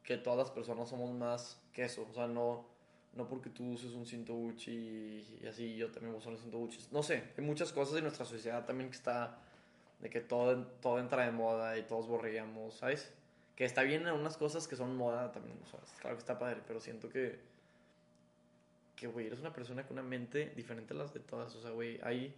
que 0.03 0.15
todas 0.17 0.39
las 0.39 0.49
personas 0.51 0.87
somos 0.87 1.11
más 1.13 1.59
que 1.73 1.83
eso, 1.83 2.07
o 2.09 2.13
sea, 2.13 2.27
no, 2.27 2.65
no 3.13 3.27
porque 3.27 3.49
tú 3.49 3.71
uses 3.71 3.91
un 3.91 4.05
cinto 4.05 4.33
Gucci 4.33 4.71
y, 4.71 5.39
y 5.43 5.47
así 5.47 5.75
yo 5.75 5.91
también 5.91 6.15
usar 6.15 6.31
un 6.31 6.39
cinto 6.39 6.59
Gucci. 6.59 6.79
No 6.91 7.03
sé, 7.03 7.23
hay 7.37 7.43
muchas 7.43 7.73
cosas 7.73 7.97
en 7.97 8.03
nuestra 8.03 8.23
sociedad 8.25 8.65
también 8.65 8.89
que 8.89 8.95
está, 8.95 9.37
de 10.01 10.09
que 10.09 10.19
todo, 10.19 10.65
todo 10.81 10.99
entra 10.99 11.25
de 11.25 11.31
moda 11.31 11.77
y 11.77 11.83
todos 11.83 12.07
borreamos, 12.07 12.75
¿sabes? 12.75 13.13
Que 13.55 13.65
está 13.65 13.83
bien 13.83 14.07
en 14.07 14.13
unas 14.13 14.37
cosas 14.37 14.67
que 14.67 14.75
son 14.75 14.95
moda 14.97 15.31
también, 15.31 15.57
o 15.63 15.67
sea, 15.67 15.79
claro 15.99 16.15
que 16.15 16.21
está 16.21 16.39
padre, 16.39 16.61
pero 16.67 16.79
siento 16.79 17.09
que, 17.09 17.39
que, 18.95 19.07
güey, 19.07 19.27
eres 19.27 19.39
una 19.39 19.53
persona 19.53 19.83
con 19.83 19.99
una 19.99 20.07
mente 20.07 20.51
diferente 20.55 20.93
a 20.93 20.97
las 20.97 21.13
de 21.13 21.19
todas, 21.19 21.55
o 21.55 21.61
sea, 21.61 21.71
güey, 21.71 21.99
hay 22.03 22.33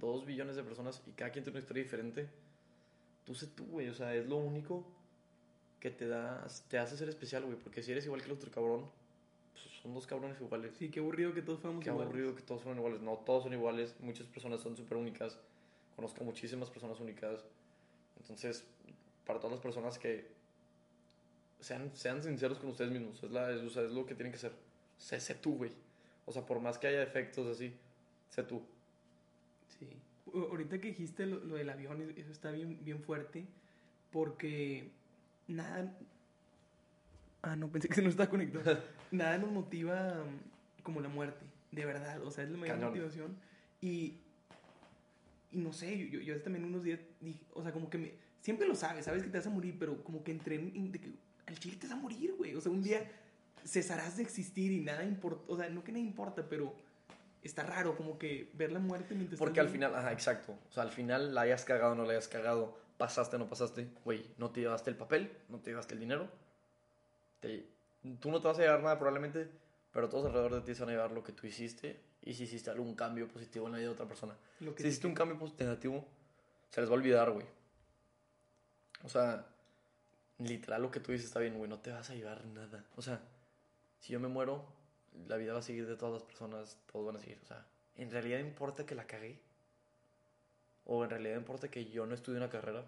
dos 0.00 0.26
billones 0.26 0.56
de 0.56 0.62
personas 0.62 1.02
y 1.06 1.12
cada 1.12 1.30
quien 1.30 1.44
tiene 1.44 1.58
una 1.58 1.62
historia 1.62 1.82
diferente. 1.82 2.28
Tú 3.24 3.34
sé 3.34 3.46
tú, 3.46 3.64
güey, 3.66 3.88
o 3.88 3.94
sea, 3.94 4.14
es 4.14 4.26
lo 4.26 4.36
único 4.36 4.84
que 5.80 5.90
te 5.90 6.06
da, 6.06 6.46
te 6.68 6.78
hace 6.78 6.96
ser 6.96 7.08
especial, 7.08 7.44
güey, 7.44 7.56
porque 7.56 7.82
si 7.82 7.92
eres 7.92 8.04
igual 8.04 8.20
que 8.20 8.26
el 8.26 8.32
otro 8.32 8.50
cabrón, 8.50 8.88
pues 9.52 9.64
son 9.80 9.94
dos 9.94 10.06
cabrones 10.06 10.40
iguales. 10.40 10.74
Sí, 10.78 10.90
qué 10.90 11.00
aburrido 11.00 11.32
que 11.32 11.42
todos 11.42 11.60
fuéramos 11.60 11.82
Qué 11.82 11.90
iguales. 11.90 12.08
aburrido 12.08 12.34
que 12.34 12.42
todos 12.42 12.62
son 12.62 12.76
iguales. 12.76 13.00
No, 13.00 13.14
todos 13.24 13.44
son 13.44 13.52
iguales. 13.52 13.96
Muchas 14.00 14.26
personas 14.26 14.60
son 14.60 14.76
súper 14.76 14.98
únicas. 14.98 15.38
Conozco 15.96 16.24
muchísimas 16.24 16.70
personas 16.70 17.00
únicas. 17.00 17.44
Entonces, 18.20 18.64
para 19.26 19.40
todas 19.40 19.52
las 19.52 19.60
personas 19.60 19.98
que 19.98 20.28
sean, 21.60 21.90
sean 21.94 22.22
sinceros 22.22 22.58
con 22.58 22.70
ustedes 22.70 22.90
mismos, 22.90 23.22
es, 23.22 23.30
la, 23.30 23.50
es, 23.50 23.62
o 23.62 23.70
sea, 23.70 23.82
es 23.82 23.90
lo 23.90 24.06
que 24.06 24.14
tienen 24.14 24.32
que 24.32 24.38
ser. 24.38 24.52
Sé, 24.98 25.20
sé 25.20 25.34
tú, 25.34 25.56
güey. 25.56 25.72
O 26.26 26.32
sea, 26.32 26.44
por 26.44 26.60
más 26.60 26.78
que 26.78 26.86
haya 26.86 27.00
defectos 27.00 27.46
así, 27.46 27.74
sé 28.28 28.42
tú. 28.42 28.62
Sí. 29.78 29.88
Ahorita 30.32 30.80
que 30.80 30.88
dijiste 30.88 31.26
lo, 31.26 31.38
lo 31.38 31.56
del 31.56 31.70
avión, 31.70 32.14
eso 32.16 32.30
está 32.30 32.50
bien, 32.50 32.78
bien 32.84 33.00
fuerte. 33.00 33.46
Porque 34.10 34.90
nada. 35.48 35.92
Ah, 37.42 37.56
no, 37.56 37.68
pensé 37.70 37.88
que 37.88 37.94
se 37.94 38.02
nos 38.02 38.10
estaba 38.10 38.30
conectado. 38.30 38.80
nada 39.10 39.38
nos 39.38 39.50
motiva 39.50 40.22
um, 40.22 40.82
como 40.82 41.00
la 41.00 41.08
muerte, 41.08 41.44
de 41.70 41.84
verdad. 41.84 42.22
O 42.22 42.30
sea, 42.30 42.44
es 42.44 42.50
la 42.50 42.58
mayor 42.58 42.76
Cañón. 42.76 42.90
motivación. 42.90 43.36
Y. 43.80 44.18
Y 45.56 45.58
no 45.58 45.72
sé, 45.72 45.96
yo, 45.96 46.04
yo, 46.06 46.20
yo 46.20 46.42
también 46.42 46.66
unos 46.66 46.84
días 46.84 47.00
dije, 47.20 47.40
o 47.54 47.62
sea, 47.62 47.72
como 47.72 47.88
que 47.88 47.96
me. 47.96 48.12
Siempre 48.42 48.68
lo 48.68 48.74
sabes, 48.74 49.06
sabes 49.06 49.22
que 49.22 49.30
te 49.30 49.38
vas 49.38 49.46
a 49.46 49.50
morir, 49.50 49.76
pero 49.78 50.04
como 50.04 50.22
que 50.22 50.30
entré 50.32 50.56
en. 50.56 50.92
de 50.92 51.00
que 51.00 51.10
al 51.46 51.58
chile 51.58 51.78
te 51.80 51.86
vas 51.86 51.96
a 51.96 52.00
morir, 52.00 52.34
güey. 52.36 52.54
O 52.54 52.60
sea, 52.60 52.70
un 52.70 52.82
día 52.82 53.10
cesarás 53.64 54.18
de 54.18 54.22
existir 54.22 54.70
y 54.70 54.80
nada 54.80 55.02
importa. 55.02 55.42
O 55.48 55.56
sea, 55.56 55.70
no 55.70 55.82
que 55.82 55.92
nada 55.92 56.04
importa, 56.04 56.46
pero 56.48 56.74
está 57.42 57.62
raro 57.62 57.96
como 57.96 58.18
que 58.18 58.50
ver 58.54 58.70
la 58.70 58.78
muerte 58.80 59.14
mientras 59.14 59.38
Porque 59.38 59.60
al 59.60 59.68
final, 59.70 59.94
ajá, 59.94 60.12
exacto. 60.12 60.58
O 60.68 60.72
sea, 60.72 60.82
al 60.82 60.90
final 60.90 61.34
la 61.34 61.40
hayas 61.42 61.64
cagado 61.64 61.92
o 61.92 61.94
no 61.94 62.04
la 62.04 62.10
hayas 62.12 62.28
cagado, 62.28 62.78
pasaste 62.98 63.36
o 63.36 63.38
no 63.38 63.48
pasaste, 63.48 63.88
güey, 64.04 64.26
no 64.36 64.50
te 64.50 64.60
llevaste 64.60 64.90
el 64.90 64.96
papel, 64.96 65.32
no 65.48 65.58
te 65.58 65.70
llevaste 65.70 65.94
el 65.94 66.00
dinero. 66.00 66.28
Te- 67.40 67.66
tú 68.20 68.30
no 68.30 68.40
te 68.40 68.48
vas 68.48 68.58
a 68.58 68.62
llevar 68.62 68.82
nada 68.82 68.98
probablemente, 68.98 69.48
pero 69.96 70.10
todos 70.10 70.26
alrededor 70.26 70.56
de 70.56 70.60
ti 70.60 70.74
se 70.74 70.82
van 70.82 70.90
a 70.90 70.92
llevar 70.92 71.12
lo 71.12 71.24
que 71.24 71.32
tú 71.32 71.46
hiciste 71.46 71.98
y 72.22 72.34
si 72.34 72.42
hiciste 72.42 72.68
algún 72.68 72.94
cambio 72.94 73.28
positivo 73.28 73.64
en 73.64 73.72
la 73.72 73.78
vida 73.78 73.88
de 73.88 73.94
otra 73.94 74.06
persona. 74.06 74.36
Lo 74.60 74.74
que 74.74 74.82
Si 74.82 74.88
hiciste 74.90 75.06
un 75.06 75.14
cambio 75.14 75.38
negativo, 75.58 76.04
se 76.68 76.82
les 76.82 76.90
va 76.90 76.92
a 76.92 76.96
olvidar, 76.98 77.30
güey. 77.30 77.46
O 79.04 79.08
sea, 79.08 79.46
literal 80.36 80.82
lo 80.82 80.90
que 80.90 81.00
tú 81.00 81.12
dices 81.12 81.28
está 81.28 81.40
bien, 81.40 81.56
güey, 81.56 81.70
no 81.70 81.78
te 81.78 81.92
vas 81.92 82.10
a 82.10 82.14
llevar 82.14 82.44
nada. 82.44 82.84
O 82.96 83.00
sea, 83.00 83.22
si 83.98 84.12
yo 84.12 84.20
me 84.20 84.28
muero, 84.28 84.66
la 85.28 85.38
vida 85.38 85.54
va 85.54 85.60
a 85.60 85.62
seguir 85.62 85.86
de 85.86 85.96
todas 85.96 86.12
las 86.12 86.24
personas, 86.24 86.76
todos 86.92 87.06
van 87.06 87.16
a 87.16 87.18
seguir. 87.18 87.38
O 87.42 87.46
sea, 87.46 87.64
¿en 87.96 88.10
realidad 88.10 88.38
importa 88.40 88.84
que 88.84 88.94
la 88.94 89.06
cagué? 89.06 89.40
¿O 90.84 91.04
en 91.04 91.08
realidad 91.08 91.38
importa 91.38 91.70
que 91.70 91.86
yo 91.86 92.04
no 92.04 92.14
estudie 92.14 92.36
una 92.36 92.50
carrera? 92.50 92.84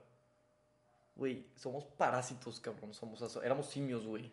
Güey, 1.16 1.47
somos 1.57 1.87
parásitos, 1.87 2.61
cabrón. 2.61 2.92
Somos, 2.92 3.35
éramos 3.42 3.71
simios, 3.71 4.05
güey. 4.05 4.31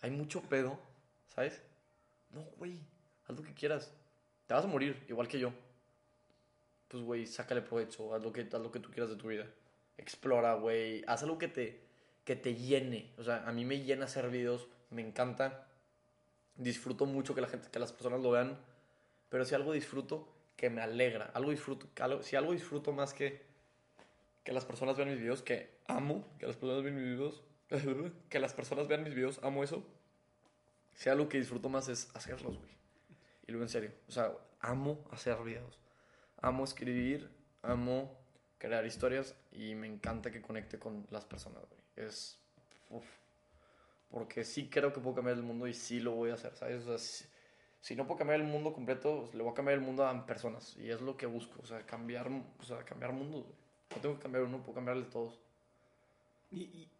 Hay 0.00 0.10
mucho 0.10 0.40
pedo, 0.40 0.88
¿sabes? 1.34 1.62
No, 2.32 2.42
güey, 2.58 2.78
haz 3.26 3.36
lo 3.36 3.42
que 3.42 3.54
quieras. 3.54 3.92
Te 4.46 4.54
vas 4.54 4.64
a 4.64 4.68
morir, 4.68 5.02
igual 5.08 5.28
que 5.28 5.38
yo. 5.38 5.52
Pues, 6.88 7.02
güey, 7.02 7.26
sácale 7.26 7.62
provecho, 7.62 8.14
haz 8.14 8.22
lo, 8.22 8.32
que, 8.32 8.42
haz 8.42 8.60
lo 8.60 8.70
que 8.72 8.80
tú 8.80 8.90
quieras 8.90 9.10
de 9.10 9.16
tu 9.16 9.28
vida. 9.28 9.46
Explora, 9.98 10.54
güey, 10.54 11.04
haz 11.06 11.22
algo 11.22 11.38
que 11.38 11.48
te, 11.48 11.80
que 12.24 12.36
te 12.36 12.54
llene. 12.54 13.12
O 13.18 13.22
sea, 13.24 13.44
a 13.48 13.52
mí 13.52 13.64
me 13.64 13.80
llena 13.80 14.06
hacer 14.06 14.28
videos, 14.30 14.66
me 14.90 15.02
encanta. 15.02 15.66
Disfruto 16.56 17.06
mucho 17.06 17.34
que 17.34 17.40
la 17.40 17.48
gente, 17.48 17.68
que 17.70 17.78
las 17.78 17.92
personas 17.92 18.20
lo 18.20 18.30
vean. 18.32 18.58
Pero 19.28 19.44
si 19.44 19.54
algo 19.54 19.72
disfruto, 19.72 20.28
que 20.56 20.68
me 20.68 20.82
alegra. 20.82 21.30
Algo 21.34 21.50
disfruto, 21.52 21.86
algo- 22.02 22.22
si 22.22 22.36
algo 22.36 22.52
disfruto 22.52 22.92
más 22.92 23.14
que 23.14 23.48
que 24.44 24.52
las 24.52 24.64
personas 24.64 24.96
vean 24.96 25.10
mis 25.10 25.20
videos, 25.20 25.42
que 25.42 25.70
amo 25.86 26.26
que 26.38 26.46
las 26.46 26.56
personas 26.56 26.82
vean 26.82 26.96
mis 26.96 27.04
videos, 27.04 27.42
que 28.30 28.38
las 28.38 28.54
personas 28.54 28.88
vean 28.88 29.04
mis 29.04 29.14
videos, 29.14 29.38
amo 29.42 29.62
eso. 29.62 29.84
Si 31.00 31.08
algo 31.08 31.30
que 31.30 31.38
disfruto 31.38 31.70
más 31.70 31.88
es 31.88 32.14
hacerlos, 32.14 32.58
güey. 32.58 32.72
Y 33.46 33.52
luego 33.52 33.64
en 33.64 33.70
serio, 33.70 33.90
o 34.06 34.12
sea, 34.12 34.34
amo 34.60 35.02
hacer 35.10 35.42
videos. 35.42 35.78
Amo 36.42 36.62
escribir, 36.62 37.30
amo 37.62 38.18
crear 38.58 38.84
historias 38.84 39.34
y 39.50 39.74
me 39.76 39.86
encanta 39.86 40.30
que 40.30 40.42
conecte 40.42 40.78
con 40.78 41.06
las 41.10 41.24
personas, 41.24 41.64
güey. 41.70 41.80
Es 41.96 42.38
uf. 42.90 43.06
porque 44.10 44.44
sí 44.44 44.68
creo 44.68 44.92
que 44.92 45.00
puedo 45.00 45.16
cambiar 45.16 45.38
el 45.38 45.42
mundo 45.42 45.66
y 45.66 45.72
sí 45.72 46.00
lo 46.00 46.12
voy 46.12 46.32
a 46.32 46.34
hacer, 46.34 46.54
¿sabes? 46.54 46.82
O 46.82 46.88
sea, 46.88 46.98
si, 46.98 47.24
si 47.80 47.96
no 47.96 48.06
puedo 48.06 48.18
cambiar 48.18 48.38
el 48.38 48.46
mundo 48.46 48.74
completo, 48.74 49.20
pues, 49.22 49.34
le 49.34 49.42
voy 49.42 49.52
a 49.52 49.54
cambiar 49.54 49.78
el 49.78 49.82
mundo 49.82 50.06
a 50.06 50.26
personas 50.26 50.76
y 50.76 50.90
es 50.90 51.00
lo 51.00 51.16
que 51.16 51.24
busco, 51.24 51.62
o 51.62 51.66
sea, 51.66 51.86
cambiar, 51.86 52.28
o 52.28 52.62
sea, 52.62 52.84
cambiar 52.84 53.14
mundos, 53.14 53.44
güey. 53.44 53.56
No 53.96 54.02
tengo 54.02 54.16
que 54.16 54.22
cambiar 54.22 54.44
uno, 54.44 54.58
puedo 54.58 54.74
cambiarle 54.74 55.06
todos. 55.06 55.40
Y, 56.50 56.60
y, 56.60 56.90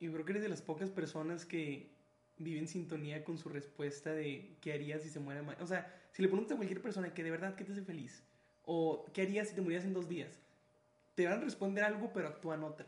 y 0.00 0.08
creo 0.10 0.24
que 0.24 0.32
eres 0.32 0.42
de 0.42 0.48
las 0.48 0.60
pocas 0.60 0.90
personas 0.90 1.46
que 1.46 1.94
vive 2.38 2.58
en 2.58 2.68
sintonía 2.68 3.24
con 3.24 3.38
su 3.38 3.48
respuesta 3.48 4.12
de 4.12 4.56
qué 4.60 4.72
harías 4.72 5.02
si 5.02 5.08
se 5.08 5.20
muere 5.20 5.42
ma- 5.42 5.56
O 5.60 5.66
sea, 5.66 5.92
si 6.12 6.22
le 6.22 6.28
preguntas 6.28 6.52
a 6.54 6.56
cualquier 6.56 6.82
persona 6.82 7.12
que 7.14 7.22
de 7.24 7.30
verdad 7.30 7.54
qué 7.54 7.64
te 7.64 7.72
hace 7.72 7.82
feliz 7.82 8.22
o 8.64 9.06
qué 9.12 9.22
harías 9.22 9.48
si 9.48 9.54
te 9.54 9.60
murieras 9.60 9.86
en 9.86 9.94
dos 9.94 10.08
días, 10.08 10.38
te 11.14 11.24
van 11.26 11.38
a 11.40 11.44
responder 11.44 11.84
algo 11.84 12.10
pero 12.12 12.28
actúan 12.28 12.62
otra. 12.64 12.86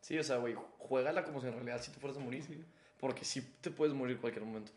Sí, 0.00 0.18
o 0.18 0.22
sea, 0.24 0.36
güey, 0.36 0.54
juégala 0.78 1.24
como 1.24 1.40
si 1.40 1.46
en 1.48 1.54
realidad 1.54 1.80
sí 1.82 1.90
te 1.90 1.98
fueras 1.98 2.16
a 2.18 2.20
morir. 2.20 2.42
Sí. 2.44 2.62
Porque 3.00 3.24
sí 3.24 3.40
te 3.60 3.70
puedes 3.70 3.94
morir 3.94 4.16
en 4.16 4.20
cualquier 4.20 4.44
momento. 4.44 4.72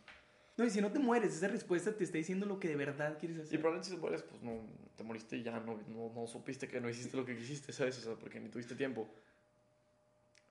No, 0.57 0.65
y 0.65 0.69
si 0.69 0.79
no 0.81 0.91
te 0.91 0.99
mueres, 0.99 1.33
esa 1.35 1.47
respuesta 1.47 1.95
te 1.95 2.03
está 2.03 2.17
diciendo 2.17 2.45
lo 2.45 2.59
que 2.59 2.67
de 2.67 2.75
verdad 2.75 3.17
quieres 3.19 3.37
Y 3.37 3.41
hacer. 3.41 3.59
probablemente 3.59 3.89
si 3.89 3.95
te 3.95 4.01
mueres, 4.01 4.21
pues 4.23 4.41
no, 4.43 4.59
te 4.95 5.03
moriste 5.03 5.37
y 5.37 5.43
ya, 5.43 5.59
no, 5.59 5.79
no, 5.87 6.11
no 6.13 6.27
supiste 6.27 6.67
que 6.67 6.79
no 6.79 6.89
hiciste 6.89 7.17
lo 7.17 7.25
que 7.25 7.35
quisiste, 7.35 7.71
¿sabes? 7.73 7.97
O 7.99 8.01
sea, 8.01 8.13
porque 8.15 8.39
ni 8.39 8.49
tuviste 8.49 8.75
tiempo. 8.75 9.07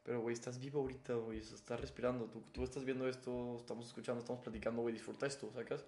Pero, 0.03 0.21
güey, 0.21 0.35
estás 0.35 0.59
vivo 0.59 0.81
ahorita, 0.81 1.15
güey, 1.15 1.39
estás 1.39 1.81
respirando. 1.81 2.27
Tú, 2.27 2.43
tú 2.53 2.65
estás 2.65 2.85
viendo 2.85 3.09
esto, 3.09 3.57
estamos 3.57 3.87
escuchando, 3.87 4.21
estamos 4.21 4.43
platicando, 4.43 4.83
güey, 4.83 4.95
disfruta 4.95 5.27
esto, 5.27 5.51
¿sacas? 5.53 5.85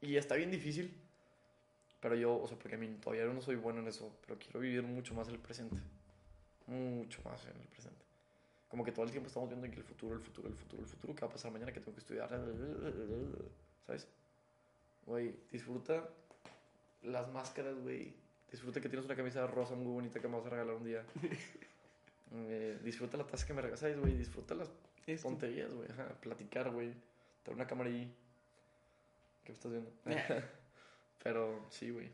Y 0.00 0.16
está 0.16 0.36
bien 0.36 0.50
difícil. 0.50 0.94
Pero 2.00 2.14
yo, 2.14 2.40
o 2.40 2.46
sea, 2.46 2.56
porque 2.58 2.76
a 2.76 2.78
mí 2.78 2.88
todavía 3.00 3.24
no 3.26 3.40
soy 3.40 3.56
bueno 3.56 3.80
en 3.80 3.88
eso, 3.88 4.16
pero 4.24 4.38
quiero 4.38 4.60
vivir 4.60 4.82
mucho 4.82 5.14
más 5.14 5.28
el 5.28 5.38
presente. 5.38 5.76
Mucho 6.66 7.20
más 7.24 7.44
en 7.46 7.60
el 7.60 7.66
presente. 7.66 8.04
Como 8.68 8.84
que 8.84 8.92
todo 8.92 9.04
el 9.04 9.10
tiempo 9.10 9.28
estamos 9.28 9.48
viendo 9.48 9.66
en 9.66 9.72
que 9.72 9.78
el 9.78 9.84
futuro, 9.84 10.14
el 10.14 10.20
futuro, 10.20 10.48
el 10.48 10.54
futuro, 10.54 10.82
el 10.82 10.88
futuro, 10.88 11.14
qué 11.14 11.20
va 11.22 11.26
a 11.28 11.32
pasar 11.32 11.50
mañana, 11.50 11.72
que 11.72 11.80
tengo 11.80 11.94
que 11.94 12.00
estudiar, 12.00 12.28
¿sabes? 13.86 14.06
Güey, 15.06 15.34
disfruta 15.50 16.08
las 17.02 17.32
máscaras, 17.32 17.78
güey. 17.80 18.14
Disfruta 18.50 18.80
que 18.80 18.88
tienes 18.88 19.06
una 19.06 19.16
camisa 19.16 19.46
rosa 19.46 19.74
muy 19.74 19.92
bonita 19.92 20.20
que 20.20 20.28
me 20.28 20.36
vas 20.36 20.46
a 20.46 20.50
regalar 20.50 20.74
un 20.74 20.84
día. 20.84 21.04
Eh, 22.32 22.78
disfruta 22.82 23.16
la 23.16 23.26
taza 23.26 23.46
que 23.46 23.54
me 23.54 23.62
regalas, 23.62 23.80
¿sabes, 23.80 23.98
güey? 23.98 24.14
Disfruta 24.16 24.54
las 24.54 24.70
Esto. 25.06 25.28
tonterías, 25.28 25.72
güey. 25.72 25.90
Ajá, 25.90 26.08
platicar, 26.20 26.70
güey. 26.70 26.92
Tener 27.42 27.56
una 27.56 27.66
cámara 27.66 27.88
ahí. 27.90 28.14
¿Qué 29.44 29.52
me 29.52 29.54
estás 29.54 29.72
viendo? 29.72 29.90
Pero 31.22 31.66
sí, 31.70 31.90
güey. 31.90 32.10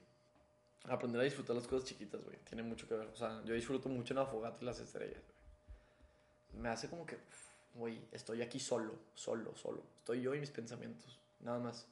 Aprender 0.89 1.21
a 1.21 1.25
disfrutar 1.25 1.57
las 1.57 1.67
cosas 1.67 1.89
chiquitas, 1.89 2.23
güey. 2.23 2.37
Tiene 2.45 2.63
mucho 2.63 2.87
que 2.87 2.95
ver. 2.95 3.09
O 3.09 3.17
sea, 3.17 3.43
yo 3.45 3.55
disfruto 3.55 3.89
mucho 3.89 4.13
en 4.13 4.19
la 4.19 4.27
fogata 4.27 4.59
y 4.61 4.65
las 4.65 4.81
estrellas, 4.81 5.23
güey. 6.53 6.63
me 6.63 6.69
hace 6.69 6.89
como 6.89 7.07
que, 7.07 7.17
güey, 7.75 8.01
estoy 8.13 8.43
aquí 8.43 8.61
solo, 8.61 8.95
solo, 9.15 9.55
solo. 9.57 9.83
Estoy 9.99 10.23
yo 10.23 10.35
y 10.35 10.41
mis 10.41 10.51
pensamientos, 10.51 11.19
nada 11.41 11.59
más. 11.59 11.89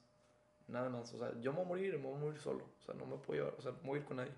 Nada 0.68 0.88
más, 0.88 1.12
o 1.14 1.18
sea, 1.18 1.32
yo 1.40 1.52
me 1.52 1.58
voy 1.58 1.64
a 1.64 1.68
morir, 1.68 1.98
me 1.98 2.04
voy 2.06 2.14
a 2.14 2.18
morir 2.18 2.40
solo. 2.40 2.64
O 2.80 2.82
sea, 2.84 2.94
no 2.94 3.06
me 3.06 3.16
puedo 3.16 3.40
llevar, 3.40 3.58
o 3.58 3.62
sea, 3.62 3.72
no 3.72 3.78
voy 3.82 3.98
a 3.98 4.00
ir 4.02 4.06
con 4.06 4.18
nadie. 4.18 4.32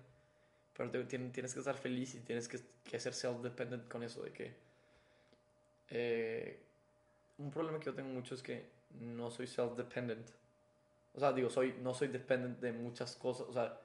Pero 0.77 1.07
tienes 1.07 1.53
que 1.53 1.59
estar 1.59 1.77
feliz 1.77 2.15
y 2.15 2.19
tienes 2.19 2.47
que, 2.49 2.59
que 2.83 2.99
ser 2.99 3.13
self-dependent 3.13 3.87
con 3.87 4.03
eso 4.03 4.21
de 4.23 4.31
que... 4.31 4.53
eh, 5.89 6.59
un 7.37 7.49
problema 7.49 7.79
que 7.79 7.85
yo 7.85 7.93
tengo 7.93 8.09
mucho 8.09 8.35
es 8.35 8.43
que 8.43 8.65
no 8.99 9.31
soy 9.31 9.47
self-dependent. 9.47 10.27
O 11.13 11.19
sea, 11.19 11.31
digo, 11.31 11.49
soy, 11.49 11.75
no 11.81 11.93
soy 11.93 12.09
dependent 12.09 12.59
de 12.59 12.73
muchas 12.73 13.15
cosas. 13.15 13.47
O 13.47 13.53
sea, 13.53 13.79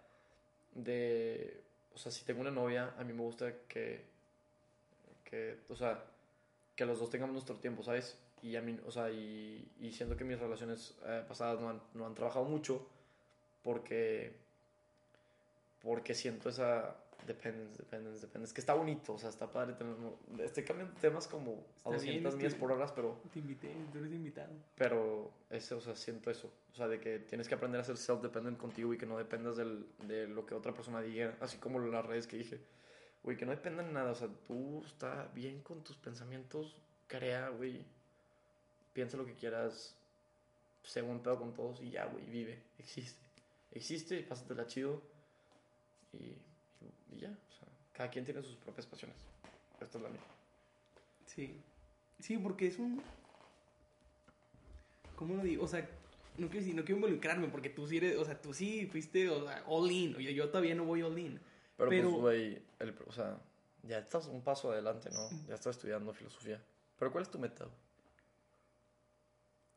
de... 0.75 1.63
O 1.95 1.99
sea, 1.99 2.11
si 2.11 2.25
tengo 2.25 2.41
una 2.41 2.51
novia, 2.51 2.95
a 2.99 3.05
mí 3.05 3.13
me 3.13 3.23
gusta 3.23 3.53
que... 3.69 4.05
que 5.25 5.59
o 5.69 5.77
sea, 5.77 6.05
que 6.75 6.85
los 6.87 6.99
dos 6.99 7.11
tengamos 7.11 7.35
nuestro 7.35 7.57
tiempo, 7.57 7.85
¿sabes? 7.85 8.19
Y 8.43 8.57
a 8.57 8.63
mí, 8.63 8.79
o 8.87 8.91
sea, 8.91 9.11
y, 9.11 9.71
y 9.81 9.93
siento 9.93 10.17
que 10.17 10.25
mis 10.25 10.41
relaciones 10.41 10.97
eh, 11.05 11.23
pasadas 11.29 11.61
no 11.61 11.69
han, 11.69 11.81
no 11.95 12.07
han 12.07 12.15
trabajado 12.15 12.47
mucho 12.47 12.85
porque... 13.63 14.50
Porque 15.83 16.15
siento 16.15 16.49
esa 16.49 16.97
dependence, 17.27 17.77
dependence, 17.79 18.21
dependence. 18.21 18.55
Que 18.55 18.61
está 18.61 18.75
bonito, 18.75 19.15
o 19.15 19.19
sea, 19.19 19.31
está 19.31 19.51
padre 19.51 19.75
tener... 19.75 19.95
Estoy 20.39 20.65
cambiando 20.65 20.95
temas 21.01 21.27
como 21.27 21.65
a 21.85 21.91
Está 21.91 22.03
bien, 22.03 22.23
200 22.23 22.37
millas 22.37 22.55
por 22.55 22.73
horas, 22.73 22.93
pero... 22.93 23.21
Te 23.33 23.39
invité, 23.39 23.75
tú 23.93 23.99
eres 23.99 24.13
invitado. 24.13 24.53
Pero, 24.77 25.31
ese, 25.51 25.75
o 25.75 25.81
sea, 25.81 25.95
siento 25.97 26.31
eso. 26.31 26.51
O 26.73 26.77
sea, 26.77 26.89
de 26.89 27.01
que 27.01 27.19
tienes 27.21 27.49
que 27.49 27.55
aprender 27.55 27.81
a 27.81 27.85
ser 27.85 27.97
self-dependent 27.97 28.59
contigo 28.59 28.93
y 28.95 28.99
que 28.99 29.07
no 29.07 29.19
dependas 29.19 29.57
del, 29.57 29.87
de 30.07 30.27
lo 30.29 30.47
que 30.47 30.55
otra 30.55 30.73
persona 30.73 31.01
diga. 31.01 31.37
Así 31.41 31.59
como 31.59 31.79
las 31.79 32.05
redes 32.05 32.27
que 32.27 32.37
dije. 32.37 32.61
Güey, 33.23 33.37
que 33.37 33.45
no 33.45 33.53
dependan 33.53 33.87
de 33.87 33.93
nada. 33.93 34.13
O 34.13 34.15
sea, 34.15 34.29
tú 34.47 34.83
está 34.85 35.31
bien 35.35 35.61
con 35.63 35.83
tus 35.83 35.97
pensamientos. 35.97 36.77
Crea, 37.07 37.49
güey. 37.51 37.85
Piensa 38.93 39.17
lo 39.17 39.27
que 39.27 39.35
quieras. 39.35 39.97
Buen 40.95 41.21
pedo 41.21 41.39
con 41.39 41.53
todos 41.53 41.81
y 41.83 41.91
ya, 41.91 42.07
güey. 42.07 42.25
Vive. 42.27 42.63
Existe. 42.79 43.21
Existe 43.73 44.19
y 44.19 44.23
pásatela 44.23 44.67
chido. 44.67 45.03
Y, 46.13 46.37
ya. 47.19 47.29
O 47.31 47.53
sea, 47.53 47.69
cada 47.93 48.11
quien 48.11 48.25
tiene 48.25 48.43
sus 48.43 48.57
propias 48.57 48.87
pasiones. 48.87 49.17
Esta 49.81 49.99
es 49.99 50.03
la 50.05 50.11
mía. 50.11 50.21
Sí. 51.27 51.61
Sí, 52.19 52.37
porque 52.39 52.67
es 52.67 52.79
un. 52.79 53.03
¿Cómo 55.17 55.35
lo 55.37 55.43
digo? 55.43 55.65
O 55.65 55.69
sea, 55.69 55.81
no 56.39 56.49
quiero, 56.49 56.65
decir- 56.65 56.75
no 56.75 56.85
quiero 56.85 56.97
involucrarme 56.97 57.49
porque 57.49 57.71
tú 57.71 57.87
sí 57.87 57.99
eres. 57.99 58.17
O 58.17 58.25
sea, 58.25 58.41
tú 58.41 58.53
sí 58.55 58.87
fuiste 58.87 59.29
o 59.29 59.47
sea, 59.47 59.65
all 59.67 59.91
in. 59.91 60.17
Oye, 60.17 60.35
yo 60.35 60.49
todavía 60.49 60.75
no 60.75 60.85
voy 60.85 61.03
all 61.03 61.19
in. 61.19 61.41
Pero, 61.77 61.91
Pero- 61.91 62.11
pues, 62.11 62.21
güey, 62.21 62.63
el- 62.79 62.95
o 63.07 63.13
sea, 63.13 63.39
ya 63.83 63.99
estás 63.99 64.27
un 64.27 64.43
paso 64.43 64.71
adelante, 64.73 65.11
¿no? 65.11 65.29
Ya 65.49 65.55
estás 65.55 65.77
estudiando 65.77 66.13
filosofía. 66.13 66.63
Pero 66.99 67.13
¿cuál 67.13 67.23
es 67.23 67.31
tu 67.31 67.39
meta? 67.39 67.67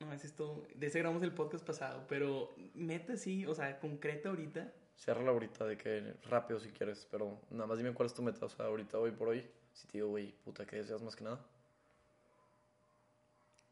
No, 0.01 0.11
es 0.11 0.33
todo. 0.35 0.65
De 0.75 0.87
ese 0.87 0.99
grabamos 0.99 1.23
el 1.23 1.31
podcast 1.33 1.65
pasado. 1.65 2.05
Pero 2.09 2.53
meta 2.73 3.15
sí, 3.15 3.45
o 3.45 3.55
sea, 3.55 3.79
concreta 3.79 4.29
ahorita. 4.29 4.73
Ciérrala 4.95 5.31
ahorita 5.31 5.65
de 5.65 5.77
que 5.77 6.13
rápido 6.29 6.59
si 6.59 6.69
quieres, 6.69 7.07
pero 7.09 7.39
nada 7.49 7.67
más 7.67 7.77
dime 7.77 7.93
cuál 7.93 8.07
es 8.07 8.13
tu 8.13 8.21
meta. 8.21 8.45
O 8.45 8.49
sea, 8.49 8.65
ahorita, 8.67 8.97
hoy 8.99 9.11
por 9.11 9.29
hoy, 9.29 9.45
si 9.73 9.87
te 9.87 9.97
digo, 9.97 10.09
güey, 10.09 10.31
puta, 10.31 10.65
¿qué 10.65 10.77
deseas 10.77 11.01
más 11.01 11.15
que 11.15 11.23
nada? 11.23 11.39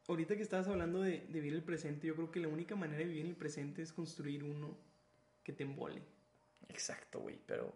Ahorita 0.08 0.36
que 0.36 0.42
estabas 0.42 0.66
hablando 0.68 1.00
de, 1.00 1.20
de 1.20 1.26
vivir 1.40 1.54
el 1.54 1.62
presente, 1.62 2.06
yo 2.08 2.14
creo 2.16 2.30
que 2.30 2.40
la 2.40 2.48
única 2.48 2.74
manera 2.74 2.98
de 2.98 3.04
vivir 3.04 3.26
el 3.26 3.36
presente 3.36 3.82
es 3.82 3.92
construir 3.92 4.42
uno 4.44 4.76
que 5.44 5.52
te 5.52 5.62
embole. 5.62 6.02
Exacto, 6.68 7.20
güey, 7.20 7.38
pero 7.46 7.72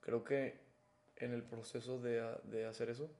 creo 0.00 0.22
que 0.22 0.58
en 1.16 1.32
el 1.32 1.42
proceso 1.42 1.98
de, 1.98 2.22
de 2.44 2.66
hacer 2.66 2.90
eso, 2.90 3.10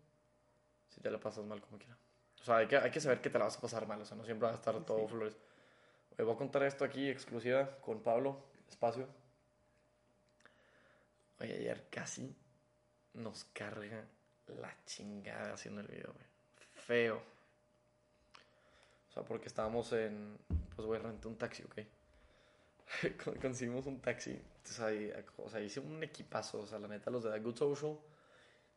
si 0.88 1.00
te 1.00 1.10
la 1.10 1.18
pasas 1.18 1.44
mal 1.46 1.60
como 1.60 1.78
quiera. 1.78 1.96
O 2.40 2.44
sea, 2.44 2.58
hay 2.58 2.66
que, 2.66 2.76
hay 2.76 2.90
que 2.90 3.00
saber 3.00 3.20
que 3.20 3.30
te 3.30 3.38
la 3.38 3.44
vas 3.46 3.56
a 3.56 3.60
pasar 3.60 3.86
mal, 3.86 4.00
o 4.00 4.04
sea, 4.04 4.16
no 4.16 4.24
siempre 4.24 4.46
va 4.46 4.52
a 4.52 4.56
estar 4.56 4.78
todo 4.84 5.00
Sí. 5.00 5.08
flores. 5.08 5.36
Güey, 6.16 6.26
voy 6.26 6.34
a 6.34 6.38
contar 6.38 6.62
esto 6.64 6.84
aquí, 6.84 7.08
exclusiva, 7.08 7.78
con 7.80 8.02
Pablo, 8.02 8.44
espacio. 8.70 9.08
Oye, 11.40 11.54
ayer 11.54 11.86
casi 11.90 12.34
nos 13.14 13.44
carga 13.44 14.04
la 14.48 14.76
chingada 14.84 15.54
haciendo 15.54 15.80
el 15.80 15.86
video. 15.88 16.14
Feo. 16.74 17.22
O 19.08 19.12
sea, 19.12 19.22
porque 19.24 19.48
estábamos 19.48 19.92
en... 19.92 20.38
Pues, 20.76 20.86
güey, 20.86 21.00
renté 21.00 21.28
un 21.28 21.36
taxi, 21.36 21.62
¿ok? 21.64 21.78
Con- 23.24 23.34
conseguimos 23.36 23.86
un 23.86 24.00
taxi. 24.00 24.30
Entonces 24.30 24.80
ahí, 24.80 25.12
o 25.38 25.48
sea, 25.48 25.60
hice 25.60 25.80
un 25.80 26.02
equipazo. 26.02 26.60
O 26.60 26.66
sea, 26.66 26.78
la 26.78 26.88
neta, 26.88 27.10
los 27.10 27.24
de 27.24 27.30
The 27.30 27.40
Good 27.40 27.56
Social, 27.56 27.98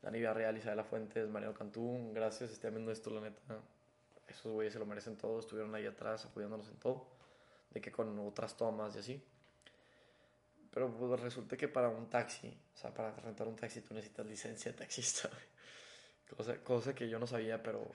Dani 0.01 0.17
Villarreal, 0.19 0.57
Isabela 0.57 0.83
Fuentes, 0.83 1.29
Mariano 1.29 1.53
Cantú, 1.53 2.11
gracias, 2.13 2.51
estén 2.51 2.73
viendo 2.73 2.91
esto, 2.91 3.09
la 3.09 3.21
neta. 3.21 3.59
Esos 4.27 4.51
güeyes 4.53 4.73
se 4.73 4.79
lo 4.79 4.85
merecen 4.85 5.17
todo. 5.17 5.39
Estuvieron 5.39 5.73
ahí 5.75 5.85
atrás 5.85 6.25
apoyándonos 6.25 6.67
en 6.69 6.77
todo. 6.77 7.07
De 7.71 7.81
que 7.81 7.91
con 7.91 8.17
otras 8.19 8.55
tomas 8.55 8.95
y 8.95 8.99
así. 8.99 9.23
Pero 10.73 10.91
pues 10.91 11.19
resulta 11.21 11.55
que 11.55 11.67
para 11.67 11.89
un 11.89 12.09
taxi, 12.09 12.47
o 12.73 12.77
sea, 12.77 12.93
para 12.93 13.11
rentar 13.15 13.47
un 13.47 13.55
taxi 13.55 13.81
tú 13.81 13.93
necesitas 13.93 14.25
licencia 14.25 14.71
de 14.71 14.77
taxista. 14.77 15.29
Cosa, 16.35 16.57
cosa 16.63 16.95
que 16.95 17.07
yo 17.07 17.19
no 17.19 17.27
sabía, 17.27 17.61
pero, 17.61 17.91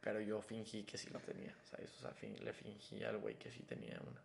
pero 0.00 0.18
yo 0.20 0.40
fingí 0.40 0.84
que 0.84 0.96
sí 0.96 1.10
la 1.10 1.18
tenía. 1.20 1.54
¿sabes? 1.64 1.90
O 1.98 2.00
sea, 2.00 2.10
fin- 2.12 2.42
le 2.42 2.52
fingí 2.54 3.04
al 3.04 3.18
güey 3.18 3.34
que 3.38 3.50
sí 3.50 3.62
tenía 3.64 4.00
una 4.00 4.22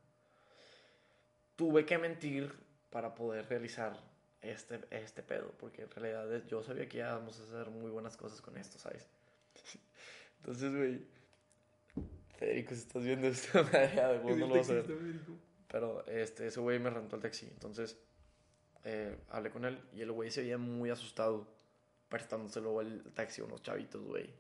tuve 1.56 1.86
que 1.86 1.98
mentir 1.98 2.54
para 2.92 3.16
poder 3.16 3.50
realizar 3.50 4.00
este, 4.42 4.80
este 4.92 5.24
pedo, 5.24 5.52
porque 5.58 5.82
en 5.84 5.90
realidad 5.90 6.44
yo 6.48 6.64
sabía 6.64 6.88
que 6.88 7.00
íbamos 7.00 7.40
a 7.40 7.44
hacer 7.44 7.70
muy 7.72 7.90
buenas 7.92 8.16
cosas 8.16 8.42
con 8.42 8.58
esto, 8.58 8.78
¿sabes? 8.78 9.08
Entonces, 10.38 10.74
güey, 10.76 11.02
Federico, 12.38 12.76
si 12.76 12.82
estás 12.82 13.04
viendo 13.04 13.28
esto, 13.28 13.64
de 13.64 14.20
vos 14.20 14.38
no 14.38 14.48
lo 14.48 14.56
vas 14.58 14.70
a 14.70 14.74
ver. 14.74 14.86
Pero 15.68 16.06
este, 16.08 16.48
ese 16.48 16.60
güey 16.60 16.80
me 16.80 16.90
rentó 16.90 17.16
el 17.16 17.22
taxi. 17.22 17.48
Entonces 17.48 17.98
eh, 18.84 19.18
hablé 19.30 19.52
con 19.52 19.66
él 19.66 19.80
y 19.94 20.02
el 20.02 20.12
güey 20.12 20.32
se 20.32 20.42
veía 20.42 20.58
muy 20.58 20.90
asustado 20.90 21.48
prestándoselo 22.10 22.80
el 22.82 23.04
taxi 23.14 23.42
a 23.42 23.46
unos 23.46 23.62
chavitos, 23.62 24.02
güey. 24.02 24.34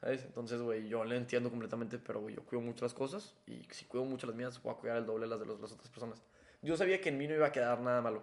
¿Sabes? 0.00 0.24
Entonces, 0.24 0.62
güey, 0.62 0.88
yo 0.88 1.04
le 1.04 1.16
entiendo 1.16 1.50
completamente, 1.50 1.98
pero 1.98 2.20
güey, 2.20 2.36
yo 2.36 2.44
cuido 2.44 2.62
mucho 2.62 2.84
las 2.84 2.94
cosas 2.94 3.34
y 3.46 3.66
si 3.72 3.84
cuido 3.86 4.04
mucho 4.04 4.28
las 4.28 4.36
mías, 4.36 4.62
voy 4.62 4.72
a 4.72 4.76
cuidar 4.76 4.96
el 4.98 5.06
doble 5.06 5.26
las 5.26 5.40
de 5.40 5.46
las 5.46 5.72
otras 5.72 5.88
personas. 5.88 6.22
Yo 6.62 6.76
sabía 6.76 7.00
que 7.00 7.08
en 7.08 7.18
mí 7.18 7.26
no 7.26 7.34
iba 7.34 7.48
a 7.48 7.52
quedar 7.52 7.80
nada 7.80 8.00
malo. 8.00 8.22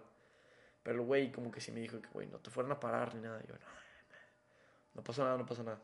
Pero 0.84 1.02
el 1.02 1.06
güey 1.06 1.32
como 1.34 1.52
que 1.52 1.60
sí 1.60 1.74
me 1.74 1.82
dijo 1.82 2.00
que, 2.00 2.08
güey, 2.14 2.28
no 2.28 2.38
te 2.38 2.50
fueran 2.50 2.72
a 2.72 2.80
parar 2.80 3.14
ni 3.16 3.22
nada. 3.22 3.42
Y 3.44 3.48
yo, 3.48 3.56
no, 3.56 3.60
no 4.94 5.04
pasa 5.04 5.24
nada, 5.24 5.38
no 5.38 5.46
pasa 5.46 5.64
nada. 5.64 5.82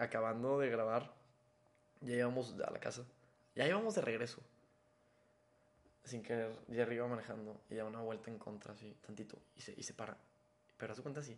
Acabando 0.00 0.58
de 0.58 0.68
grabar, 0.68 1.12
ya 2.00 2.16
íbamos 2.16 2.56
a 2.58 2.70
la 2.70 2.80
casa. 2.80 3.04
Ya 3.54 3.68
íbamos 3.68 3.94
de 3.94 4.00
regreso 4.00 4.42
sin 6.06 6.22
querer, 6.22 6.50
Jerry 6.70 6.96
iba 6.96 7.06
manejando 7.06 7.60
y 7.68 7.74
da 7.74 7.84
una 7.84 8.00
vuelta 8.00 8.30
en 8.30 8.38
contra, 8.38 8.72
así, 8.72 8.96
tantito, 9.04 9.38
y 9.56 9.60
se, 9.60 9.74
y 9.76 9.82
se 9.82 9.92
para. 9.92 10.16
Pero 10.78 10.92
hace 10.92 11.02
cuenta 11.02 11.20
así. 11.20 11.36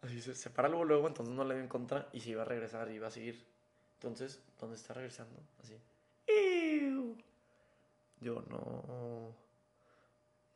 Así 0.00 0.20
se, 0.20 0.34
se 0.34 0.50
para 0.50 0.68
luego, 0.68 0.84
luego, 0.84 1.06
entonces 1.06 1.34
no 1.34 1.44
le 1.44 1.54
dio 1.54 1.62
en 1.62 1.68
contra 1.68 2.08
y 2.12 2.20
se 2.20 2.30
iba 2.30 2.42
a 2.42 2.44
regresar, 2.44 2.90
iba 2.90 3.06
a 3.06 3.10
seguir. 3.10 3.44
Entonces, 3.94 4.42
¿dónde 4.58 4.76
está 4.76 4.94
regresando? 4.94 5.38
Así. 5.62 5.76
Yo 8.22 8.42
no. 8.48 9.34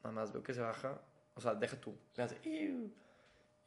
Nada 0.03 0.14
más 0.14 0.32
veo 0.32 0.43
que 0.43 0.55
se 0.55 0.61
baja. 0.61 1.01
O 1.34 1.41
sea, 1.41 1.55
deja 1.55 1.78
tú. 1.80 1.95
Le 2.16 2.22
hace. 2.22 2.39
¡Iu! 2.49 2.91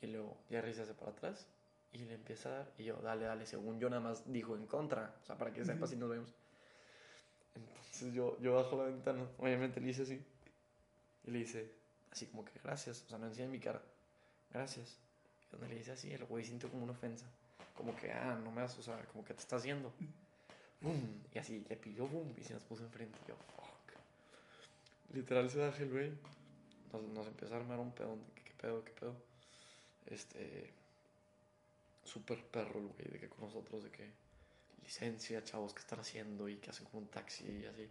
Y 0.01 0.07
luego 0.07 0.37
Jerry 0.49 0.73
se 0.73 0.83
hace 0.83 0.93
para 0.93 1.11
atrás 1.11 1.47
y 1.91 1.99
le 1.99 2.13
empieza 2.13 2.49
a 2.49 2.51
dar. 2.53 2.71
Y 2.77 2.85
yo, 2.85 2.95
dale, 3.01 3.25
dale. 3.25 3.45
Según 3.45 3.79
yo, 3.79 3.89
nada 3.89 4.01
más 4.01 4.31
dijo 4.31 4.55
en 4.55 4.65
contra. 4.65 5.13
O 5.21 5.25
sea, 5.25 5.37
para 5.37 5.51
que 5.51 5.65
sepas 5.65 5.89
si 5.89 5.97
nos 5.97 6.09
vemos. 6.09 6.33
Entonces 7.85 8.13
yo, 8.13 8.37
yo 8.41 8.55
bajo 8.55 8.77
la 8.77 8.83
ventana, 8.83 9.27
obviamente 9.37 9.81
le 9.81 9.89
hice 9.89 10.03
así. 10.03 10.21
Y 11.25 11.31
le 11.31 11.39
hice 11.39 11.71
así 12.11 12.25
como 12.27 12.45
que 12.45 12.51
gracias. 12.63 13.03
O 13.05 13.09
sea, 13.09 13.17
no 13.17 13.27
encima 13.27 13.45
en 13.45 13.51
mi 13.51 13.59
cara. 13.59 13.81
Gracias. 14.51 14.97
Y 15.47 15.51
donde 15.51 15.73
le 15.73 15.81
hice 15.81 15.91
así, 15.91 16.11
el 16.11 16.25
güey 16.25 16.45
sintió 16.45 16.69
como 16.69 16.83
una 16.83 16.93
ofensa. 16.93 17.25
Como 17.75 17.95
que, 17.95 18.11
ah, 18.11 18.39
no 18.43 18.51
me 18.51 18.61
das, 18.61 18.77
o 18.77 18.83
sea, 18.83 18.97
como 19.05 19.23
que 19.23 19.33
te 19.33 19.41
estás 19.41 19.61
haciendo. 19.61 19.91
Y 21.33 21.37
así 21.37 21.65
le 21.67 21.75
pidió 21.75 22.07
boom 22.07 22.33
y 22.37 22.43
se 22.43 22.53
nos 22.53 22.63
puso 22.63 22.83
enfrente. 22.83 23.17
Y 23.25 23.29
yo, 23.29 23.35
fuck. 23.35 25.13
Literal 25.13 25.49
se 25.49 25.59
baja 25.59 25.83
el 25.83 25.89
güey. 25.89 26.11
Nos, 26.93 27.03
nos 27.03 27.27
empezó 27.27 27.55
a 27.55 27.57
armar 27.57 27.79
un 27.79 27.91
pedo. 27.91 28.15
de 28.15 28.33
que, 28.33 28.43
¿Qué 28.43 28.53
pedo? 28.53 28.83
¿Qué 28.83 28.91
pedo? 28.93 29.13
Este. 30.05 30.71
Súper 32.05 32.43
perro 32.45 32.79
el 32.79 32.87
güey, 32.87 33.07
de 33.11 33.19
que 33.19 33.29
con 33.29 33.41
nosotros, 33.41 33.83
de 33.83 33.91
que 33.91 34.09
licencia, 34.83 35.43
chavos, 35.43 35.73
¿qué 35.73 35.79
están 35.81 35.99
haciendo? 35.99 36.47
Y 36.49 36.57
que 36.57 36.69
hacen 36.71 36.85
como 36.85 36.99
un 37.03 37.09
taxi 37.09 37.45
y 37.63 37.65
así. 37.65 37.89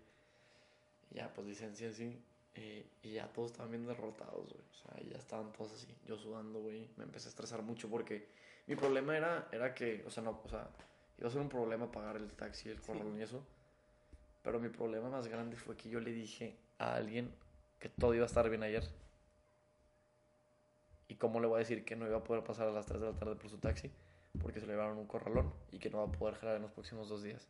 Y 1.11 1.14
ya, 1.16 1.32
pues 1.34 1.47
licencia 1.47 1.89
así. 1.91 2.22
eh, 2.55 2.86
y 3.03 3.12
ya 3.14 3.32
todos 3.32 3.53
estaban 3.53 3.70
bien 3.70 3.86
derrotados, 3.86 4.49
güey. 4.53 4.64
O 4.70 4.74
sea, 4.74 5.01
ya 5.11 5.16
estaban 5.18 5.53
todos 5.53 5.72
así. 5.72 5.89
Yo 6.07 6.16
sudando, 6.18 6.61
güey. 6.61 6.89
Me 6.97 7.05
empecé 7.05 7.28
a 7.28 7.30
estresar 7.30 7.62
mucho 7.62 7.89
porque 7.89 8.28
mi 8.66 8.76
problema 8.76 9.16
era, 9.16 9.49
era 9.53 9.74
que, 9.74 10.05
o 10.07 10.11
sea, 10.11 10.22
no, 10.22 10.41
o 10.45 10.49
sea, 10.49 10.68
iba 11.18 11.28
a 11.28 11.30
ser 11.32 11.41
un 11.41 11.49
problema 11.49 11.91
pagar 11.91 12.16
el 12.16 12.32
taxi, 12.32 12.68
el 12.70 12.80
corralón 12.80 13.18
y 13.18 13.22
eso. 13.22 13.47
Pero 14.43 14.61
mi 14.61 14.68
problema 14.68 15.09
más 15.11 15.28
grande 15.28 15.57
fue 15.57 15.76
que 15.76 15.89
yo 15.91 16.01
le 16.01 16.12
dije 16.12 16.59
a 16.78 16.95
alguien 16.95 17.34
que 17.78 17.89
todo 17.89 18.14
iba 18.14 18.24
a 18.24 18.26
estar 18.26 18.49
bien 18.51 18.62
ayer. 18.62 18.84
¿Y 21.09 21.16
cómo 21.16 21.41
le 21.41 21.47
voy 21.47 21.57
a 21.57 21.59
decir 21.61 21.84
que 21.84 21.97
no 21.97 22.07
iba 22.07 22.18
a 22.18 22.24
poder 22.24 22.45
pasar 22.45 22.68
a 22.68 22.72
las 22.72 22.86
3 22.86 23.01
de 23.01 23.07
la 23.09 23.14
tarde 23.18 23.36
por 23.36 23.51
su 23.51 23.59
taxi? 23.59 23.91
Porque 24.41 24.61
se 24.61 24.66
le 24.66 24.72
llevaron 24.72 24.99
un 24.99 25.07
corralón 25.07 25.53
y 25.72 25.79
que 25.79 25.91
no 25.91 25.99
va 25.99 26.05
a 26.05 26.18
poder 26.18 26.37
jalar 26.37 26.57
en 26.57 26.62
los 26.62 26.72
próximos 26.72 27.09
dos 27.09 27.22
días. 27.22 27.49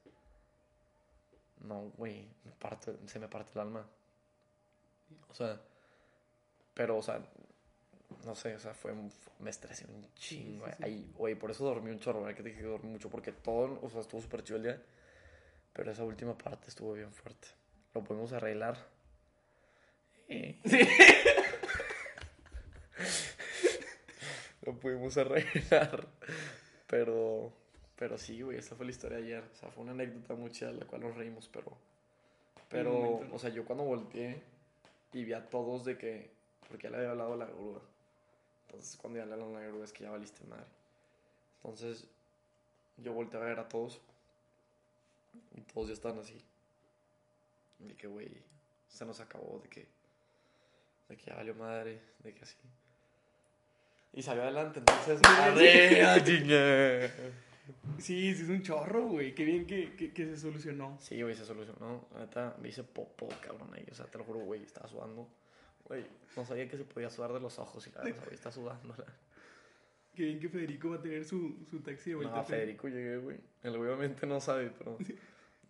No, 1.61 1.93
güey, 1.97 2.26
me 2.45 3.09
se 3.09 3.18
me 3.18 3.29
parte 3.29 3.53
el 3.55 3.61
alma. 3.61 3.87
O 5.31 5.35
sea, 5.35 5.61
pero, 6.74 6.99
o 6.99 7.03
sea, 7.03 7.20
no 8.24 8.35
sé, 8.35 8.55
o 8.55 8.59
sea, 8.59 8.74
fue, 8.74 8.95
me 9.41 9.51
estresé 9.51 9.87
un 9.87 10.07
chingo. 10.14 10.66
sí, 10.66 10.72
sí. 10.76 10.85
Ahí, 10.85 11.12
güey, 11.16 11.35
por 11.35 11.51
eso 11.51 11.64
dormí 11.64 11.91
un 11.91 11.99
chorro, 11.99 12.20
¿verdad? 12.20 12.37
Que 12.37 12.43
te 12.43 12.49
dije 12.51 12.61
que 12.61 12.68
dormí 12.68 12.91
mucho, 12.91 13.11
porque 13.11 13.33
todo, 13.33 13.79
o 13.83 13.91
sea, 13.91 14.01
estuvo 14.01 14.20
súper 14.20 14.45
chido 14.45 14.59
el 14.59 14.62
día. 14.62 14.83
Pero 15.72 15.93
esa 15.93 16.05
última 16.05 16.37
parte 16.37 16.68
estuvo 16.68 16.93
bien 16.93 17.12
fuerte. 17.12 17.49
Lo 17.95 18.03
pudimos 18.03 18.33
arreglar. 18.33 18.76
Eh. 20.29 20.59
Lo 24.62 24.79
pudimos 24.79 25.16
arreglar. 25.16 26.07
Pero, 26.89 27.53
pero 27.97 28.18
sí, 28.18 28.43
güey, 28.43 28.59
esa 28.59 28.74
fue 28.74 28.86
la 28.86 28.91
historia 28.91 29.18
de 29.18 29.24
ayer. 29.24 29.45
O 29.53 29.55
sea, 29.55 29.70
fue 29.70 29.84
una 29.84 29.93
anécdota 29.93 30.34
muy 30.34 30.51
chida, 30.51 30.72
la 30.72 30.86
cual 30.86 31.03
nos 31.03 31.14
reímos, 31.14 31.49
pero. 31.53 31.76
Pero, 32.68 33.20
o 33.32 33.39
sea, 33.39 33.51
yo 33.51 33.64
cuando 33.64 33.84
volteé 33.84 34.43
y 35.12 35.24
vi 35.24 35.32
a 35.34 35.49
todos 35.49 35.84
de 35.84 35.97
que. 35.97 36.30
Porque 36.68 36.84
ya 36.84 36.91
le 36.91 36.97
había 36.99 37.11
hablado 37.11 37.34
a 37.34 37.36
la 37.36 37.47
grúa. 37.47 37.80
Entonces, 38.66 38.97
cuando 38.97 39.18
ya 39.18 39.26
le 39.26 39.32
hablaron 39.32 39.57
a 39.57 39.61
la 39.61 39.66
grúa, 39.66 39.84
es 39.84 39.93
que 39.93 40.05
ya 40.05 40.11
valiste 40.11 40.45
madre. 40.45 40.66
Entonces, 41.62 42.07
yo 42.99 43.12
volteé 43.12 43.41
a 43.41 43.45
ver 43.45 43.61
a 43.61 43.68
todos. 43.68 44.01
Y 45.55 45.61
todos 45.61 45.89
ya 45.89 45.95
están 45.95 46.18
así. 46.18 46.43
De 47.78 47.95
que, 47.95 48.07
güey, 48.07 48.28
se 48.89 49.05
nos 49.05 49.20
acabó, 49.20 49.61
de 49.62 49.68
que. 49.68 49.86
De 51.09 51.16
que 51.16 51.24
ya 51.24 51.36
valió 51.36 51.55
madre, 51.55 52.01
de 52.22 52.34
que 52.34 52.43
así. 52.43 52.57
Y 54.18 54.22
salió 54.22 54.42
adelante, 54.42 54.80
entonces. 54.80 55.20
¡Arriba, 55.22 56.20
chinga! 56.24 57.08
Sí, 57.98 58.34
sí, 58.34 58.42
es 58.42 58.48
un 58.48 58.62
chorro, 58.62 59.06
güey. 59.06 59.32
Qué 59.32 59.44
bien 59.44 59.64
que, 59.64 59.94
que, 59.94 60.12
que 60.12 60.26
se 60.26 60.36
solucionó. 60.36 60.98
Sí, 60.98 61.22
güey, 61.22 61.36
se 61.36 61.44
solucionó. 61.44 62.08
Neta, 62.18 62.56
me 62.60 62.68
hice 62.68 62.82
popó, 62.82 63.28
cabrón, 63.40 63.70
ahí. 63.74 63.86
O 63.92 63.94
sea, 63.94 64.06
te 64.06 64.18
lo 64.18 64.24
juro, 64.24 64.40
güey, 64.40 64.64
estaba 64.64 64.88
sudando. 64.88 65.28
Güey, 65.84 66.04
no 66.36 66.44
sabía 66.44 66.68
que 66.68 66.76
se 66.76 66.82
podía 66.82 67.10
sudar 67.10 67.32
de 67.32 67.38
los 67.38 67.60
ojos 67.60 67.86
y 67.86 67.92
la 67.92 68.02
verdad, 68.02 68.24
güey, 68.24 68.34
está 68.34 68.50
sudando. 68.50 68.92
Qué 70.16 70.24
bien 70.24 70.40
que 70.40 70.48
Federico 70.48 70.90
va 70.90 70.96
a 70.96 71.00
tener 71.00 71.24
su, 71.24 71.64
su 71.70 71.78
taxi 71.78 72.10
de 72.10 72.16
vuelta. 72.16 72.38
No, 72.38 72.44
Federico 72.44 72.88
llegué, 72.88 73.18
güey. 73.18 73.38
Él 73.62 73.76
obviamente 73.76 74.26
no 74.26 74.40
sabe, 74.40 74.72
pero 74.76 74.98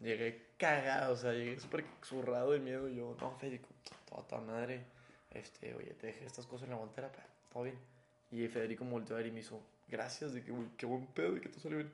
llegué 0.00 0.52
cagado, 0.56 1.12
o 1.12 1.16
sea, 1.18 1.34
llegué 1.34 1.60
súper 1.60 1.84
zurrado 2.02 2.52
de 2.52 2.60
miedo. 2.60 2.88
Y 2.88 2.96
yo, 2.96 3.14
no, 3.20 3.36
Federico, 3.36 3.68
toda 4.08 4.26
tu 4.26 4.36
madre. 4.36 4.86
Este, 5.32 5.74
oye, 5.74 5.92
te 5.92 6.06
dejé 6.06 6.24
estas 6.24 6.46
cosas 6.46 6.64
en 6.64 6.70
la 6.70 6.76
guantera, 6.76 7.12
pero 7.12 7.26
todo 7.52 7.64
bien. 7.64 7.97
Y 8.30 8.46
Federico 8.48 8.84
me 8.84 8.90
volteó 8.92 9.16
a 9.16 9.18
ver 9.18 9.28
y 9.28 9.32
me 9.32 9.40
hizo, 9.40 9.60
gracias, 9.88 10.32
de 10.34 10.42
que, 10.42 10.50
güey, 10.50 10.68
qué 10.76 10.86
buen 10.86 11.06
pedo, 11.06 11.32
de 11.32 11.40
que 11.40 11.48
todo 11.48 11.60
salió 11.60 11.78
bien. 11.78 11.90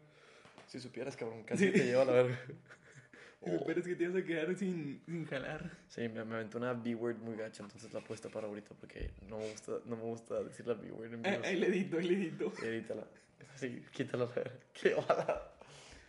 Si 0.66 0.80
supieras, 0.80 1.16
cabrón, 1.16 1.44
casi 1.44 1.70
te 1.70 1.84
lleva 1.84 2.02
a 2.02 2.06
la 2.06 2.12
verga. 2.12 2.38
Y 3.46 3.50
me 3.50 3.56
esperas 3.56 3.84
que 3.84 3.94
te 3.94 4.04
ibas 4.04 4.16
a 4.16 4.24
quedar 4.24 4.56
sin, 4.56 5.02
sin 5.04 5.26
jalar. 5.26 5.70
Sí, 5.88 6.08
me, 6.08 6.24
me 6.24 6.36
aventó 6.36 6.56
una 6.58 6.72
B-word 6.72 7.18
muy 7.18 7.36
gacha, 7.36 7.62
entonces 7.62 7.92
la 7.92 8.00
puesta 8.00 8.30
para 8.30 8.46
ahorita 8.46 8.74
porque 8.74 9.10
no 9.28 9.36
me 9.38 9.50
gusta, 9.50 9.72
no 9.84 9.96
me 9.96 10.02
gusta 10.02 10.42
decir 10.42 10.66
la 10.66 10.72
B-word 10.74 11.12
en 11.12 11.26
Ahí, 11.26 11.30
videos. 11.32 11.46
ahí 11.46 11.56
le 11.56 11.66
edito, 11.66 11.98
ahí 11.98 12.08
le 12.08 12.14
edito. 12.14 12.52
Edítala. 12.62 13.04
Sí, 13.56 13.84
quítala. 13.92 14.28
Qué 14.72 14.94
bala. 14.94 15.52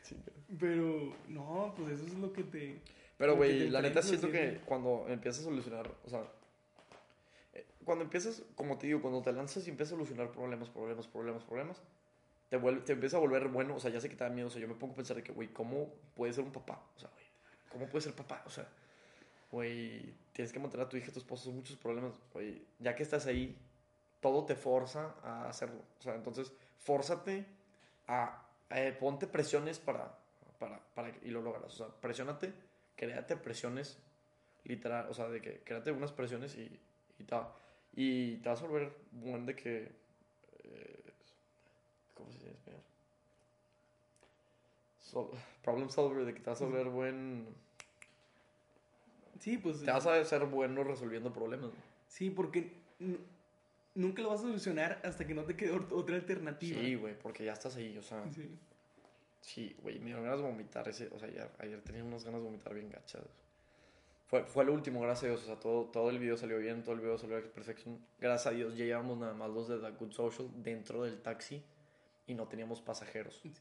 Sí, 0.01 0.15
Pero, 0.59 1.15
no, 1.27 1.73
pues 1.77 1.95
eso 1.99 2.05
es 2.05 2.13
lo 2.15 2.31
que 2.31 2.43
te. 2.43 2.79
Pero, 3.17 3.35
güey, 3.35 3.69
la 3.69 3.81
neta 3.81 4.01
siento 4.01 4.31
que 4.31 4.61
cuando 4.65 5.05
empiezas 5.09 5.41
a 5.41 5.43
solucionar, 5.45 5.91
o 6.05 6.09
sea, 6.09 6.23
cuando 7.85 8.03
empiezas, 8.03 8.43
como 8.55 8.77
te 8.77 8.87
digo, 8.87 9.01
cuando 9.01 9.21
te 9.21 9.31
lanzas 9.31 9.65
y 9.67 9.69
empiezas 9.69 9.93
a 9.93 9.95
solucionar 9.95 10.31
problemas, 10.31 10.69
problemas, 10.69 11.07
problemas, 11.07 11.43
problemas, 11.43 11.81
te, 12.49 12.57
vuelve, 12.57 12.81
te 12.81 12.93
empieza 12.93 13.17
a 13.17 13.19
volver 13.19 13.47
bueno, 13.47 13.75
o 13.75 13.79
sea, 13.79 13.91
ya 13.91 14.01
sé 14.01 14.09
que 14.09 14.15
te 14.15 14.23
da 14.23 14.29
miedo, 14.29 14.47
o 14.47 14.49
sea, 14.51 14.61
yo 14.61 14.67
me 14.67 14.75
pongo 14.75 14.93
a 14.93 14.95
pensar 14.97 15.15
de 15.15 15.23
que, 15.23 15.31
güey, 15.31 15.49
¿cómo 15.53 15.93
puede 16.15 16.33
ser 16.33 16.43
un 16.43 16.51
papá? 16.51 16.81
O 16.95 16.99
sea, 16.99 17.09
güey, 17.09 17.25
¿cómo 17.71 17.87
puede 17.87 18.01
ser 18.03 18.13
papá? 18.13 18.43
O 18.45 18.49
sea, 18.49 18.67
güey, 19.51 20.13
tienes 20.33 20.51
que 20.51 20.59
mantener 20.59 20.85
a 20.85 20.89
tu 20.89 20.97
hija, 20.97 21.09
a 21.09 21.13
tu 21.13 21.19
esposo, 21.19 21.51
muchos 21.51 21.77
problemas, 21.77 22.13
güey, 22.33 22.65
ya 22.79 22.95
que 22.95 23.03
estás 23.03 23.25
ahí, 23.27 23.57
todo 24.21 24.45
te 24.45 24.55
forza 24.55 25.15
a 25.23 25.47
hacerlo, 25.49 25.81
o 25.99 26.01
sea, 26.01 26.15
entonces, 26.15 26.51
fórzate 26.79 27.45
a, 28.07 28.47
eh, 28.69 28.95
ponte 28.99 29.27
presiones 29.27 29.79
para, 29.79 30.17
para, 30.59 30.79
para, 30.93 31.09
y 31.23 31.29
lo 31.29 31.41
logras, 31.41 31.65
o 31.65 31.77
sea, 31.77 31.87
presiónate, 32.01 32.53
créate 32.95 33.37
presiones, 33.37 33.99
literal, 34.63 35.07
o 35.09 35.13
sea, 35.13 35.27
de 35.29 35.41
que 35.41 35.61
créate 35.63 35.91
unas 35.91 36.11
presiones 36.11 36.55
y, 36.55 36.79
y, 37.19 37.23
va- 37.23 37.55
y 37.95 38.37
te 38.37 38.49
vas 38.49 38.61
a 38.61 38.67
volver 38.67 38.91
buen 39.11 39.45
de 39.45 39.55
que, 39.55 39.91
eh, 40.63 41.03
¿cómo 42.13 42.29
se 42.31 42.37
dice 42.37 42.49
en 42.49 42.55
español? 42.55 42.81
Problem 45.63 45.89
solver, 45.89 46.25
de 46.25 46.33
que 46.33 46.39
te 46.41 46.49
vas 46.49 46.61
a 46.61 46.65
volver 46.65 46.87
buen, 46.89 47.47
Sí, 49.39 49.57
pues. 49.57 49.83
te 49.83 49.91
vas 49.91 50.05
a 50.07 50.23
ser 50.25 50.45
bueno 50.45 50.83
resolviendo 50.83 51.31
problemas. 51.31 51.71
Sí, 52.07 52.29
porque 52.29 52.71
nu- 52.99 53.17
nunca 53.95 54.21
lo 54.21 54.29
vas 54.29 54.39
a 54.39 54.43
solucionar 54.43 54.99
hasta 55.03 55.25
que 55.27 55.33
no 55.33 55.43
te 55.43 55.55
quede 55.55 55.73
ot- 55.73 55.91
otra 55.91 56.15
alternativa. 56.15 56.79
Sí, 56.81 56.95
güey, 56.95 57.17
porque 57.19 57.45
ya 57.45 57.53
estás 57.53 57.75
ahí, 57.75 57.97
o 57.97 58.03
sea, 58.03 58.23
Sí. 58.33 58.49
Sí, 59.41 59.75
güey, 59.83 59.99
me 59.99 60.05
dieron 60.05 60.23
ganas 60.23 60.39
de 60.39 60.45
vomitar 60.47 60.87
ese, 60.89 61.07
o 61.13 61.19
sea, 61.19 61.27
ayer, 61.27 61.51
ayer 61.59 61.79
tenía 61.83 62.03
unas 62.03 62.25
ganas 62.25 62.41
de 62.41 62.45
vomitar 62.47 62.73
bien 62.73 62.89
gachas. 62.89 63.21
Fue, 64.27 64.43
fue 64.45 64.65
lo 64.65 64.73
último, 64.73 65.01
gracias 65.01 65.23
a 65.25 65.27
Dios, 65.27 65.43
o 65.43 65.45
sea, 65.45 65.59
todo, 65.59 65.85
todo 65.85 66.09
el 66.09 66.17
video 66.17 66.35
salió 66.35 66.57
bien, 66.57 66.81
todo 66.83 66.95
el 66.95 67.01
video 67.01 67.17
salió 67.17 67.37
a 67.37 67.41
perfección. 67.41 67.99
Gracias 68.19 68.47
a 68.47 68.55
Dios, 68.55 68.75
ya 68.75 68.85
llevamos 68.85 69.17
nada 69.19 69.33
más 69.33 69.49
los 69.51 69.67
de 69.67 69.77
The 69.77 69.91
Good 69.91 70.11
Social 70.11 70.49
dentro 70.63 71.03
del 71.03 71.21
taxi 71.21 71.63
y 72.25 72.33
no 72.33 72.47
teníamos 72.47 72.81
pasajeros. 72.81 73.39
Sí. 73.43 73.51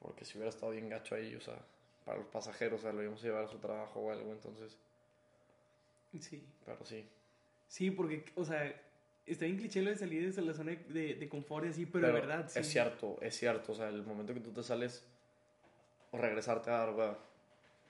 Porque 0.00 0.24
si 0.24 0.38
hubiera 0.38 0.50
estado 0.50 0.70
bien 0.72 0.88
gacho 0.88 1.16
ahí, 1.16 1.34
o 1.34 1.40
sea, 1.40 1.56
para 2.04 2.18
los 2.18 2.28
pasajeros, 2.28 2.80
o 2.80 2.82
sea, 2.82 2.92
lo 2.92 3.02
íbamos 3.02 3.20
a 3.22 3.26
llevar 3.26 3.44
a 3.44 3.48
su 3.48 3.58
trabajo 3.58 4.00
o 4.00 4.12
algo, 4.12 4.30
entonces, 4.32 4.78
Sí. 6.20 6.46
pero 6.64 6.84
sí. 6.84 7.08
Sí, 7.66 7.90
porque, 7.90 8.24
o 8.36 8.44
sea, 8.44 8.64
está 9.26 9.46
bien 9.46 9.56
cliché 9.56 9.80
lo 9.82 9.90
de 9.90 9.96
salir 9.96 10.26
desde 10.26 10.42
la 10.42 10.52
zona 10.54 10.72
de, 10.72 11.14
de 11.14 11.28
confort 11.28 11.64
y 11.66 11.68
así, 11.70 11.86
pero, 11.86 12.06
de 12.06 12.12
verdad, 12.12 12.48
sí. 12.48 12.58
Es 12.60 12.68
cierto, 12.68 13.16
es 13.20 13.36
cierto, 13.36 13.72
o 13.72 13.74
sea, 13.74 13.88
el 13.88 14.04
momento 14.04 14.32
que 14.34 14.40
tú 14.40 14.52
te 14.52 14.62
sales, 14.62 15.04
o 16.12 16.18
regresarte 16.18 16.70
a 16.70 16.86
dar. 16.86 17.18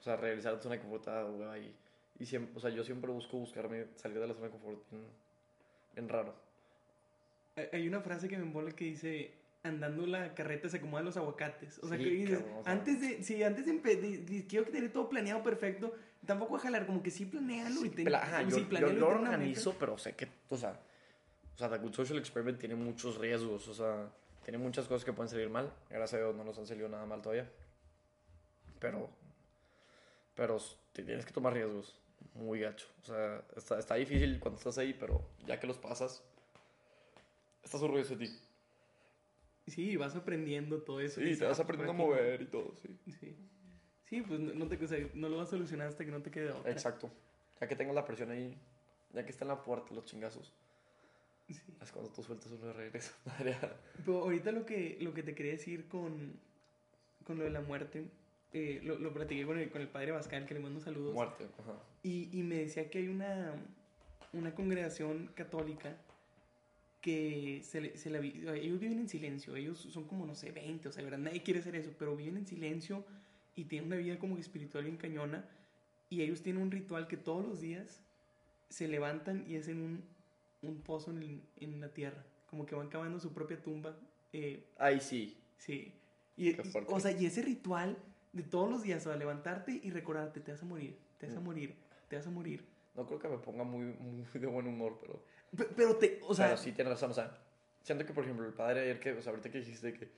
O 0.03 0.05
sea, 0.05 0.16
regresar 0.16 0.55
a 0.55 0.57
tu 0.57 0.64
zona 0.64 0.74
de 0.74 0.80
confort 0.80 1.07
a 1.07 1.12
dar, 1.12 1.30
hueva, 1.30 1.57
y, 1.61 1.72
y 2.18 2.26
siempre, 2.26 2.53
o 2.57 2.61
sea, 2.61 2.70
yo 2.70 2.82
siempre 2.82 3.12
busco 3.12 3.36
buscarme 3.38 3.86
salir 3.94 4.18
de 4.18 4.26
la 4.26 4.34
zona 4.34 4.46
de 4.46 4.50
confort 4.50 4.80
bien, 4.90 5.05
bien 5.94 6.09
raro. 6.09 6.34
Hay- 7.72 7.86
una 7.86 8.00
frase 8.00 8.28
que 8.28 8.36
me 8.36 8.42
embola 8.42 8.72
que 8.72 8.84
dice, 8.86 9.30
andando 9.62 10.05
la 10.09 10.34
carreta 10.34 10.68
se 10.68 10.78
acomodan 10.78 11.05
los 11.05 11.16
aguacates. 11.16 11.78
O 11.84 11.86
sea, 11.88 11.96
Sí, 11.98 12.03
que 12.03 12.11
dices, 12.11 12.38
cabrón, 12.40 12.57
o 12.59 12.64
sea. 12.64 12.72
antes 12.72 13.00
de, 13.00 13.22
sí, 13.22 13.42
antes 13.44 13.64
de, 13.64 13.72
de- 13.78 14.18
de- 14.18 14.46
quiero 14.48 14.66
tener 14.72 14.92
todo 14.92 15.09
planeado 15.09 15.40
perfecto, 15.44 15.94
tampoco 16.26 16.50
voy 16.50 16.59
a 16.59 16.62
jalar, 16.64 16.84
como 16.84 17.00
que 17.00 17.12
sí 17.12 17.24
planealo 17.26 17.84
y 17.84 17.90
ten- 17.90 18.12
ajá, 18.12 18.42
sí, 18.44 18.50
yo, 18.50 18.59
yo 18.59 18.68
planéalo 18.68 18.94
y 18.94 18.98
lo 18.98 19.09
organizo, 19.09 19.76
pero 19.78 19.96
sé 19.98 20.14
que, 20.16 20.26
o 20.48 20.57
sea, 20.57 20.80
o 21.55 21.59
sea, 21.59 21.68
The 21.70 21.78
Good 21.78 21.94
Social 21.94 22.18
Experiment 22.18 22.59
tiene 22.59 22.74
muchos 22.74 23.18
riesgos, 23.18 23.68
o 23.68 23.74
sea, 23.74 24.11
tiene 24.44 24.59
muchas 24.59 24.88
cosas 24.88 25.05
que 25.05 25.12
pueden 25.12 25.28
salir 25.28 25.48
mal. 25.48 25.72
Gracias 25.88 26.14
a 26.14 26.24
Dios 26.24 26.34
no 26.34 26.42
nos 26.42 26.59
han 26.59 26.66
salido 26.66 26.88
nada 26.88 27.07
mal 27.07 27.22
todavía. 27.22 27.48
Pero, 28.80 29.09
pero 30.35 30.59
te 30.93 31.03
tienes 31.03 31.24
que 31.26 31.33
tomar 31.33 31.53
riesgos, 31.55 31.99
muy 32.35 32.61
gacho. 32.61 32.87
O 33.03 33.07
sea, 33.07 33.43
está, 33.57 33.78
está 33.78 33.95
difícil 33.97 34.39
cuando 34.41 34.59
estás 34.59 34.78
ahí, 34.78 34.95
pero 34.95 35.22
ya 35.47 35.59
que 35.61 35.66
los 35.66 35.78
pasas, 35.78 36.22
estás 37.62 37.83
orgulloso 37.83 38.16
de 38.16 38.26
ti. 38.26 38.39
Sí, 39.68 39.97
vas 39.97 40.16
aprendiendo 40.16 40.83
todo 40.83 41.01
eso. 41.01 41.20
Sí, 41.20 41.37
te 41.37 41.45
vas 41.45 41.59
"Ah, 41.61 41.62
aprendiendo 41.62 41.93
a 41.93 41.95
aquí 41.95 42.03
no". 42.03 42.09
mover 42.09 42.43
y 42.43 42.47
todo, 42.47 42.74
sí. 42.76 42.99
Sí. 43.20 43.37
Sí, 44.07 44.20
pues 44.22 44.41
no, 44.41 44.66
te, 44.68 44.83
o 44.85 44.89
sea, 44.89 44.99
no 45.14 45.28
lo 45.28 45.39
vas 45.39 45.49
a 45.49 45.51
solucionar 45.53 45.87
hasta 45.89 46.05
que 46.05 46.11
no 46.11 46.20
te 46.20 46.30
quede 46.30 46.51
otra. 46.51 46.70
Exacto. 46.70 47.11
Ya 47.61 47.68
que 47.68 47.76
tengas 47.76 47.95
la 47.95 48.05
presión 48.05 48.30
ahí, 48.30 48.59
ya 49.12 49.24
que 49.24 49.30
está 49.30 49.45
en 49.45 49.49
la 49.49 49.62
puerta 49.62 49.95
los 49.95 50.05
chingazos, 50.05 50.53
Sí. 51.49 51.61
es 51.83 51.93
cuando 51.93 52.11
tú 52.11 52.22
sueltas 52.22 52.51
uno 52.53 52.66
de 52.66 52.72
regreso. 52.72 53.12
Pero 54.05 54.18
ahorita 54.22 54.53
lo 54.53 54.64
que, 54.66 54.97
lo 55.01 55.12
que 55.14 55.22
te 55.22 55.35
quería 55.35 55.53
decir 55.53 55.87
con, 55.89 56.39
con 57.24 57.39
lo 57.39 57.45
de 57.45 57.51
la 57.51 57.61
muerte, 57.61 58.05
eh, 58.53 58.80
lo, 58.84 58.98
lo 58.98 59.12
platiqué 59.12 59.44
con 59.46 59.59
el, 59.59 59.70
con 59.70 59.80
el 59.82 59.88
padre 59.88 60.12
Bascal, 60.12 60.46
que 60.46 60.55
le 60.55 60.61
mando 60.61 60.80
saludos. 60.80 61.14
Muerte. 61.14 61.46
Ajá. 61.59 61.78
Y, 62.03 62.28
y 62.32 62.42
me 62.42 62.57
decía 62.57 62.90
que 62.90 62.98
hay 62.98 63.09
una, 63.09 63.55
una 64.32 64.55
congregación 64.55 65.30
católica 65.34 65.96
que 67.00 67.61
se, 67.64 67.96
se 67.96 68.11
la 68.11 68.18
ellos 68.20 68.78
viven 68.78 69.00
en 69.00 69.09
silencio, 69.09 69.57
ellos 69.57 69.78
son 69.78 70.05
como, 70.05 70.24
no 70.24 70.34
sé, 70.36 70.53
20, 70.53 70.88
o 70.88 70.92
sea, 70.92 71.03
de 71.03 71.11
verdad, 71.11 71.24
nadie 71.24 71.42
quiere 71.42 71.59
hacer 71.61 71.74
eso, 71.74 71.90
pero 71.98 72.14
viven 72.16 72.36
en 72.36 72.46
silencio 72.46 73.05
y 73.57 73.64
tienen 73.64 73.88
una 73.88 73.96
vida 73.96 74.18
como 74.18 74.38
espiritual 74.38 74.84
bien 74.84 74.96
cañona 74.96 75.44
y 76.11 76.22
ellos 76.22 76.42
tienen 76.42 76.62
un 76.62 76.70
ritual 76.70 77.09
que 77.09 77.16
todos 77.16 77.44
los 77.44 77.61
días 77.61 78.03
se 78.68 78.86
levantan 78.86 79.44
y 79.48 79.57
hacen 79.57 79.80
un, 79.80 80.05
un 80.62 80.80
pozo 80.80 81.11
en, 81.11 81.18
el- 81.22 81.42
en 81.57 81.80
la 81.80 81.88
tierra, 81.88 82.24
como 82.48 82.66
que 82.66 82.74
van 82.76 82.88
cavando 82.88 83.18
su 83.18 83.32
propia 83.32 83.61
tumba. 83.61 83.96
eh, 84.32 84.62
Ahí 84.78 85.00
sí. 85.00 85.36
sí. 85.59 85.92
Y, 86.36 86.55
o 86.86 87.00
sea, 87.00 87.11
y 87.20 87.26
ese 87.26 87.42
ritual 87.42 87.96
de 88.33 88.43
todos 88.43 88.70
los 88.70 88.83
días, 88.83 89.05
o 89.07 89.11
sea, 89.11 89.16
levantarte 89.16 89.72
y 89.83 89.91
recordarte, 89.91 90.41
te 90.41 90.53
vas 90.53 90.62
a 90.62 90.66
morir, 90.66 90.99
te 91.18 91.26
vas 91.26 91.37
a 91.37 91.41
Mm. 91.41 91.45
morir, 91.45 91.74
te 92.09 92.16
vas 92.16 92.26
a 92.26 92.30
morir. 92.30 92.66
No 92.95 93.07
creo 93.07 93.18
que 93.18 93.28
me 93.28 93.39
ponga 93.39 93.64
muy, 93.64 93.85
muy 93.85 94.24
de 94.33 94.47
buen 94.47 94.66
humor, 94.66 94.99
pero. 95.01 95.22
Pe- 95.57 95.72
Pero 95.76 95.97
te, 95.97 96.20
o 96.26 96.35
sea, 96.35 96.47
pero 96.47 96.57
sí 96.59 96.72
tienes 96.72 96.93
razón, 96.93 97.11
o 97.11 97.14
sea. 97.14 97.37
Siento 97.83 98.07
que, 98.07 98.12
por 98.12 98.24
ejemplo, 98.24 98.47
el 98.47 98.53
padre 98.55 98.80
ayer 98.83 99.01
que, 99.01 99.12
o 99.12 99.20
sea, 99.22 99.30
ahorita 99.30 99.51
que 99.51 99.59
dijiste 99.59 99.93
que, 99.93 100.09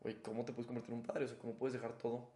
güey, 0.00 0.16
¿cómo 0.22 0.44
te 0.44 0.52
puedes 0.52 0.66
convertir 0.66 0.92
en 0.92 1.00
un 1.00 1.06
padre? 1.06 1.24
O 1.24 1.28
sea, 1.28 1.38
¿cómo 1.38 1.54
puedes 1.54 1.72
dejar 1.74 1.96
todo? 1.96 2.28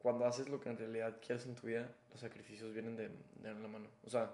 Cuando 0.00 0.26
haces 0.26 0.48
lo 0.48 0.60
que 0.60 0.68
en 0.68 0.78
realidad 0.78 1.16
quieres 1.24 1.44
en 1.46 1.54
tu 1.54 1.66
vida, 1.66 1.90
los 2.10 2.20
sacrificios 2.20 2.72
vienen 2.72 2.94
de, 2.96 3.08
de 3.08 3.54
la 3.54 3.68
mano. 3.68 3.88
O 4.04 4.10
sea, 4.10 4.32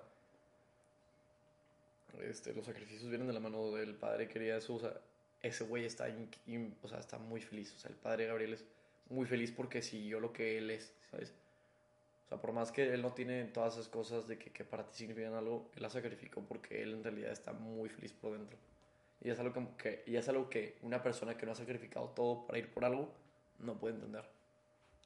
este, 2.23 2.53
los 2.55 2.67
sacrificios 2.67 3.09
vienen 3.09 3.27
de 3.27 3.33
la 3.33 3.41
mano 3.41 3.71
del 3.73 3.95
padre 3.95 4.29
quería 4.29 4.57
eso. 4.57 4.75
O 4.75 4.79
sea, 4.81 5.01
ese 5.43 5.65
güey 5.65 5.85
está, 5.85 6.09
in- 6.09 6.29
in- 6.47 6.77
o 6.83 6.89
sea, 6.89 6.99
está 6.99 7.19
muy 7.19 7.41
feliz. 7.41 7.73
O 7.75 7.79
sea, 7.79 7.91
el 7.91 7.97
padre 7.97 8.27
Gabriel 8.27 8.55
es 8.55 8.65
muy 9.09 9.27
feliz 9.27 9.53
porque 9.53 9.83
siguió 9.83 10.21
lo 10.21 10.33
que 10.33 10.59
él 10.59 10.71
es, 10.71 10.93
¿sabes? 11.11 11.35
O 12.27 12.29
sea, 12.29 12.41
por 12.41 12.53
más 12.53 12.73
que 12.73 12.93
él 12.95 13.03
no 13.03 13.13
tiene 13.13 13.45
todas 13.45 13.75
esas 13.75 13.89
cosas 13.89 14.27
de 14.27 14.39
que, 14.39 14.51
que 14.51 14.65
para 14.65 14.87
ti 14.87 14.97
significan 14.99 15.35
algo, 15.35 15.71
él 15.77 15.83
las 15.83 15.93
sacrificó 15.93 16.43
porque 16.43 16.83
él 16.83 16.95
en 16.95 17.05
realidad 17.05 17.33
está 17.33 17.53
muy 17.53 17.89
feliz 17.89 18.13
por 18.13 18.33
dentro. 18.33 18.57
Y 19.23 19.31
es 19.31 19.39
algo 19.39 19.77
que, 19.77 20.03
y 20.07 20.17
es 20.17 20.29
algo 20.29 20.49
que 20.49 20.77
una 20.83 21.03
persona 21.03 21.37
que 21.37 21.47
no 21.47 21.53
ha 21.53 21.55
sacrificado 21.55 22.09
todo 22.11 22.47
para 22.47 22.59
ir 22.59 22.73
por 22.73 22.85
algo 22.85 23.11
no 23.59 23.79
puede 23.79 23.95
entender. 23.95 24.25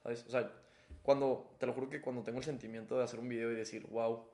¿Sabes? 0.02 0.24
O 0.26 0.30
sea, 0.30 0.50
cuando, 1.02 1.54
te 1.58 1.66
lo 1.66 1.72
juro 1.72 1.88
que 1.88 2.00
cuando 2.00 2.22
tengo 2.22 2.38
el 2.38 2.44
sentimiento 2.44 2.98
de 2.98 3.04
hacer 3.04 3.20
un 3.20 3.28
video 3.28 3.52
y 3.52 3.54
decir, 3.54 3.86
wow, 3.90 4.24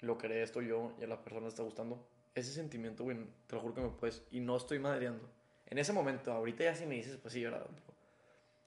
lo 0.00 0.18
creé 0.18 0.42
esto 0.42 0.60
yo 0.60 0.92
y 1.00 1.04
a 1.04 1.06
la 1.06 1.22
persona 1.22 1.42
le 1.42 1.48
está 1.48 1.62
gustando, 1.62 2.06
ese 2.34 2.52
sentimiento, 2.52 3.04
güey, 3.04 3.16
te 3.46 3.54
lo 3.54 3.62
juro 3.62 3.74
que 3.74 3.80
me 3.80 3.88
puedes. 3.88 4.22
Y 4.30 4.40
no 4.40 4.56
estoy 4.56 4.78
madreando. 4.78 5.28
En 5.66 5.78
ese 5.78 5.92
momento, 5.92 6.32
ahorita 6.32 6.64
ya 6.64 6.74
si 6.74 6.86
me 6.86 6.96
dices, 6.96 7.16
pues 7.16 7.32
sí. 7.32 7.42
Pero 7.42 7.66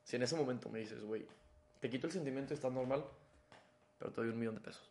si 0.09 0.15
en 0.15 0.23
ese 0.23 0.35
momento 0.35 0.69
me 0.69 0.79
dices, 0.79 1.03
güey, 1.03 1.23
te 1.79 1.87
quito 1.87 2.07
el 2.07 2.13
sentimiento 2.13 2.51
y 2.51 2.55
está 2.55 2.67
normal, 2.67 3.05
pero 3.99 4.11
te 4.11 4.21
doy 4.21 4.31
un 4.31 4.39
millón 4.39 4.55
de 4.55 4.61
pesos. 4.61 4.89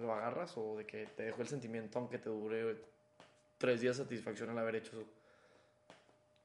¿Lo 0.00 0.12
agarras 0.14 0.56
o 0.56 0.76
de 0.76 0.86
que 0.86 1.06
te 1.06 1.24
dejo 1.24 1.42
el 1.42 1.48
sentimiento 1.48 1.98
aunque 1.98 2.18
te 2.18 2.30
dure 2.30 2.76
tres 3.58 3.80
días 3.80 3.98
de 3.98 4.04
satisfacción 4.04 4.50
al 4.50 4.58
haber 4.58 4.76
hecho 4.76 4.92
eso? 4.92 5.08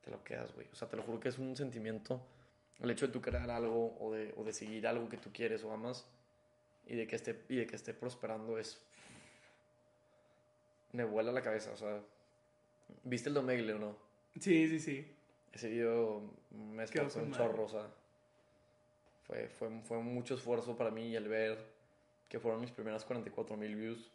Te 0.04 0.10
lo 0.10 0.24
quedas, 0.24 0.56
güey. 0.56 0.66
O 0.74 0.76
sea, 0.76 0.90
te 0.90 0.98
lo 0.98 1.04
juro 1.04 1.20
que 1.20 1.30
es 1.30 1.38
un 1.38 1.56
sentimiento. 1.56 2.20
El 2.80 2.90
hecho 2.90 3.06
de 3.06 3.14
tú 3.14 3.22
crear 3.22 3.52
algo 3.52 3.96
o 4.00 4.12
de, 4.12 4.34
o 4.36 4.44
de 4.44 4.52
seguir 4.52 4.88
algo 4.88 5.08
que 5.08 5.18
tú 5.18 5.30
quieres 5.32 5.64
o 5.64 5.72
amas 5.72 6.08
y 6.88 6.96
de 6.96 7.06
que 7.06 7.16
esté, 7.16 7.44
y 7.48 7.58
de 7.58 7.68
que 7.68 7.76
esté 7.76 7.94
prosperando 7.94 8.58
es. 8.58 8.82
Me 10.94 11.04
vuela 11.04 11.32
la 11.32 11.44
cabeza, 11.44 11.70
o 11.74 11.78
sea. 11.78 12.02
¿Viste 13.04 13.30
el 13.30 13.36
de 13.36 13.42
Omegle 13.42 13.74
o 13.74 13.78
no? 13.78 13.96
Sí, 14.40 14.68
sí, 14.68 14.80
sí. 14.80 15.19
Ese 15.54 15.70
video 15.70 16.22
me 16.52 16.84
esforzó 16.84 17.20
un 17.20 17.32
chorro, 17.32 17.66
o 17.66 17.70
sea. 17.70 17.88
Fue, 19.24 19.48
fue, 19.48 19.70
fue 19.82 19.98
mucho 20.00 20.36
esfuerzo 20.36 20.76
para 20.76 20.90
mí 20.90 21.10
y 21.10 21.16
el 21.16 21.28
ver 21.28 21.58
que 22.28 22.40
fueron 22.40 22.62
mis 22.62 22.72
primeras 22.72 23.06
44 23.06 23.58
mil 23.58 23.76
views. 23.76 24.12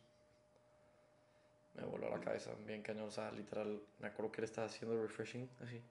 Me 1.75 1.85
voló 1.85 2.09
la 2.09 2.21
cabeza, 2.21 2.53
bien 2.67 2.83
cañón, 2.83 3.09
o 3.09 3.11
sea, 3.11 3.33
literal, 3.33 3.81
me 3.99 4.07
acuerdo 4.09 4.31
que 4.31 4.41
él 4.41 4.45
estaba 4.45 4.69
haciendo 4.69 5.01
refreshing, 5.01 5.49
así. 5.61 5.83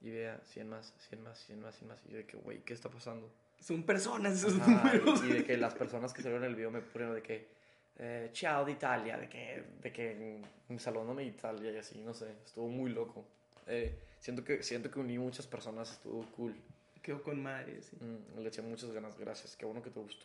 Y 0.00 0.10
vea, 0.10 0.40
100 0.44 0.68
más, 0.68 0.94
100 1.08 1.22
más, 1.22 1.38
100 1.38 1.60
más, 1.60 1.74
100 1.76 1.88
más. 1.88 2.00
Y 2.06 2.10
yo 2.10 2.16
de 2.18 2.26
que, 2.26 2.36
güey, 2.36 2.60
¿qué 2.60 2.74
está 2.74 2.90
pasando? 2.90 3.30
Son 3.58 3.82
personas 3.82 4.34
esos 4.34 4.60
Ajá, 4.60 4.70
números. 4.70 5.24
y, 5.24 5.30
y 5.30 5.32
de 5.32 5.44
que 5.44 5.56
las 5.56 5.74
personas 5.74 6.12
que 6.12 6.22
salieron 6.22 6.44
en 6.44 6.50
el 6.50 6.56
video 6.56 6.70
me 6.70 6.80
ponen 6.82 7.14
de 7.14 7.22
que, 7.22 7.48
eh, 7.96 8.30
ciao 8.32 8.64
de 8.64 8.72
Italia, 8.72 9.16
de 9.16 9.28
que, 9.28 9.64
de 9.80 9.92
que 9.92 10.42
mm, 10.68 10.76
saludándome 10.78 11.22
de 11.22 11.28
Italia 11.28 11.72
y 11.72 11.78
así, 11.78 12.00
no 12.02 12.14
sé, 12.14 12.30
estuvo 12.44 12.68
muy 12.68 12.90
loco. 12.90 13.24
Eh, 13.66 13.98
siento, 14.20 14.44
que, 14.44 14.62
siento 14.62 14.90
que 14.90 14.98
uní 14.98 15.18
muchas 15.18 15.46
personas, 15.46 15.92
estuvo 15.92 16.24
cool. 16.32 16.54
Quedó 17.02 17.22
con 17.22 17.42
madre, 17.42 17.80
sí. 17.82 17.96
Mm, 18.00 18.40
le 18.40 18.48
eché 18.48 18.62
muchas 18.62 18.90
ganas, 18.92 19.16
gracias, 19.18 19.56
qué 19.56 19.64
bueno 19.64 19.82
que 19.82 19.90
te 19.90 20.00
gustó. 20.00 20.24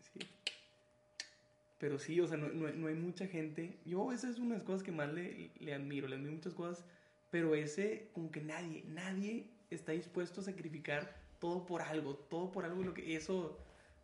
sí. 0.00 0.20
Pero 1.78 1.98
sí, 1.98 2.20
o 2.20 2.28
sea, 2.28 2.36
no, 2.36 2.48
no, 2.48 2.68
no 2.70 2.86
hay 2.86 2.94
mucha 2.94 3.26
gente. 3.26 3.76
Yo, 3.84 4.12
esa 4.12 4.30
es 4.30 4.38
una 4.38 4.50
de 4.50 4.58
las 4.58 4.62
cosas 4.62 4.84
que 4.84 4.92
más 4.92 5.12
le, 5.12 5.50
le 5.58 5.74
admiro. 5.74 6.06
Le 6.06 6.14
admiro 6.14 6.32
muchas 6.32 6.54
cosas. 6.54 6.84
Pero 7.32 7.56
ese, 7.56 8.08
como 8.12 8.30
que 8.30 8.40
nadie, 8.40 8.84
nadie 8.86 9.48
está 9.68 9.90
dispuesto 9.90 10.42
a 10.42 10.44
sacrificar 10.44 11.12
todo 11.40 11.66
por 11.66 11.82
algo. 11.82 12.14
Todo 12.14 12.52
por 12.52 12.64
algo. 12.64 12.84
Lo 12.84 12.94
que, 12.94 13.16
eso, 13.16 13.58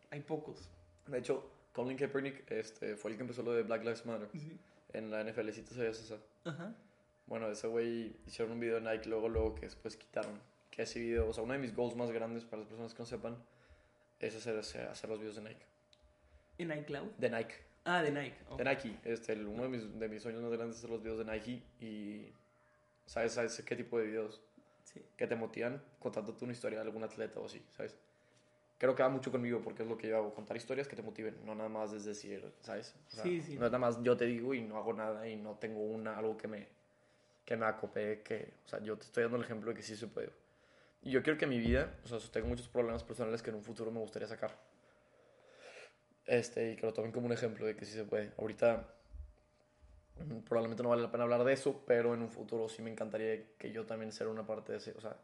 hay 0.09 0.19
pocos. 0.19 0.67
De 1.07 1.19
hecho, 1.19 1.49
Colin 1.71 1.95
Kaepernick 1.95 2.51
este, 2.51 2.97
fue 2.97 3.11
el 3.11 3.17
que 3.17 3.21
empezó 3.23 3.43
lo 3.43 3.53
de 3.53 3.63
Black 3.63 3.83
Lives 3.83 4.05
Matter 4.05 4.27
Sí. 4.33 4.59
en 4.91 5.09
la 5.09 5.23
NFL, 5.23 5.49
¿sí 5.51 5.61
te 5.61 5.73
sabías 5.73 6.01
esa? 6.01 6.17
Ajá. 6.43 6.75
Bueno, 7.29 7.47
ese 7.49 7.67
güey 7.67 8.15
hicieron 8.27 8.53
un 8.53 8.59
video 8.59 8.81
de 8.81 8.91
Nike, 8.91 9.07
luego, 9.07 9.29
luego 9.29 9.55
que 9.55 9.61
después 9.61 9.95
quitaron. 9.95 10.39
Que 10.71 10.81
ese 10.81 10.99
video, 10.99 11.29
o 11.29 11.33
sea, 11.33 11.43
uno 11.43 11.53
de 11.53 11.59
mis 11.59 11.75
goals 11.75 11.95
más 11.95 12.11
grandes 12.11 12.43
para 12.43 12.57
las 12.61 12.67
personas 12.67 12.93
que 12.93 12.99
no 12.99 13.05
sepan, 13.05 13.37
es 14.19 14.35
hacer, 14.35 14.57
hacer 14.57 15.09
los 15.09 15.19
videos 15.19 15.35
de 15.35 15.43
Nike. 15.43 15.65
En 16.57 16.71
iCloud. 16.77 17.11
De 17.17 17.29
Nike. 17.29 17.53
Ah, 17.85 18.01
de 18.01 18.11
Nike. 18.11 18.35
ok. 18.49 18.57
De 18.57 18.65
Nike. 18.65 18.99
Este, 19.05 19.33
el- 19.33 19.47
uno 19.47 19.63
de 19.63 19.69
mis, 19.69 19.97
de 19.99 20.09
mis 20.09 20.21
sueños 20.21 20.41
más 20.41 20.51
grandes 20.51 20.75
es 20.77 20.83
hacer 20.83 20.89
los 20.89 21.01
videos 21.01 21.19
de 21.19 21.25
Nike 21.31 21.63
y... 21.79 22.33
¿Sabes, 23.05 23.31
¿Sabes 23.33 23.63
qué 23.65 23.75
tipo 23.75 23.97
de 23.97 24.07
videos? 24.07 24.41
Sí. 24.83 25.01
Que 25.15 25.25
te 25.27 25.35
motivan 25.35 25.81
contándote 25.99 26.43
una 26.43 26.53
historia 26.53 26.79
de 26.79 26.85
algún 26.85 27.03
atleta 27.03 27.39
o 27.39 27.45
así, 27.45 27.63
¿sabes? 27.77 27.95
Creo 28.77 28.95
que 28.95 29.03
va 29.03 29.09
mucho 29.09 29.31
conmigo 29.31 29.61
porque 29.61 29.83
es 29.83 29.89
lo 29.89 29.97
que 29.97 30.07
yo 30.07 30.17
hago, 30.17 30.33
contar 30.33 30.57
historias 30.57 30.87
que 30.87 30.95
te 30.95 31.01
motiven, 31.01 31.35
no 31.45 31.53
nada 31.55 31.69
más 31.69 31.91
es 31.93 32.05
decir, 32.05 32.51
¿sabes? 32.61 32.95
O 33.07 33.11
sea, 33.11 33.23
Sí, 33.23 33.41
sí. 33.41 33.51
No 33.55 33.65
es 33.65 33.71
nada 33.71 33.77
más 33.79 34.01
yo 34.03 34.15
te 34.17 34.25
digo 34.25 34.53
y 34.53 34.61
no 34.61 34.77
hago 34.77 34.93
nada 34.93 35.27
y 35.27 35.35
no 35.35 35.55
tengo 35.57 35.81
una, 35.81 36.17
algo 36.17 36.37
que 36.37 36.47
me, 36.47 36.67
que 37.49 37.57
me 37.57 37.65
acopee, 37.65 38.21
que, 38.21 38.53
o 38.63 38.69
sea, 38.69 38.79
yo 38.79 38.95
te 38.95 39.05
estoy 39.05 39.23
dando 39.23 39.37
el 39.37 39.43
ejemplo 39.43 39.71
de 39.71 39.75
que 39.75 39.81
sí 39.81 39.95
se 39.95 40.05
puede. 40.05 40.29
Y 41.01 41.09
yo 41.09 41.23
quiero 41.23 41.39
que 41.39 41.47
mi 41.47 41.57
vida, 41.57 41.91
o 42.03 42.07
sea, 42.07 42.19
tengo 42.31 42.47
muchos 42.47 42.67
problemas 42.67 43.03
personales 43.03 43.41
que 43.41 43.49
en 43.49 43.55
un 43.55 43.63
futuro 43.63 43.89
me 43.89 43.99
gustaría 43.99 44.27
sacar. 44.27 44.55
Este, 46.27 46.73
y 46.73 46.75
que 46.75 46.85
lo 46.85 46.93
tomen 46.93 47.11
como 47.11 47.25
un 47.25 47.31
ejemplo 47.31 47.65
de 47.65 47.75
que 47.75 47.85
sí 47.85 47.93
se 47.93 48.03
puede. 48.03 48.31
Ahorita 48.37 48.85
mm, 50.17 50.39
probablemente 50.41 50.83
no 50.83 50.89
vale 50.89 51.01
la 51.01 51.09
pena 51.11 51.23
hablar 51.23 51.43
de 51.43 51.53
eso, 51.53 51.83
pero 51.87 52.13
en 52.13 52.21
un 52.21 52.29
futuro 52.29 52.69
sí 52.69 52.83
me 52.83 52.91
encantaría 52.91 53.43
que 53.57 53.71
yo 53.71 53.83
también 53.87 54.11
sea 54.11 54.27
una 54.27 54.45
parte 54.45 54.73
de 54.73 54.77
ese, 54.77 54.91
o 54.95 55.01
sea, 55.01 55.17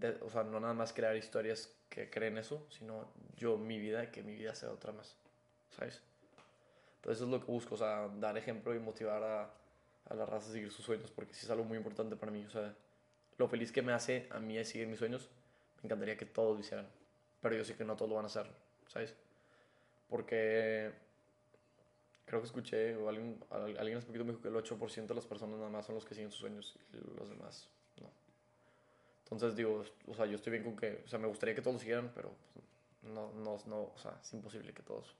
de- 0.00 0.18
o 0.22 0.30
sea, 0.30 0.44
no 0.44 0.60
nada 0.60 0.72
más 0.72 0.94
crear 0.94 1.16
historias 1.16 1.70
que 1.90 2.08
creen 2.08 2.38
eso, 2.38 2.66
sino 2.70 3.12
yo 3.36 3.58
mi 3.58 3.78
vida, 3.78 4.10
que 4.10 4.22
mi 4.22 4.34
vida 4.34 4.54
sea 4.54 4.70
otra 4.70 4.92
más, 4.92 5.16
¿sabes? 5.76 6.00
Entonces 6.96 7.18
eso 7.18 7.24
es 7.26 7.30
lo 7.30 7.44
que 7.44 7.52
busco, 7.52 7.74
o 7.74 7.78
sea, 7.78 8.08
dar 8.18 8.38
ejemplo 8.38 8.74
y 8.74 8.78
motivar 8.78 9.22
a, 9.22 9.50
a 10.08 10.14
la 10.14 10.26
raza 10.26 10.48
a 10.50 10.52
seguir 10.52 10.70
sus 10.72 10.84
sueños, 10.84 11.10
porque 11.10 11.34
sí 11.34 11.44
es 11.46 11.50
algo 11.50 11.64
muy 11.64 11.76
importante 11.78 12.16
para 12.16 12.32
mí, 12.32 12.44
o 12.44 12.50
sea, 12.50 12.74
lo 13.36 13.48
feliz 13.48 13.72
que 13.72 13.82
me 13.82 13.92
hace 13.92 14.28
a 14.30 14.40
mí 14.40 14.56
es 14.58 14.68
seguir 14.70 14.86
mis 14.88 14.98
sueños, 14.98 15.28
me 15.82 15.86
encantaría 15.86 16.16
que 16.16 16.26
todos 16.26 16.54
lo 16.54 16.60
hicieran, 16.60 16.86
pero 17.40 17.56
yo 17.56 17.64
sé 17.64 17.76
que 17.76 17.84
no 17.84 17.94
todos 17.96 18.08
lo 18.08 18.16
van 18.16 18.24
a 18.24 18.28
hacer, 18.28 18.46
¿sabes? 18.88 19.14
Porque 20.08 20.92
creo 22.26 22.40
que 22.40 22.46
escuché, 22.46 22.96
o 22.96 23.08
alguien, 23.08 23.42
al- 23.50 23.78
alguien 23.78 23.98
hace 23.98 24.06
poquito 24.06 24.24
me 24.24 24.32
dijo 24.32 24.42
que 24.42 24.48
el 24.48 24.56
8% 24.56 25.14
de 25.14 25.14
las 25.16 25.26
personas 25.26 25.56
nada 25.58 25.70
más 25.70 25.86
son 25.86 25.94
los 25.94 26.04
que 26.04 26.14
siguen 26.14 26.30
sus 26.30 26.40
sueños 26.40 26.76
y 26.92 26.96
los 27.18 27.28
demás 27.28 27.68
no. 28.00 28.10
Entonces 29.24 29.56
digo, 29.56 29.84
o 30.06 30.14
sea, 30.14 30.26
yo 30.26 30.36
estoy 30.36 30.52
bien 30.52 30.64
con 30.64 30.76
que, 30.76 31.02
o 31.04 31.08
sea, 31.08 31.18
me 31.18 31.26
gustaría 31.28 31.54
que 31.54 31.62
todos 31.62 31.74
lo 31.74 31.80
siguieran, 31.80 32.10
pero 32.14 32.34
pues, 32.54 32.64
no, 33.14 33.32
no, 33.34 33.58
no, 33.66 33.82
o 33.94 33.98
sea, 33.98 34.18
es 34.22 34.32
imposible 34.32 34.72
que 34.72 34.82
todos 34.82 35.14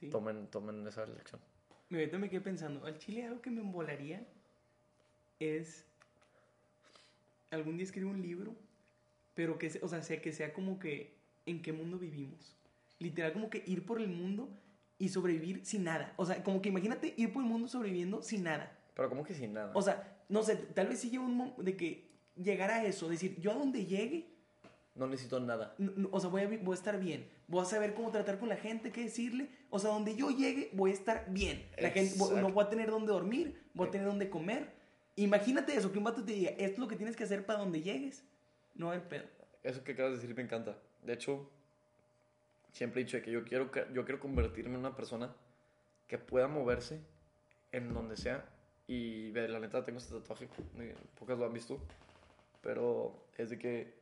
Sí. 0.00 0.10
tomen, 0.10 0.48
tomen 0.48 0.86
esa 0.86 1.04
elección. 1.04 1.40
Me 1.90 1.98
ahorita 1.98 2.18
me 2.18 2.28
quedé 2.28 2.40
pensando, 2.40 2.84
al 2.84 2.98
chile 2.98 3.24
algo 3.24 3.40
que 3.40 3.50
me 3.50 3.60
embolaría 3.60 4.26
es 5.40 5.84
algún 7.50 7.76
día 7.76 7.84
escribir 7.84 8.10
un 8.10 8.20
libro, 8.20 8.54
pero 9.34 9.58
que, 9.58 9.72
o 9.80 9.88
sea, 9.88 10.02
sea 10.02 10.20
que 10.20 10.32
sea 10.32 10.52
como 10.52 10.78
que 10.78 11.14
en 11.46 11.62
qué 11.62 11.72
mundo 11.72 11.98
vivimos. 11.98 12.56
Literal 12.98 13.32
como 13.32 13.48
que 13.48 13.62
ir 13.66 13.86
por 13.86 14.00
el 14.00 14.08
mundo 14.08 14.50
y 14.98 15.08
sobrevivir 15.08 15.64
sin 15.64 15.84
nada. 15.84 16.12
O 16.16 16.26
sea, 16.26 16.42
como 16.42 16.60
que 16.60 16.68
imagínate 16.68 17.14
ir 17.16 17.32
por 17.32 17.42
el 17.42 17.48
mundo 17.48 17.68
sobreviviendo 17.68 18.22
sin 18.22 18.42
nada. 18.42 18.76
Pero 18.94 19.08
como 19.08 19.24
que 19.24 19.34
sin 19.34 19.52
nada. 19.52 19.70
O 19.74 19.80
sea, 19.80 20.18
no 20.28 20.42
sé, 20.42 20.56
tal 20.56 20.88
vez 20.88 21.00
sí 21.00 21.08
llegue 21.08 21.20
un 21.20 21.36
momento 21.36 21.62
de 21.62 21.76
que 21.76 22.08
llegar 22.36 22.70
a 22.70 22.84
eso, 22.84 23.08
decir, 23.08 23.40
yo 23.40 23.52
a 23.52 23.54
donde 23.54 23.86
llegue, 23.86 24.28
no 24.98 25.06
necesito 25.06 25.38
nada. 25.40 25.74
n- 25.78 25.92
n- 25.96 26.08
o 26.10 26.20
sea, 26.20 26.28
voy 26.28 26.42
a, 26.42 26.48
voy 26.48 26.72
a 26.72 26.74
estar 26.74 26.98
bien. 27.00 27.28
Voy 27.46 27.62
a 27.62 27.64
saber 27.64 27.94
cómo 27.94 28.10
tratar 28.10 28.38
con 28.38 28.48
la 28.48 28.56
gente, 28.56 28.90
qué 28.92 29.02
decirle. 29.02 29.48
O 29.70 29.78
sea, 29.78 29.90
donde 29.90 30.14
yo 30.16 30.30
llegue, 30.30 30.70
voy 30.72 30.90
a 30.90 30.94
estar 30.94 31.26
bien. 31.30 31.68
La 31.78 31.90
gente, 31.90 32.16
no 32.40 32.50
voy 32.52 32.64
a 32.64 32.68
tener 32.68 32.90
dónde 32.90 33.12
dormir, 33.12 33.62
voy 33.74 33.88
a 33.88 33.90
tener 33.90 34.06
dónde 34.06 34.28
comer. 34.28 34.72
Imagínate 35.16 35.74
eso, 35.76 35.90
que 35.90 35.98
un 35.98 36.04
vato 36.04 36.24
te 36.24 36.32
diga, 36.32 36.50
esto 36.50 36.64
es 36.74 36.78
lo 36.78 36.88
que 36.88 36.96
tienes 36.96 37.16
que 37.16 37.24
hacer 37.24 37.44
para 37.46 37.58
donde 37.60 37.80
llegues. 37.82 38.24
No 38.74 38.90
hay 38.90 39.00
pedo. 39.00 39.24
Eso 39.64 39.82
que 39.82 39.92
acabas 39.92 40.12
de 40.12 40.18
decir 40.20 40.36
me 40.36 40.42
encanta. 40.42 40.76
De 41.02 41.12
hecho, 41.14 41.48
siempre 42.72 43.00
he 43.00 43.04
dicho 43.04 43.20
que 43.22 43.30
yo 43.30 43.44
quiero, 43.44 43.70
que- 43.70 43.86
yo 43.92 44.04
quiero 44.04 44.20
convertirme 44.20 44.74
en 44.74 44.80
una 44.80 44.94
persona 44.94 45.34
que 46.06 46.18
pueda 46.18 46.46
moverse 46.48 47.00
en 47.72 47.92
donde 47.92 48.16
sea. 48.16 48.44
Y 48.86 49.32
la 49.32 49.58
neta 49.58 49.84
tengo 49.84 49.98
este 49.98 50.14
tatuaje, 50.14 50.48
eh, 50.78 50.94
pocas 51.18 51.36
lo 51.38 51.44
han 51.44 51.52
visto, 51.52 51.78
pero 52.62 53.26
es 53.36 53.50
de 53.50 53.58
que 53.58 53.92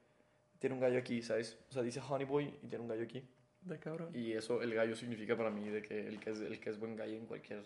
tiene 0.58 0.74
un 0.74 0.80
gallo 0.80 0.98
aquí, 0.98 1.22
¿sabes? 1.22 1.58
O 1.68 1.72
sea, 1.72 1.82
dice 1.82 2.00
Honey 2.00 2.26
Boy 2.26 2.54
y 2.62 2.66
tiene 2.68 2.82
un 2.82 2.88
gallo 2.88 3.04
aquí. 3.04 3.22
De 3.62 3.78
cabrón. 3.78 4.10
Y 4.14 4.32
eso, 4.32 4.62
el 4.62 4.74
gallo 4.74 4.94
significa 4.94 5.36
para 5.36 5.50
mí 5.50 5.68
de 5.68 5.82
que 5.82 6.06
el 6.06 6.20
que 6.20 6.30
es, 6.30 6.40
el 6.40 6.60
que 6.60 6.70
es 6.70 6.78
buen 6.78 6.96
gallo 6.96 7.16
en 7.16 7.26
cualquier 7.26 7.64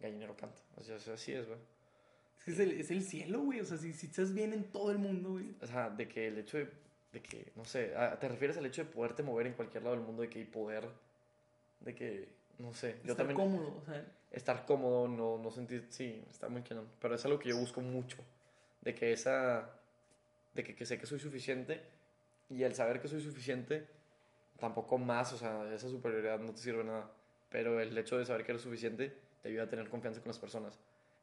gallinero 0.00 0.36
canta. 0.36 0.60
O 0.76 0.82
sea, 0.82 0.96
así 0.96 1.32
es, 1.32 1.46
güey. 1.46 1.58
Es, 2.38 2.44
que 2.44 2.50
es, 2.52 2.58
el, 2.60 2.72
es 2.72 2.90
el 2.90 3.02
cielo, 3.02 3.40
güey. 3.40 3.60
O 3.60 3.64
sea, 3.64 3.76
si, 3.76 3.92
si 3.92 4.06
estás 4.06 4.32
bien 4.32 4.52
en 4.52 4.64
todo 4.64 4.92
el 4.92 4.98
mundo, 4.98 5.32
güey. 5.32 5.54
O 5.60 5.66
sea, 5.66 5.90
de 5.90 6.08
que 6.08 6.28
el 6.28 6.38
hecho 6.38 6.58
de, 6.58 6.68
de 7.12 7.20
que, 7.20 7.52
no 7.56 7.64
sé, 7.64 7.92
ah, 7.96 8.16
te 8.18 8.28
refieres 8.28 8.56
al 8.56 8.66
hecho 8.66 8.84
de 8.84 8.90
poderte 8.90 9.22
mover 9.22 9.46
en 9.46 9.54
cualquier 9.54 9.82
lado 9.82 9.96
del 9.96 10.04
mundo, 10.04 10.22
de 10.22 10.28
que 10.28 10.38
hay 10.38 10.44
poder, 10.44 10.88
de 11.80 11.94
que, 11.94 12.28
no 12.58 12.72
sé, 12.72 12.96
yo 13.04 13.12
estar 13.12 13.26
también, 13.26 13.36
cómodo, 13.36 13.78
o 13.78 13.84
sea. 13.84 14.04
estar 14.30 14.64
cómodo, 14.64 15.08
no, 15.08 15.38
no 15.38 15.50
sentir, 15.50 15.86
sí, 15.90 16.22
está 16.30 16.48
muy 16.48 16.62
cañón, 16.62 16.88
pero 17.00 17.14
es 17.14 17.24
algo 17.24 17.38
que 17.38 17.48
yo 17.48 17.56
busco 17.56 17.80
mucho, 17.80 18.18
de 18.82 18.94
que 18.94 19.12
esa, 19.12 19.79
de 20.54 20.64
que, 20.64 20.74
que 20.74 20.86
sé 20.86 20.98
que 20.98 21.06
soy 21.06 21.18
suficiente 21.18 21.80
y 22.48 22.62
el 22.64 22.74
saber 22.74 23.00
que 23.00 23.08
soy 23.08 23.20
suficiente, 23.20 23.86
tampoco 24.58 24.98
más, 24.98 25.32
o 25.32 25.38
sea, 25.38 25.72
esa 25.72 25.88
superioridad 25.88 26.38
no 26.40 26.52
te 26.52 26.58
sirve 26.58 26.84
nada, 26.84 27.10
pero 27.48 27.80
el 27.80 27.96
hecho 27.96 28.18
de 28.18 28.24
saber 28.24 28.44
que 28.44 28.52
eres 28.52 28.62
suficiente 28.62 29.16
te 29.42 29.48
ayuda 29.48 29.64
a 29.64 29.68
tener 29.68 29.88
confianza 29.88 30.20
con 30.20 30.28
las 30.28 30.38
personas 30.38 30.78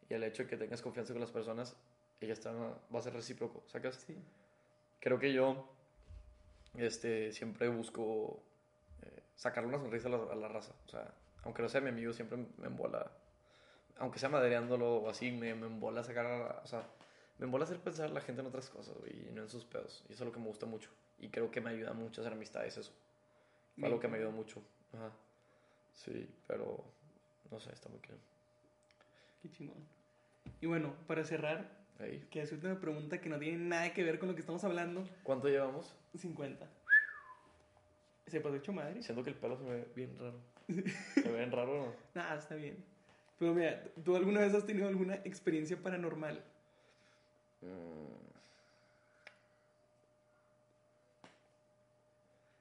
y 0.10 0.14
el 0.14 0.24
hecho 0.24 0.44
de 0.44 0.50
que 0.50 0.58
tengas 0.58 0.82
confianza 0.82 1.14
con 1.14 1.22
las 1.22 1.32
personas, 1.32 1.76
ella 2.22 2.34
está, 2.34 2.52
va 2.52 3.00
a 3.00 3.02
ser 3.02 3.14
recíproco, 3.14 3.64
¿sacas? 3.68 3.96
Sí. 3.96 4.18
Creo 5.00 5.20
que 5.20 5.34
yo 5.34 5.70
este, 6.76 7.32
siempre 7.32 7.68
busco 7.68 8.42
eh, 9.04 9.22
sacarle 9.36 9.70
una 9.70 9.80
sonrisa 9.80 10.08
a 10.08 10.12
la, 10.12 10.18
a 10.32 10.36
la 10.36 10.48
raza, 10.48 10.74
o 10.86 10.90
sea, 10.90 11.14
aunque 11.44 11.62
no 11.62 11.70
sea 11.70 11.82
mi 11.82 11.90
amigo, 11.90 12.14
siempre 12.14 12.38
me 12.58 12.68
embola, 12.68 13.12
aunque 14.00 14.20
sea 14.20 14.30
madreándolo 14.30 14.98
o 14.98 15.10
así, 15.10 15.32
me, 15.32 15.54
me 15.56 15.68
embola 15.68 16.04
sacar, 16.04 16.62
o 16.64 16.68
sea, 16.68 16.88
me 17.40 17.46
embola 17.46 17.66
hacer 17.66 17.80
pensar 17.80 18.10
a 18.10 18.14
la 18.14 18.22
gente 18.22 18.42
en 18.42 18.48
otras 18.48 18.70
cosas, 18.70 18.98
güey, 18.98 19.28
y 19.30 19.32
no 19.34 19.44
en 19.44 19.50
sus 19.50 19.66
pedos. 19.66 20.04
Y 20.10 20.14
eso 20.14 20.24
es 20.24 20.28
lo 20.28 20.34
que 20.34 20.40
me 20.40 20.48
gusta 20.48 20.66
mucho. 20.66 20.90
Y 21.20 21.30
creo 21.30 21.52
que 21.52 21.62
me 21.62 21.70
ayuda 21.70 21.94
mucho 21.94 22.22
a 22.22 22.24
hacer 22.24 22.34
amistades 22.34 22.78
eso. 22.78 22.92
Fue 23.78 23.88
algo 23.88 24.00
que 24.00 24.08
me 24.08 24.18
ayudó 24.18 24.32
mucho. 24.32 24.62
Ajá. 24.94 25.12
Sí, 25.94 26.30
pero 26.48 26.84
no 27.52 27.60
sé, 27.60 27.72
está 27.72 27.90
muy 27.90 28.00
claro. 28.00 28.20
Qué 29.42 29.50
chingón. 29.52 29.78
Y 30.62 30.66
bueno, 30.66 30.94
para 31.08 31.24
cerrar, 31.24 31.70
Ahí. 32.00 32.26
que 32.32 32.42
hacerte 32.42 32.66
una 32.68 32.80
pregunta 32.80 33.20
que 33.22 33.30
no 33.30 33.38
tiene 33.38 33.58
nada 33.58 33.94
que 33.94 34.04
ver 34.04 34.20
con 34.20 34.30
lo 34.30 34.36
que 34.36 34.42
estamos 34.42 34.64
hablando. 34.64 35.08
¿Cuánto 35.24 35.48
llevamos? 35.48 35.96
50. 36.16 36.68
¿Se 38.28 38.42
pasó 38.42 38.56
hecho 38.56 38.74
madre? 38.74 39.02
Siento 39.04 39.24
que 39.24 39.30
el 39.30 39.36
pelo 39.36 39.58
se 39.58 39.64
me 39.64 39.72
ve 39.72 39.88
bien 39.96 40.18
raro. 40.18 40.40
¿Se 40.68 41.22
ve 41.22 41.38
bien 41.38 41.52
raro 41.52 41.72
o 41.74 41.86
no? 41.88 41.94
Nada, 42.14 42.38
está 42.38 42.56
bien. 42.56 42.84
Pero 43.40 43.54
mira, 43.54 43.84
¿tú 44.04 44.16
alguna 44.16 44.42
vez 44.42 44.54
has 44.54 44.66
tenido 44.66 44.88
alguna 44.88 45.16
experiencia 45.16 45.78
paranormal? 45.82 46.44
Mm. 47.74 48.08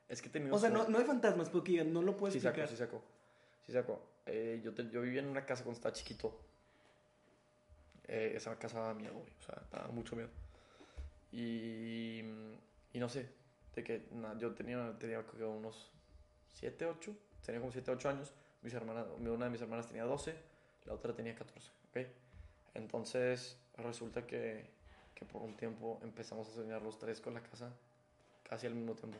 Es 0.09 0.22
que 0.22 0.28
tenido 0.28 0.54
O 0.54 0.59
sea, 0.59 0.70
no, 0.70 0.88
no 0.88 0.98
de 0.98 1.04
fantasmas, 1.04 1.48
porque 1.50 1.72
digan, 1.72 1.92
no 1.92 2.02
lo 2.02 2.16
puedes 2.16 2.34
Sí 2.34 2.38
explicar. 2.46 2.68
sí 2.68 2.76
saco. 2.76 3.02
Sí 3.66 3.72
saco. 3.72 4.00
Eh, 4.26 4.61
yo, 4.62 4.72
te- 4.72 4.88
yo 4.90 5.02
vivía 5.02 5.20
en 5.20 5.28
una 5.28 5.44
casa 5.44 5.64
cuando 5.64 5.76
estaba 5.78 5.92
chiquito. 5.92 6.38
Eh, 8.07 8.32
esa 8.36 8.57
casa 8.59 8.78
daba 8.80 8.94
miedo, 8.94 9.14
güey. 9.14 9.32
O 9.38 9.42
sea, 9.42 9.62
daba 9.72 9.88
mucho 9.88 10.14
miedo. 10.14 10.28
Y, 11.32 12.20
y 12.92 12.98
no 13.00 13.09
sé, 13.09 13.28
de 13.74 13.82
que 13.82 14.07
na- 14.12 14.38
yo 14.38 14.54
tenía, 14.54 14.96
tenía 14.98 15.24
creo 15.26 15.50
unos 15.50 15.90
7, 16.54 16.86
8. 16.86 17.12
Tenía 17.44 17.61
como 17.61 17.72
7, 17.72 17.90
8 17.90 18.09
años. 18.09 18.32
Mis 18.62 18.74
hermanas, 18.74 19.07
una 19.18 19.44
de 19.46 19.50
mis 19.50 19.61
hermanas 19.61 19.86
tenía 19.88 20.04
12, 20.04 20.34
la 20.86 20.94
otra 20.94 21.12
tenía 21.14 21.34
14. 21.34 21.70
¿ok? 21.90 22.07
Entonces 22.74 23.59
resulta 23.76 24.26
que, 24.26 24.66
que 25.17 25.25
por 25.25 25.43
un 25.43 25.57
tiempo 25.57 25.99
empezamos 26.05 26.49
a 26.49 26.53
soñar 26.53 26.81
los 26.83 26.97
tres 26.99 27.21
con 27.21 27.35
la 27.35 27.43
casa 27.43 27.73
casi 28.49 28.69
al 28.69 28.75
mismo 28.75 28.95
tiempo. 28.95 29.19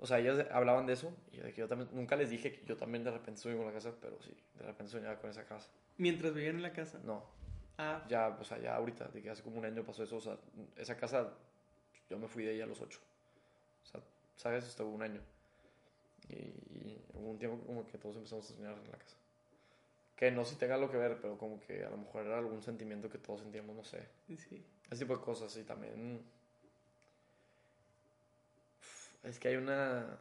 O 0.00 0.06
sea, 0.06 0.18
ellas 0.18 0.46
hablaban 0.52 0.84
de 0.84 0.92
eso 0.92 1.10
y 1.32 1.38
de 1.38 1.54
que 1.54 1.62
yo 1.62 1.68
también, 1.68 1.88
nunca 1.92 2.16
les 2.16 2.28
dije 2.28 2.52
que 2.52 2.66
yo 2.66 2.76
también 2.76 3.02
de 3.02 3.10
repente 3.10 3.40
soñaba 3.40 3.62
con 3.62 3.72
la 3.72 3.74
casa, 3.74 3.94
pero 3.98 4.20
sí, 4.20 4.36
de 4.58 4.66
repente 4.66 4.92
soñaba 4.92 5.16
con 5.16 5.30
esa 5.30 5.44
casa. 5.46 5.70
Mientras 5.96 6.34
vivían 6.34 6.56
en 6.56 6.62
la 6.62 6.72
casa. 6.72 7.00
No, 7.02 7.24
Ah, 7.78 8.04
ya, 8.08 8.36
o 8.40 8.44
sea, 8.44 8.58
ya 8.58 8.74
ahorita, 8.74 9.06
de 9.06 9.22
que 9.22 9.30
hace 9.30 9.42
como 9.44 9.56
un 9.56 9.64
año 9.64 9.84
pasó 9.84 10.02
eso, 10.02 10.16
o 10.16 10.20
sea, 10.20 10.36
esa 10.76 10.96
casa, 10.96 11.32
yo 12.10 12.18
me 12.18 12.26
fui 12.26 12.44
de 12.44 12.54
ella 12.54 12.64
a 12.64 12.66
los 12.66 12.80
8. 12.80 12.98
O 13.84 13.86
sea, 13.86 14.00
¿sabes? 14.36 14.66
Estuvo 14.66 14.90
un 14.90 15.02
año. 15.02 15.20
Y, 16.28 16.34
y 16.34 17.00
hubo 17.14 17.30
un 17.30 17.38
tiempo 17.38 17.64
como 17.64 17.86
que 17.86 17.96
todos 17.96 18.16
empezamos 18.16 18.50
a 18.50 18.54
soñar 18.54 18.72
en 18.72 18.90
la 18.90 18.98
casa. 18.98 19.16
Que 20.18 20.30
no 20.32 20.44
si 20.44 20.56
tenga 20.56 20.74
algo 20.74 20.90
que 20.90 20.96
ver, 20.98 21.18
pero 21.20 21.38
como 21.38 21.60
que 21.60 21.84
a 21.84 21.90
lo 21.90 21.96
mejor 21.96 22.26
era 22.26 22.38
algún 22.38 22.60
sentimiento 22.62 23.08
que 23.08 23.18
todos 23.18 23.40
sentíamos, 23.40 23.74
no 23.76 23.84
sé. 23.84 24.06
sí. 24.36 24.64
Ese 24.90 25.04
tipo 25.04 25.16
de 25.16 25.22
cosas 25.22 25.56
y 25.56 25.62
también... 25.62 26.22
Es 29.22 29.38
que 29.38 29.48
hay 29.48 29.56
una 29.56 30.18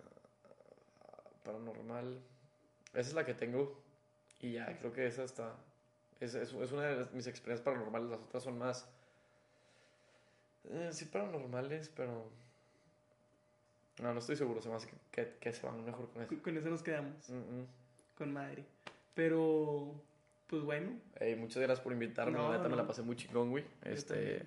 paranormal. 1.43 2.19
Esa 2.93 3.09
es 3.09 3.13
la 3.13 3.25
que 3.25 3.33
tengo 3.33 3.81
y 4.39 4.53
ya, 4.53 4.77
creo 4.77 4.93
que 4.93 5.07
esa 5.07 5.23
está... 5.23 5.55
Es, 6.19 6.33
es, 6.35 6.53
es 6.53 6.71
una 6.71 6.83
de 6.83 7.05
mis 7.13 7.27
experiencias 7.27 7.63
paranormales, 7.65 8.09
las 8.09 8.21
otras 8.21 8.43
son 8.43 8.57
más... 8.57 8.89
eh, 10.69 10.89
sí, 10.91 11.05
paranormales, 11.05 11.89
pero... 11.89 12.29
No, 14.01 14.13
no 14.13 14.19
estoy 14.19 14.35
seguro, 14.35 14.61
se 14.61 14.69
me 14.69 14.75
hace 14.75 14.87
que, 14.89 14.95
que, 15.11 15.37
que 15.39 15.53
se 15.53 15.65
van 15.65 15.83
mejor 15.83 16.09
con 16.11 16.21
eso. 16.21 16.29
Con- 16.29 16.39
Con 16.39 16.57
eso 16.57 16.69
nos 16.69 16.83
quedamos. 16.83 17.29
Mm, 17.29 17.33
mm. 17.61 17.67
Con 18.17 18.33
madre. 18.33 18.63
Pero, 19.17 19.95
pues 20.45 20.61
bueno. 20.61 20.91
Muchas 21.37 21.57
gracias 21.57 21.81
por 21.81 21.91
invitarme, 21.91 22.37
No, 22.37 22.51
neta 22.51 22.69
me 22.69 22.75
la 22.75 22.85
pasé 22.85 23.01
muy 23.01 23.15
chingón, 23.15 23.49
güey. 23.49 23.63
Yo 23.83 23.91
Este, 23.91 24.45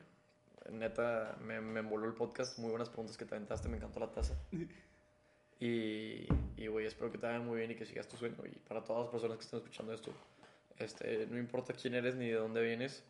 neta, 0.70 1.36
me, 1.42 1.60
me 1.60 1.80
envoló 1.80 2.06
el 2.06 2.14
podcast, 2.14 2.56
muy 2.56 2.70
buenas 2.70 2.88
preguntas 2.88 3.16
que 3.18 3.24
te 3.24 3.34
aventaste, 3.34 3.68
me 3.68 3.76
encantó 3.76 4.00
la 4.00 4.10
taza. 4.10 4.34
Y, 5.62 6.26
y 6.56 6.68
güey, 6.68 6.86
espero 6.86 7.12
que 7.12 7.18
te 7.18 7.26
vaya 7.26 7.38
muy 7.38 7.58
bien 7.58 7.70
y 7.70 7.74
que 7.74 7.84
sigas 7.84 8.08
tu 8.08 8.16
sueño. 8.16 8.34
Y 8.46 8.56
para 8.66 8.82
todas 8.82 9.02
las 9.02 9.10
personas 9.10 9.36
que 9.36 9.44
estén 9.44 9.58
escuchando 9.58 9.92
esto, 9.92 10.10
este, 10.78 11.26
no 11.26 11.36
importa 11.36 11.74
quién 11.74 11.92
eres 11.92 12.14
ni 12.14 12.28
de 12.28 12.36
dónde 12.36 12.62
vienes, 12.62 13.04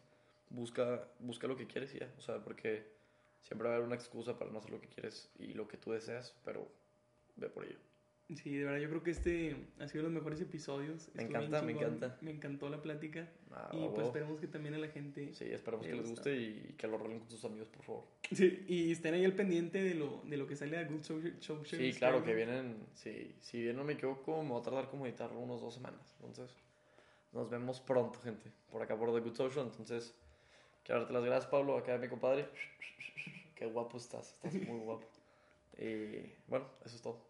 busca, 0.49 1.07
busca 1.21 1.47
lo 1.47 1.57
que 1.57 1.69
quieres 1.69 1.95
y 1.95 2.01
ya. 2.01 2.13
O 2.19 2.21
sea, 2.21 2.43
porque 2.43 2.91
siempre 3.43 3.69
va 3.69 3.75
a 3.75 3.77
haber 3.77 3.87
una 3.87 3.95
excusa 3.95 4.37
para 4.37 4.51
no 4.51 4.59
hacer 4.59 4.73
lo 4.73 4.81
que 4.81 4.89
quieres 4.89 5.31
y 5.39 5.55
lo 5.55 5.69
que 5.69 5.77
tú 5.77 5.93
deseas, 5.93 6.35
pero 6.45 6.67
ve 7.37 7.49
por 7.49 7.65
ello. 7.65 7.79
Sí, 8.37 8.57
de 8.57 8.65
verdad, 8.65 8.79
yo 8.79 8.89
creo 8.89 9.03
que 9.03 9.11
este 9.11 9.57
ha 9.81 9.89
sido 9.89 10.05
los 10.05 10.13
mejores 10.13 10.41
episodios. 10.41 11.11
Me 11.15 11.23
Estuvo 11.23 11.39
encanta, 11.39 11.63
me 11.63 11.73
encanta. 11.73 12.19
Me 12.21 12.31
encantó 12.31 12.69
la 12.69 12.81
plática. 12.81 13.29
Ah, 13.51 13.71
y 13.73 13.89
pues 13.89 14.07
esperemos 14.07 14.39
que 14.39 14.47
también 14.47 14.75
a 14.75 14.79
la 14.79 14.89
gente. 14.89 15.35
Sí, 15.35 15.45
esperamos 15.47 15.85
le 15.85 15.93
que 15.93 15.99
les 15.99 16.09
guste 16.09 16.37
y 16.37 16.75
que 16.79 16.87
lo 16.87 16.99
rolen 16.99 17.19
con 17.19 17.31
sus 17.31 17.45
amigos, 17.45 17.69
por 17.69 17.83
favor. 17.83 18.05
Sí, 18.33 18.65
y 18.69 18.93
estén 18.93 19.15
ahí 19.15 19.25
al 19.25 19.35
pendiente 19.35 19.83
de 19.83 19.95
lo, 19.95 20.23
de 20.25 20.37
lo 20.37 20.47
que 20.47 20.55
sale 20.55 20.79
a 20.79 20.85
Good 20.85 21.03
Social 21.03 21.41
Show. 21.41 21.65
Sí, 21.65 21.93
claro, 21.95 22.23
que 22.23 22.35
vienen, 22.35 22.87
sí, 22.95 23.35
si 23.41 23.61
bien 23.61 23.77
no 23.77 23.85
me 23.85 23.95
equivoco, 23.95 24.43
me 24.43 24.53
va 24.53 24.59
a 24.59 24.63
tardar 24.63 24.89
como 24.89 25.07
editarlo 25.07 25.41
unos 25.41 25.61
dos 25.61 25.75
semanas. 25.75 26.15
Entonces, 26.21 26.57
nos 27.33 27.51
vemos 27.51 27.81
pronto, 27.81 28.21
gente, 28.21 28.53
por 28.71 28.83
acá 28.83 28.97
por 28.97 29.13
The 29.13 29.21
Good 29.21 29.35
Social. 29.35 29.67
Entonces, 29.67 30.15
quiero 30.85 31.01
darte 31.01 31.15
las 31.15 31.25
gracias, 31.25 31.51
Pablo, 31.51 31.77
acá 31.77 31.99
mi 31.99 32.09
compadre. 32.09 32.49
Qué 33.57 33.67
guapo 33.67 33.99
estás, 33.99 34.33
estás 34.33 34.55
muy 34.55 34.79
guapo. 34.79 35.09
Y 35.79 36.33
bueno, 36.49 36.67
eso 36.85 36.97
es 36.97 37.03
todo. 37.03 37.30